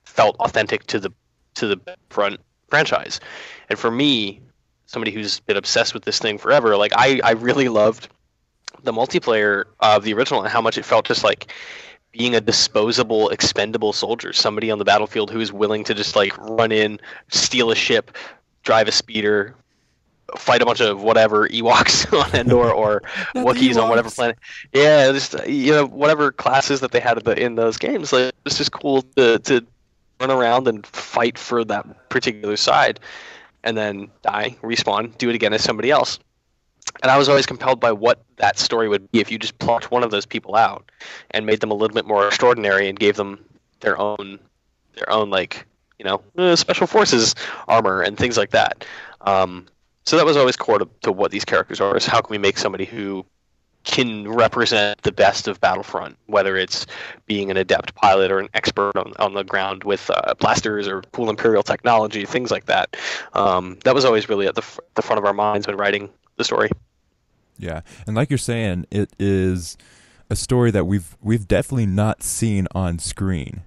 felt 0.05 0.37
authentic 0.37 0.87
to 0.89 0.99
the 0.99 1.13
to 1.55 1.67
the 1.67 1.97
front 2.09 2.41
franchise. 2.69 3.21
And 3.69 3.79
for 3.79 3.91
me, 3.91 4.41
somebody 4.87 5.13
who's 5.13 5.41
been 5.41 5.57
obsessed 5.57 5.95
with 5.95 6.05
this 6.05 6.19
thing 6.19 6.39
forever, 6.39 6.77
like 6.77 6.93
I, 6.97 7.21
I 7.23 7.33
really 7.33 7.69
loved 7.69 8.09
the 8.83 8.93
multiplayer 8.93 9.65
of 9.81 10.05
the 10.05 10.13
original 10.15 10.43
and 10.43 10.51
how 10.51 10.61
much 10.61 10.79
it 10.79 10.85
felt 10.85 11.07
just 11.07 11.25
like 11.25 11.53
being 12.13 12.35
a 12.35 12.41
disposable, 12.41 13.29
expendable 13.29 13.93
soldier, 13.93 14.33
somebody 14.33 14.71
on 14.71 14.79
the 14.79 14.85
battlefield 14.85 15.31
who 15.31 15.41
is 15.41 15.53
willing 15.53 15.85
to 15.85 15.95
just 15.95 16.17
like 16.17 16.37
run 16.39 16.73
in, 16.73 16.99
steal 17.29 17.71
a 17.71 17.77
ship, 17.77 18.17
drive 18.63 18.89
a 18.89 18.93
speeder, 18.93 19.55
fight 20.37 20.63
a 20.63 20.67
bunch 20.67 20.81
of 20.81 21.03
whatever 21.03 21.49
Ewoks 21.51 22.13
on 22.13 22.35
Endor 22.35 22.71
or 22.73 23.01
Wookiees 23.35 23.81
on 23.81 23.89
whatever 23.89 24.11
planet. 24.11 24.39
Yeah, 24.73 25.13
just 25.13 25.47
you 25.47 25.73
know 25.73 25.87
whatever 25.87 26.33
classes 26.33 26.81
that 26.81 26.93
they 26.93 27.01
had 27.01 27.19
in, 27.19 27.25
the, 27.25 27.43
in 27.43 27.55
those 27.55 27.77
games. 27.77 28.13
Like, 28.13 28.33
it's 28.45 28.59
just 28.59 28.73
cool 28.73 29.03
to 29.17 29.39
to 29.41 29.65
run 30.21 30.31
around 30.31 30.69
and 30.69 30.87
fight 30.87 31.39
for 31.39 31.65
that 31.65 32.09
particular 32.09 32.57
side, 32.57 33.01
and 33.65 33.77
then 33.77 34.11
die, 34.23 34.57
respawn, 34.63 35.17
do 35.19 35.31
it 35.31 35.35
again 35.35 35.53
as 35.53 35.63
somebody 35.63 35.91
else. 35.91 36.19
And 37.03 37.11
I 37.11 37.17
was 37.17 37.29
always 37.29 37.47
compelled 37.47 37.81
by 37.81 37.93
what 37.93 38.23
that 38.37 38.59
story 38.59 38.89
would 38.89 39.11
be 39.11 39.21
if 39.21 39.31
you 39.31 39.39
just 39.39 39.59
plucked 39.59 39.91
one 39.91 40.03
of 40.03 40.11
those 40.11 40.27
people 40.27 40.57
out 40.57 40.91
and 41.31 41.47
made 41.47 41.61
them 41.61 41.71
a 41.71 41.75
little 41.75 41.95
bit 41.95 42.07
more 42.07 42.27
extraordinary 42.27 42.89
and 42.89 42.99
gave 42.99 43.17
them 43.17 43.45
their 43.81 43.99
own 43.99 44.39
their 44.95 45.11
own 45.11 45.31
like 45.31 45.67
you 45.99 46.05
know 46.05 46.23
uh, 46.37 46.57
special 46.57 46.87
forces 46.87 47.35
armor 47.69 48.03
and 48.03 48.19
things 48.19 48.37
like 48.37 48.51
that. 48.51 48.85
Um, 49.23 49.67
so 50.07 50.17
that 50.17 50.27
was 50.27 50.37
always 50.37 50.57
core 50.57 50.79
to, 50.79 50.89
to 51.03 51.13
what 51.13 51.31
these 51.31 51.45
characters 51.45 51.81
are: 51.81 51.97
is 51.97 52.07
how 52.07 52.21
can 52.21 52.33
we 52.33 52.39
make 52.39 52.59
somebody 52.59 52.85
who 52.85 53.25
can 53.85 54.29
represent 54.29 55.01
the 55.03 55.13
best 55.13 55.49
of 55.49 55.61
Battlefront, 55.61 56.17
whether 56.27 56.57
it's 56.57 56.87
being 57.27 57.51
an 57.51 57.57
adept 57.57 57.95
pilot 57.95 58.31
or 58.31 58.39
an 58.39 58.49
expert 58.53 58.97
on, 58.97 59.15
on 59.19 59.35
the 59.35 59.43
ground 59.43 59.85
with 59.85 60.11
uh, 60.11 60.35
blasters 60.35 60.87
or 60.87 61.03
cool 61.13 61.31
Imperial 61.31 61.63
technology, 61.63 62.27
things 62.27 62.51
like 62.51 62.67
that. 62.67 62.97
Um, 63.33 63.79
that 63.85 63.95
was 63.95 64.05
always 64.05 64.29
really 64.29 64.47
at 64.47 64.55
the, 64.55 64.63
f- 64.63 64.81
the 64.97 65.03
front 65.03 65.19
of 65.19 65.25
our 65.25 65.33
minds 65.33 65.67
when 65.67 65.77
writing 65.77 66.11
the 66.37 66.45
story. 66.45 66.69
Yeah, 67.59 67.81
and 68.07 68.17
like 68.17 68.31
you're 68.31 68.39
saying, 68.39 68.87
it 68.91 69.13
is 69.19 69.77
a 70.31 70.37
story 70.37 70.71
that 70.71 70.87
we've 70.87 71.17
we've 71.21 71.47
definitely 71.47 71.87
not 71.87 72.23
seen 72.23 72.67
on 72.75 72.99
screen, 72.99 73.63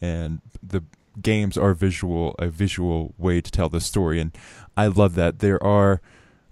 and 0.00 0.40
the 0.62 0.82
games 1.22 1.56
are 1.56 1.74
visual 1.74 2.34
a 2.38 2.48
visual 2.48 3.14
way 3.18 3.40
to 3.40 3.50
tell 3.50 3.68
the 3.68 3.80
story, 3.80 4.20
and 4.20 4.36
I 4.76 4.86
love 4.86 5.14
that. 5.16 5.40
There 5.40 5.62
are 5.62 6.00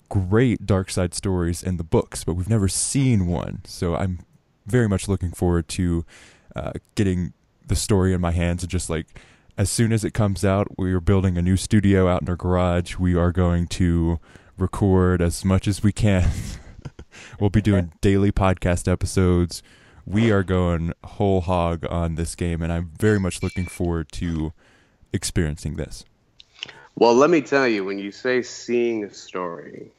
great 0.08 0.66
dark 0.66 0.90
side 0.90 1.14
stories 1.14 1.62
in 1.62 1.76
the 1.76 1.84
books, 1.84 2.24
but 2.24 2.34
we've 2.34 2.50
never 2.50 2.68
seen 2.68 3.26
one. 3.26 3.62
So 3.64 3.96
I'm 3.96 4.20
very 4.66 4.88
much 4.88 5.08
looking 5.08 5.32
forward 5.32 5.68
to 5.68 6.04
uh, 6.54 6.72
getting 6.94 7.32
the 7.66 7.76
story 7.76 8.12
in 8.12 8.20
my 8.20 8.30
hands 8.30 8.62
and 8.62 8.70
just 8.70 8.88
like 8.88 9.06
as 9.58 9.70
soon 9.70 9.92
as 9.92 10.04
it 10.04 10.12
comes 10.12 10.44
out, 10.44 10.68
we 10.76 10.92
are 10.92 11.00
building 11.00 11.38
a 11.38 11.42
new 11.42 11.56
studio 11.56 12.08
out 12.08 12.22
in 12.22 12.28
our 12.28 12.36
garage. 12.36 12.96
We 12.96 13.14
are 13.14 13.32
going 13.32 13.68
to 13.68 14.20
record 14.58 15.22
as 15.22 15.44
much 15.44 15.66
as 15.66 15.82
we 15.82 15.92
can. 15.92 16.30
we'll 17.40 17.50
be 17.50 17.62
doing 17.62 17.92
daily 18.02 18.30
podcast 18.30 18.90
episodes. 18.90 19.62
We 20.06 20.30
are 20.30 20.44
going 20.44 20.92
whole 21.02 21.40
hog 21.40 21.84
on 21.90 22.14
this 22.14 22.36
game, 22.36 22.62
and 22.62 22.72
I'm 22.72 22.92
very 22.96 23.18
much 23.18 23.42
looking 23.42 23.66
forward 23.66 24.12
to 24.12 24.52
experiencing 25.12 25.74
this. 25.74 26.04
Well, 26.94 27.14
let 27.14 27.28
me 27.28 27.40
tell 27.42 27.66
you, 27.66 27.84
when 27.84 27.98
you 27.98 28.12
say 28.12 28.42
seeing 28.42 29.02
a 29.02 29.12
story, 29.12 29.90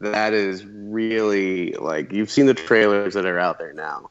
that 0.00 0.32
is 0.32 0.64
really 0.66 1.72
like 1.72 2.12
you've 2.12 2.32
seen 2.32 2.46
the 2.46 2.54
trailers 2.54 3.14
that 3.14 3.26
are 3.26 3.38
out 3.38 3.58
there 3.58 3.72
now. 3.72 4.10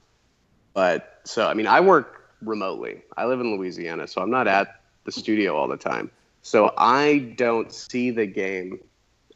But 0.73 1.19
so, 1.25 1.45
I 1.45 1.53
mean, 1.53 1.67
I 1.67 1.81
work 1.81 2.31
remotely. 2.41 3.01
I 3.17 3.25
live 3.25 3.41
in 3.41 3.55
Louisiana, 3.55 4.07
so 4.07 4.21
I'm 4.21 4.31
not 4.31 4.47
at 4.47 4.81
the 5.03 5.11
studio 5.11 5.57
all 5.57 5.67
the 5.67 5.77
time. 5.77 6.09
So 6.41 6.73
I 6.77 7.33
don't 7.37 7.71
see 7.71 8.11
the 8.11 8.25
game 8.25 8.79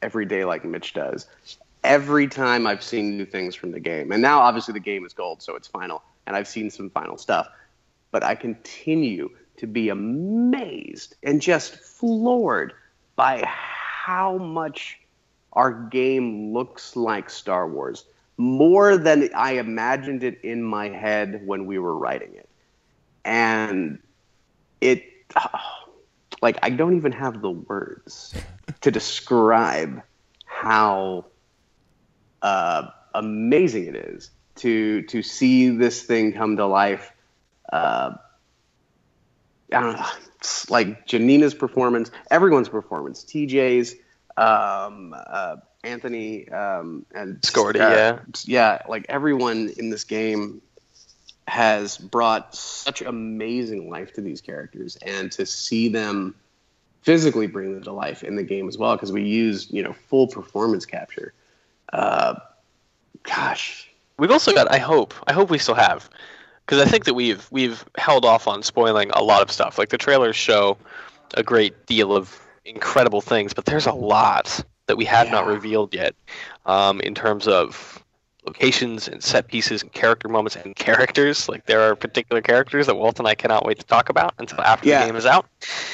every 0.02 0.26
day 0.26 0.46
like 0.46 0.64
Mitch 0.64 0.94
does. 0.94 1.28
Every 1.84 2.28
time 2.28 2.68
I've 2.68 2.84
seen 2.84 3.18
new 3.18 3.26
things 3.26 3.56
from 3.56 3.72
the 3.72 3.80
game, 3.80 4.12
and 4.12 4.22
now 4.22 4.40
obviously 4.40 4.74
the 4.74 4.80
game 4.80 5.06
is 5.06 5.14
gold, 5.14 5.42
so 5.42 5.56
it's 5.56 5.68
final, 5.68 6.04
and 6.26 6.36
I've 6.36 6.48
seen 6.48 6.70
some 6.70 6.90
final 6.90 7.18
stuff. 7.18 7.48
But 8.12 8.24
I 8.24 8.36
continue 8.36 9.30
to 9.58 9.68
be 9.68 9.90
amazed 9.90 11.16
and 11.24 11.42
just 11.42 11.76
floored 11.76 12.74
by 13.16 13.44
how 13.46 14.38
much 14.38 15.00
our 15.54 15.72
game 15.72 16.54
looks 16.54 16.96
like 16.96 17.30
Star 17.30 17.68
Wars 17.68 18.06
more 18.38 18.98
than 18.98 19.30
I 19.36 19.54
imagined 19.54 20.24
it 20.24 20.40
in 20.44 20.62
my 20.64 20.90
head 20.90 21.42
when 21.46 21.66
we 21.66 21.80
were 21.80 21.98
writing 21.98 22.34
it. 22.36 22.48
And 23.26 24.00
it, 24.80 25.04
like, 26.42 26.60
I 26.62 26.70
don't 26.70 26.96
even 26.96 27.12
have 27.12 27.42
the 27.42 27.52
words 27.52 28.36
to 28.82 28.92
describe 28.92 30.04
how 30.46 31.26
uh, 32.42 32.90
amazing 33.14 33.88
it 33.88 33.96
is 33.96 34.32
to 34.58 35.04
to 35.04 35.24
see 35.24 35.70
this 35.70 36.04
thing 36.04 36.34
come 36.34 36.58
to 36.58 36.66
life. 36.66 37.12
Uh, 37.72 38.16
I 39.74 39.82
don't 39.82 39.94
know, 39.94 40.06
like 40.70 41.08
Janina's 41.08 41.54
performance, 41.54 42.10
everyone's 42.32 42.70
performance, 42.70 43.24
TJ's, 43.26 43.96
um, 44.38 45.14
uh, 45.16 45.58
Anthony, 45.84 46.48
um, 46.50 47.06
and 47.14 47.42
Skordi, 47.42 47.82
uh, 47.82 47.90
yeah. 47.90 48.20
yeah, 48.46 48.82
like 48.88 49.06
everyone 49.10 49.70
in 49.78 49.90
this 49.90 50.06
game 50.06 50.62
has 51.48 51.98
brought 51.98 52.56
such 52.56 53.02
amazing 53.02 53.90
life 53.90 54.14
to 54.14 54.22
these 54.22 54.42
characters, 54.42 54.98
and 54.98 55.32
to 55.34 55.46
see 55.46 55.90
them 55.90 56.36
physically 57.02 57.48
bring 57.48 57.74
them 57.74 57.84
to 57.84 57.92
life 57.92 58.24
in 58.24 58.36
the 58.36 58.44
game 58.44 58.68
as 58.68 58.78
well, 58.78 58.96
because 58.96 59.12
we 59.12 59.24
use 59.24 59.70
you 59.72 59.84
know 59.84 59.94
full 59.94 60.28
performance 60.28 60.86
capture. 60.86 61.34
Uh, 61.94 62.36
gosh, 63.24 63.90
We've 64.20 64.32
also 64.32 64.52
got. 64.54 64.72
I 64.72 64.80
hope. 64.80 65.14
I 65.28 65.34
hope 65.34 65.50
we 65.52 65.60
still 65.60 65.76
have, 65.76 66.10
because 66.66 66.82
I 66.82 66.86
think 66.90 67.06
that 67.06 67.14
we've 67.14 67.48
we've 67.52 67.86
held 67.98 68.26
off 68.26 68.48
on 68.48 68.64
spoiling 68.64 69.12
a 69.12 69.22
lot 69.24 69.42
of 69.44 69.52
stuff. 69.52 69.78
Like 69.78 69.90
the 69.90 69.98
trailers 69.98 70.36
show 70.36 70.78
a 71.36 71.44
great 71.44 71.86
deal 71.86 72.16
of 72.16 72.40
incredible 72.66 73.22
things, 73.22 73.54
but 73.54 73.66
there's 73.66 73.86
a 73.86 73.94
lot 73.94 74.64
that 74.88 74.98
we 74.98 75.06
have 75.06 75.30
not 75.30 75.46
revealed 75.46 75.94
yet, 75.94 76.16
um, 76.66 77.00
in 77.02 77.14
terms 77.14 77.48
of 77.48 78.04
locations 78.46 79.08
and 79.10 79.22
set 79.22 79.50
pieces 79.50 79.84
and 79.84 79.92
character 79.92 80.30
moments 80.30 80.56
and 80.56 80.76
characters. 80.88 81.48
Like 81.48 81.66
there 81.68 81.82
are 81.82 81.96
particular 81.96 82.42
characters 82.42 82.88
that 82.88 82.96
Walt 82.96 83.20
and 83.20 83.28
I 83.28 83.36
cannot 83.36 83.66
wait 83.66 83.78
to 83.80 83.86
talk 83.86 84.10
about 84.10 84.34
until 84.40 84.62
after 84.62 84.88
Yeah. 84.88 85.02
the 85.02 85.08
game 85.08 85.16
is 85.18 85.26
out. 85.26 85.46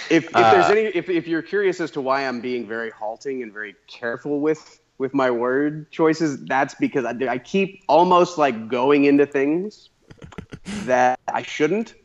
if, 0.10 0.26
if 0.26 0.32
there's 0.32 0.66
Uh, 0.66 0.70
any 0.72 0.82
if, 0.96 1.10
if 1.10 1.28
you're 1.28 1.42
curious 1.42 1.82
as 1.82 1.92
to 1.92 2.02
why 2.02 2.26
I'm 2.28 2.40
being 2.40 2.68
very 2.68 2.92
halting 2.92 3.44
and 3.44 3.52
very 3.52 3.76
careful 3.88 4.40
with 4.40 4.80
with 4.98 5.14
my 5.14 5.32
word 5.32 5.92
choices, 5.92 6.44
that's 6.46 6.76
because 6.76 7.06
I, 7.06 7.16
I 7.28 7.38
keep 7.38 7.84
almost 7.88 8.38
like 8.38 8.68
going 8.68 9.06
into 9.06 9.26
things 9.26 9.90
that 10.86 11.20
I 11.28 11.42
shouldn't, 11.42 11.96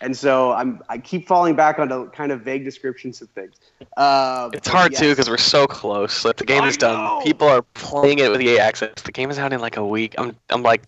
and 0.00 0.16
so 0.16 0.52
I'm 0.52 0.80
I 0.88 0.98
keep 0.98 1.26
falling 1.28 1.54
back 1.54 1.78
onto 1.78 2.10
kind 2.10 2.32
of 2.32 2.42
vague 2.42 2.64
descriptions 2.64 3.20
of 3.22 3.28
things. 3.30 3.54
Uh, 3.96 4.50
It's 4.52 4.68
hard 4.68 4.94
too 4.94 5.10
because 5.10 5.28
we're 5.28 5.36
so 5.38 5.66
close. 5.66 6.24
Like 6.24 6.36
the 6.36 6.44
game 6.44 6.62
I 6.62 6.68
is 6.68 6.76
done. 6.76 7.04
know. 7.04 7.20
People 7.24 7.48
are 7.48 7.62
playing 7.74 8.18
it 8.18 8.30
with 8.30 8.40
EA 8.40 8.58
Access. 8.58 9.02
The 9.02 9.12
game 9.12 9.30
is 9.30 9.38
out 9.38 9.52
in 9.52 9.60
like 9.60 9.76
a 9.76 9.84
week. 9.84 10.14
I'm 10.18 10.36
I'm 10.50 10.62
like 10.62 10.82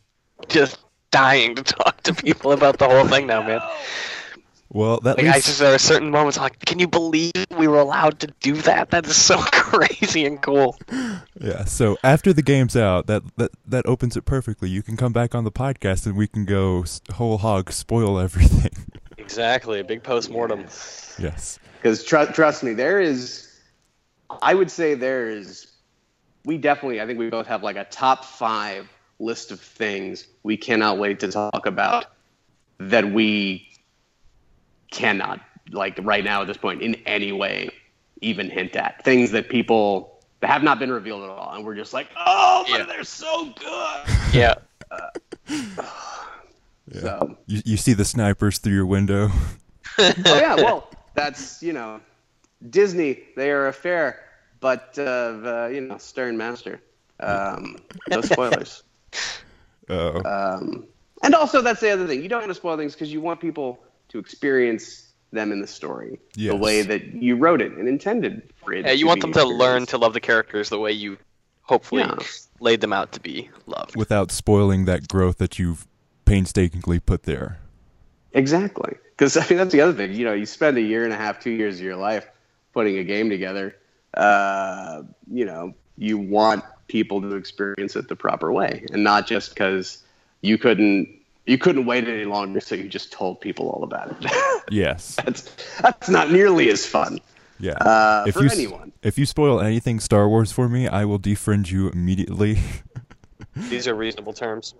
just 0.48 0.78
dying 1.10 1.54
to 1.56 1.62
talk 1.62 2.02
to 2.04 2.14
people 2.14 2.52
about 2.52 2.78
the 2.78 2.88
whole 2.88 3.06
thing 3.06 3.26
now, 3.26 3.42
man. 3.46 3.60
Well, 4.72 5.00
that 5.00 5.18
Like 5.18 5.26
I 5.26 5.32
just 5.40 5.58
there 5.58 5.74
are 5.74 5.78
certain 5.78 6.10
moments 6.10 6.38
I'm 6.38 6.44
like, 6.44 6.60
can 6.64 6.78
you 6.78 6.86
believe 6.86 7.32
we 7.58 7.66
were 7.66 7.80
allowed 7.80 8.20
to 8.20 8.28
do 8.40 8.54
that? 8.62 8.90
That 8.90 9.04
is 9.06 9.16
so 9.16 9.36
crazy 9.52 10.24
and 10.24 10.40
cool. 10.40 10.78
yeah. 11.40 11.64
So 11.64 11.98
after 12.04 12.32
the 12.32 12.42
game's 12.42 12.76
out, 12.76 13.06
that 13.08 13.22
that 13.36 13.50
that 13.66 13.86
opens 13.86 14.16
it 14.16 14.24
perfectly. 14.24 14.70
You 14.70 14.82
can 14.82 14.96
come 14.96 15.12
back 15.12 15.34
on 15.34 15.42
the 15.42 15.50
podcast 15.50 16.06
and 16.06 16.16
we 16.16 16.28
can 16.28 16.44
go 16.44 16.84
whole 17.14 17.38
hog 17.38 17.72
spoil 17.72 18.18
everything. 18.26 18.70
Exactly, 19.18 19.80
a 19.80 19.84
big 19.84 20.02
post 20.02 20.30
mortem. 20.30 20.60
yes. 21.18 21.58
because 21.76 22.04
tr- 22.04 22.32
trust 22.32 22.62
me, 22.62 22.72
there 22.72 23.00
is. 23.00 23.48
I 24.40 24.54
would 24.54 24.70
say 24.70 24.94
there 24.94 25.28
is. 25.28 25.66
We 26.44 26.56
definitely, 26.58 27.00
I 27.00 27.06
think 27.06 27.18
we 27.18 27.28
both 27.28 27.48
have 27.48 27.62
like 27.64 27.76
a 27.76 27.84
top 27.84 28.24
five 28.24 28.88
list 29.18 29.50
of 29.50 29.60
things 29.60 30.26
we 30.44 30.56
cannot 30.56 30.96
wait 30.98 31.20
to 31.20 31.28
talk 31.28 31.66
about 31.66 32.06
that 32.78 33.12
we 33.12 33.69
cannot, 34.90 35.40
like 35.70 35.98
right 36.02 36.24
now 36.24 36.42
at 36.42 36.46
this 36.46 36.56
point, 36.56 36.82
in 36.82 36.94
any 37.06 37.32
way 37.32 37.70
even 38.20 38.50
hint 38.50 38.76
at. 38.76 39.02
Things 39.04 39.30
that 39.30 39.48
people 39.48 40.18
that 40.40 40.50
have 40.50 40.62
not 40.62 40.78
been 40.78 40.92
revealed 40.92 41.22
at 41.22 41.30
all, 41.30 41.52
and 41.54 41.64
we're 41.64 41.74
just 41.74 41.92
like, 41.92 42.08
oh, 42.16 42.64
but 42.68 42.80
Yeah. 42.80 42.84
they're 42.86 43.04
so 43.04 43.52
good. 43.58 44.04
Yeah, 44.32 44.54
Yeah. 45.48 45.84
So, 47.00 47.36
You 47.46 47.62
you 47.64 47.76
see 47.76 47.92
the 47.92 48.04
snipers 48.04 48.58
through 48.58 48.74
your 48.74 48.86
window. 48.86 49.30
oh 49.98 50.12
yeah, 50.26 50.56
well, 50.56 50.90
that's 51.14 51.62
you 51.62 51.72
know, 51.72 52.00
Disney. 52.68 53.20
They 53.36 53.52
are 53.52 53.68
a 53.68 53.72
fair, 53.72 54.24
but 54.58 54.94
uh, 54.98 55.02
uh, 55.02 55.70
you 55.72 55.82
know, 55.82 55.98
stern 55.98 56.36
master. 56.36 56.80
Um, 57.20 57.76
no 58.08 58.20
spoilers. 58.32 58.82
Oh. 59.88 60.22
Um, 60.24 60.86
and 61.22 61.34
also, 61.34 61.60
that's 61.62 61.80
the 61.80 61.90
other 61.90 62.06
thing. 62.08 62.22
You 62.22 62.28
don't 62.28 62.40
want 62.40 62.50
to 62.50 62.54
spoil 62.56 62.76
things 62.76 62.94
because 62.94 63.12
you 63.12 63.20
want 63.20 63.40
people 63.40 63.78
to 64.10 64.18
experience 64.18 65.06
them 65.32 65.52
in 65.52 65.60
the 65.60 65.66
story 65.66 66.18
the 66.34 66.54
way 66.56 66.82
that 66.82 67.14
you 67.14 67.36
wrote 67.36 67.62
it 67.62 67.72
and 67.72 67.88
intended 67.88 68.42
for 68.56 68.72
it. 68.72 68.84
yeah. 68.84 68.90
You 68.92 69.04
to 69.04 69.06
want 69.06 69.18
be 69.18 69.20
them 69.22 69.32
to 69.34 69.44
learn 69.44 69.86
to 69.86 69.98
love 69.98 70.12
the 70.12 70.20
characters 70.20 70.68
the 70.68 70.78
way 70.78 70.90
you 70.92 71.16
hopefully 71.62 72.02
Yeah. 72.02 72.16
laid 72.58 72.80
them 72.80 72.92
out 72.92 73.12
to 73.12 73.20
be 73.20 73.48
loved. 73.66 73.94
Without 73.96 74.32
spoiling 74.32 74.86
that 74.86 75.06
growth 75.08 75.38
that 75.38 75.58
you've 75.58 75.86
painstakingly 76.24 76.98
put 76.98 77.22
there. 77.24 77.58
Exactly. 78.32 78.96
Because 79.16 79.36
I 79.36 79.46
mean, 79.48 79.58
that's 79.58 79.72
the 79.72 79.80
other 79.80 79.92
thing. 79.92 80.14
You 80.14 80.24
know, 80.24 80.32
you 80.32 80.46
spend 80.46 80.76
a 80.78 80.82
year 80.82 81.04
and 81.04 81.12
a 81.12 81.16
half, 81.16 81.40
two 81.40 81.50
years 81.50 81.76
of 81.78 81.84
your 81.84 81.96
life 81.96 82.26
putting 82.72 82.98
a 82.98 83.04
game 83.04 83.30
together. 83.30 83.76
Uh, 84.14 85.02
you 85.32 85.44
know, 85.44 85.72
you 85.96 86.18
want 86.18 86.64
people 86.88 87.20
to 87.20 87.36
experience 87.36 87.94
it 87.94 88.08
the 88.08 88.16
proper 88.16 88.50
way, 88.52 88.84
and 88.92 89.04
not 89.04 89.26
just 89.28 89.50
because 89.50 90.02
you 90.40 90.58
couldn't 90.58 91.08
you 91.50 91.58
couldn't 91.58 91.84
wait 91.84 92.06
any 92.06 92.24
longer, 92.24 92.60
so 92.60 92.74
you 92.76 92.88
just 92.88 93.10
told 93.12 93.40
people 93.40 93.68
all 93.70 93.82
about 93.82 94.10
it. 94.12 94.30
Yes. 94.70 95.16
that's 95.16 95.42
that's 95.82 96.08
not 96.08 96.30
nearly 96.30 96.70
as 96.70 96.86
fun 96.86 97.18
Yeah. 97.58 97.72
uh, 97.72 98.24
if 98.28 98.34
for 98.34 98.44
you 98.44 98.50
anyone. 98.50 98.92
if 99.02 99.18
you 99.18 99.26
spoil 99.26 99.60
anything 99.60 99.98
Star 99.98 100.28
Wars 100.28 100.52
for 100.52 100.68
me, 100.68 100.86
I 100.86 101.04
will 101.04 101.18
defriend 101.18 101.70
you 101.72 101.88
immediately. 101.90 102.58
These 103.56 103.88
are 103.88 103.94
reasonable 103.96 104.32
terms. 104.32 104.74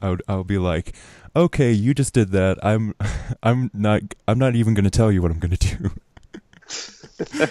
I 0.00 0.08
would 0.10 0.22
I'll 0.26 0.44
be 0.44 0.56
like, 0.58 0.94
"Okay, 1.36 1.72
you 1.72 1.92
just 1.94 2.14
did 2.14 2.30
that. 2.32 2.56
I'm 2.64 2.94
I'm 3.42 3.70
not 3.74 4.00
I'm 4.26 4.38
not 4.38 4.54
even 4.56 4.72
going 4.74 4.88
to 4.90 4.96
tell 4.98 5.12
you 5.12 5.20
what 5.20 5.30
I'm 5.30 5.38
going 5.38 5.56
to 5.56 5.76
do." 5.76 7.50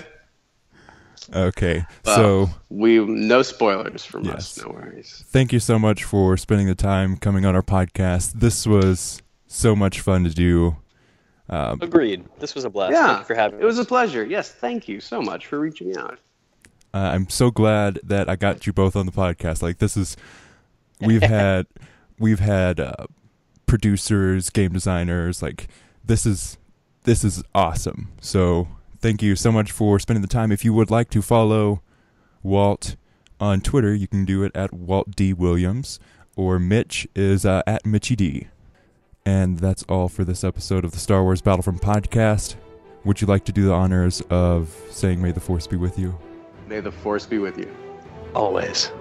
Okay. 1.33 1.85
so, 2.03 2.49
We 2.69 2.99
no 2.99 3.41
spoilers 3.41 4.03
from 4.05 4.23
Yes. 4.25 4.57
us. 4.57 4.65
No 4.65 4.71
worries. 4.73 5.23
thank 5.27 5.51
you 5.53 5.59
so 5.59 5.77
much 5.79 6.03
for 6.03 6.37
spending 6.37 6.67
the 6.67 6.75
time 6.75 7.17
coming 7.17 7.45
on 7.45 7.55
our 7.55 7.61
podcast. 7.61 8.33
This 8.33 8.65
was 8.67 9.21
so 9.47 9.75
much 9.75 9.99
fun 10.01 10.23
to 10.23 10.29
do. 10.29 10.77
Um, 11.49 11.79
Agreed. 11.81 12.23
This 12.39 12.55
was 12.55 12.63
a 12.63 12.69
blast. 12.69 12.93
Yeah, 12.93 13.07
Thank 13.07 13.19
you 13.19 13.25
for 13.25 13.35
having 13.35 13.59
it 13.59 13.65
was 13.65 13.77
us. 13.79 13.85
a 13.85 13.87
pleasure. 13.87 14.23
Yes, 14.23 14.49
thank 14.51 14.87
you 14.87 15.01
so 15.01 15.21
much 15.21 15.47
for 15.47 15.59
reaching 15.59 15.97
out. 15.97 16.19
Uh, 16.93 16.97
I'm 17.13 17.29
so 17.29 17.51
glad 17.51 17.99
that 18.03 18.29
I 18.29 18.35
got 18.35 18.65
you 18.67 18.73
both 18.73 18.95
on 18.95 19.05
the 19.05 19.11
podcast. 19.11 19.61
Like 19.61 19.79
this 19.79 19.97
is, 19.97 20.15
we've 21.01 21.21
had, 21.39 21.67
we've 22.19 22.39
had 22.39 22.79
uh, 22.79 23.07
producers, 23.65 24.49
game 24.49 24.71
designers. 24.73 25.41
Like 25.41 25.67
this 26.05 26.25
is, 26.25 26.57
this 27.03 27.23
is 27.23 27.43
awesome. 27.55 28.11
So 28.21 28.67
thank 29.01 29.21
you 29.21 29.35
so 29.35 29.51
much 29.51 29.71
for 29.71 29.99
spending 29.99 30.21
the 30.21 30.27
time. 30.27 30.51
If 30.51 30.63
you 30.63 30.73
would 30.73 30.91
like 30.91 31.09
to 31.11 31.21
follow 31.21 31.81
Walt 32.43 32.95
on 33.39 33.61
Twitter, 33.61 33.93
you 33.93 34.07
can 34.07 34.25
do 34.25 34.43
it 34.43 34.51
at 34.55 34.73
Walt 34.73 35.15
D 35.15 35.33
Williams, 35.33 35.99
or 36.35 36.59
Mitch 36.59 37.07
is 37.15 37.45
uh, 37.45 37.63
at 37.67 37.85
Mitchy 37.85 38.15
D. 38.15 38.47
And 39.25 39.59
that's 39.59 39.83
all 39.83 40.09
for 40.09 40.23
this 40.23 40.43
episode 40.43 40.83
of 40.83 40.91
the 40.91 40.99
Star 40.99 41.23
Wars 41.23 41.41
Battlefront 41.41 41.81
podcast. 41.81 42.55
Would 43.03 43.21
you 43.21 43.27
like 43.27 43.45
to 43.45 43.51
do 43.51 43.65
the 43.65 43.73
honors 43.73 44.21
of 44.29 44.75
saying 44.89 45.21
"May 45.21 45.31
the 45.31 45.39
Force 45.39 45.67
be 45.67 45.75
with 45.75 45.97
you"? 45.97 46.17
May 46.67 46.79
the 46.79 46.91
force 46.91 47.25
be 47.25 47.37
with 47.37 47.57
you. 47.57 47.69
Always. 48.33 48.91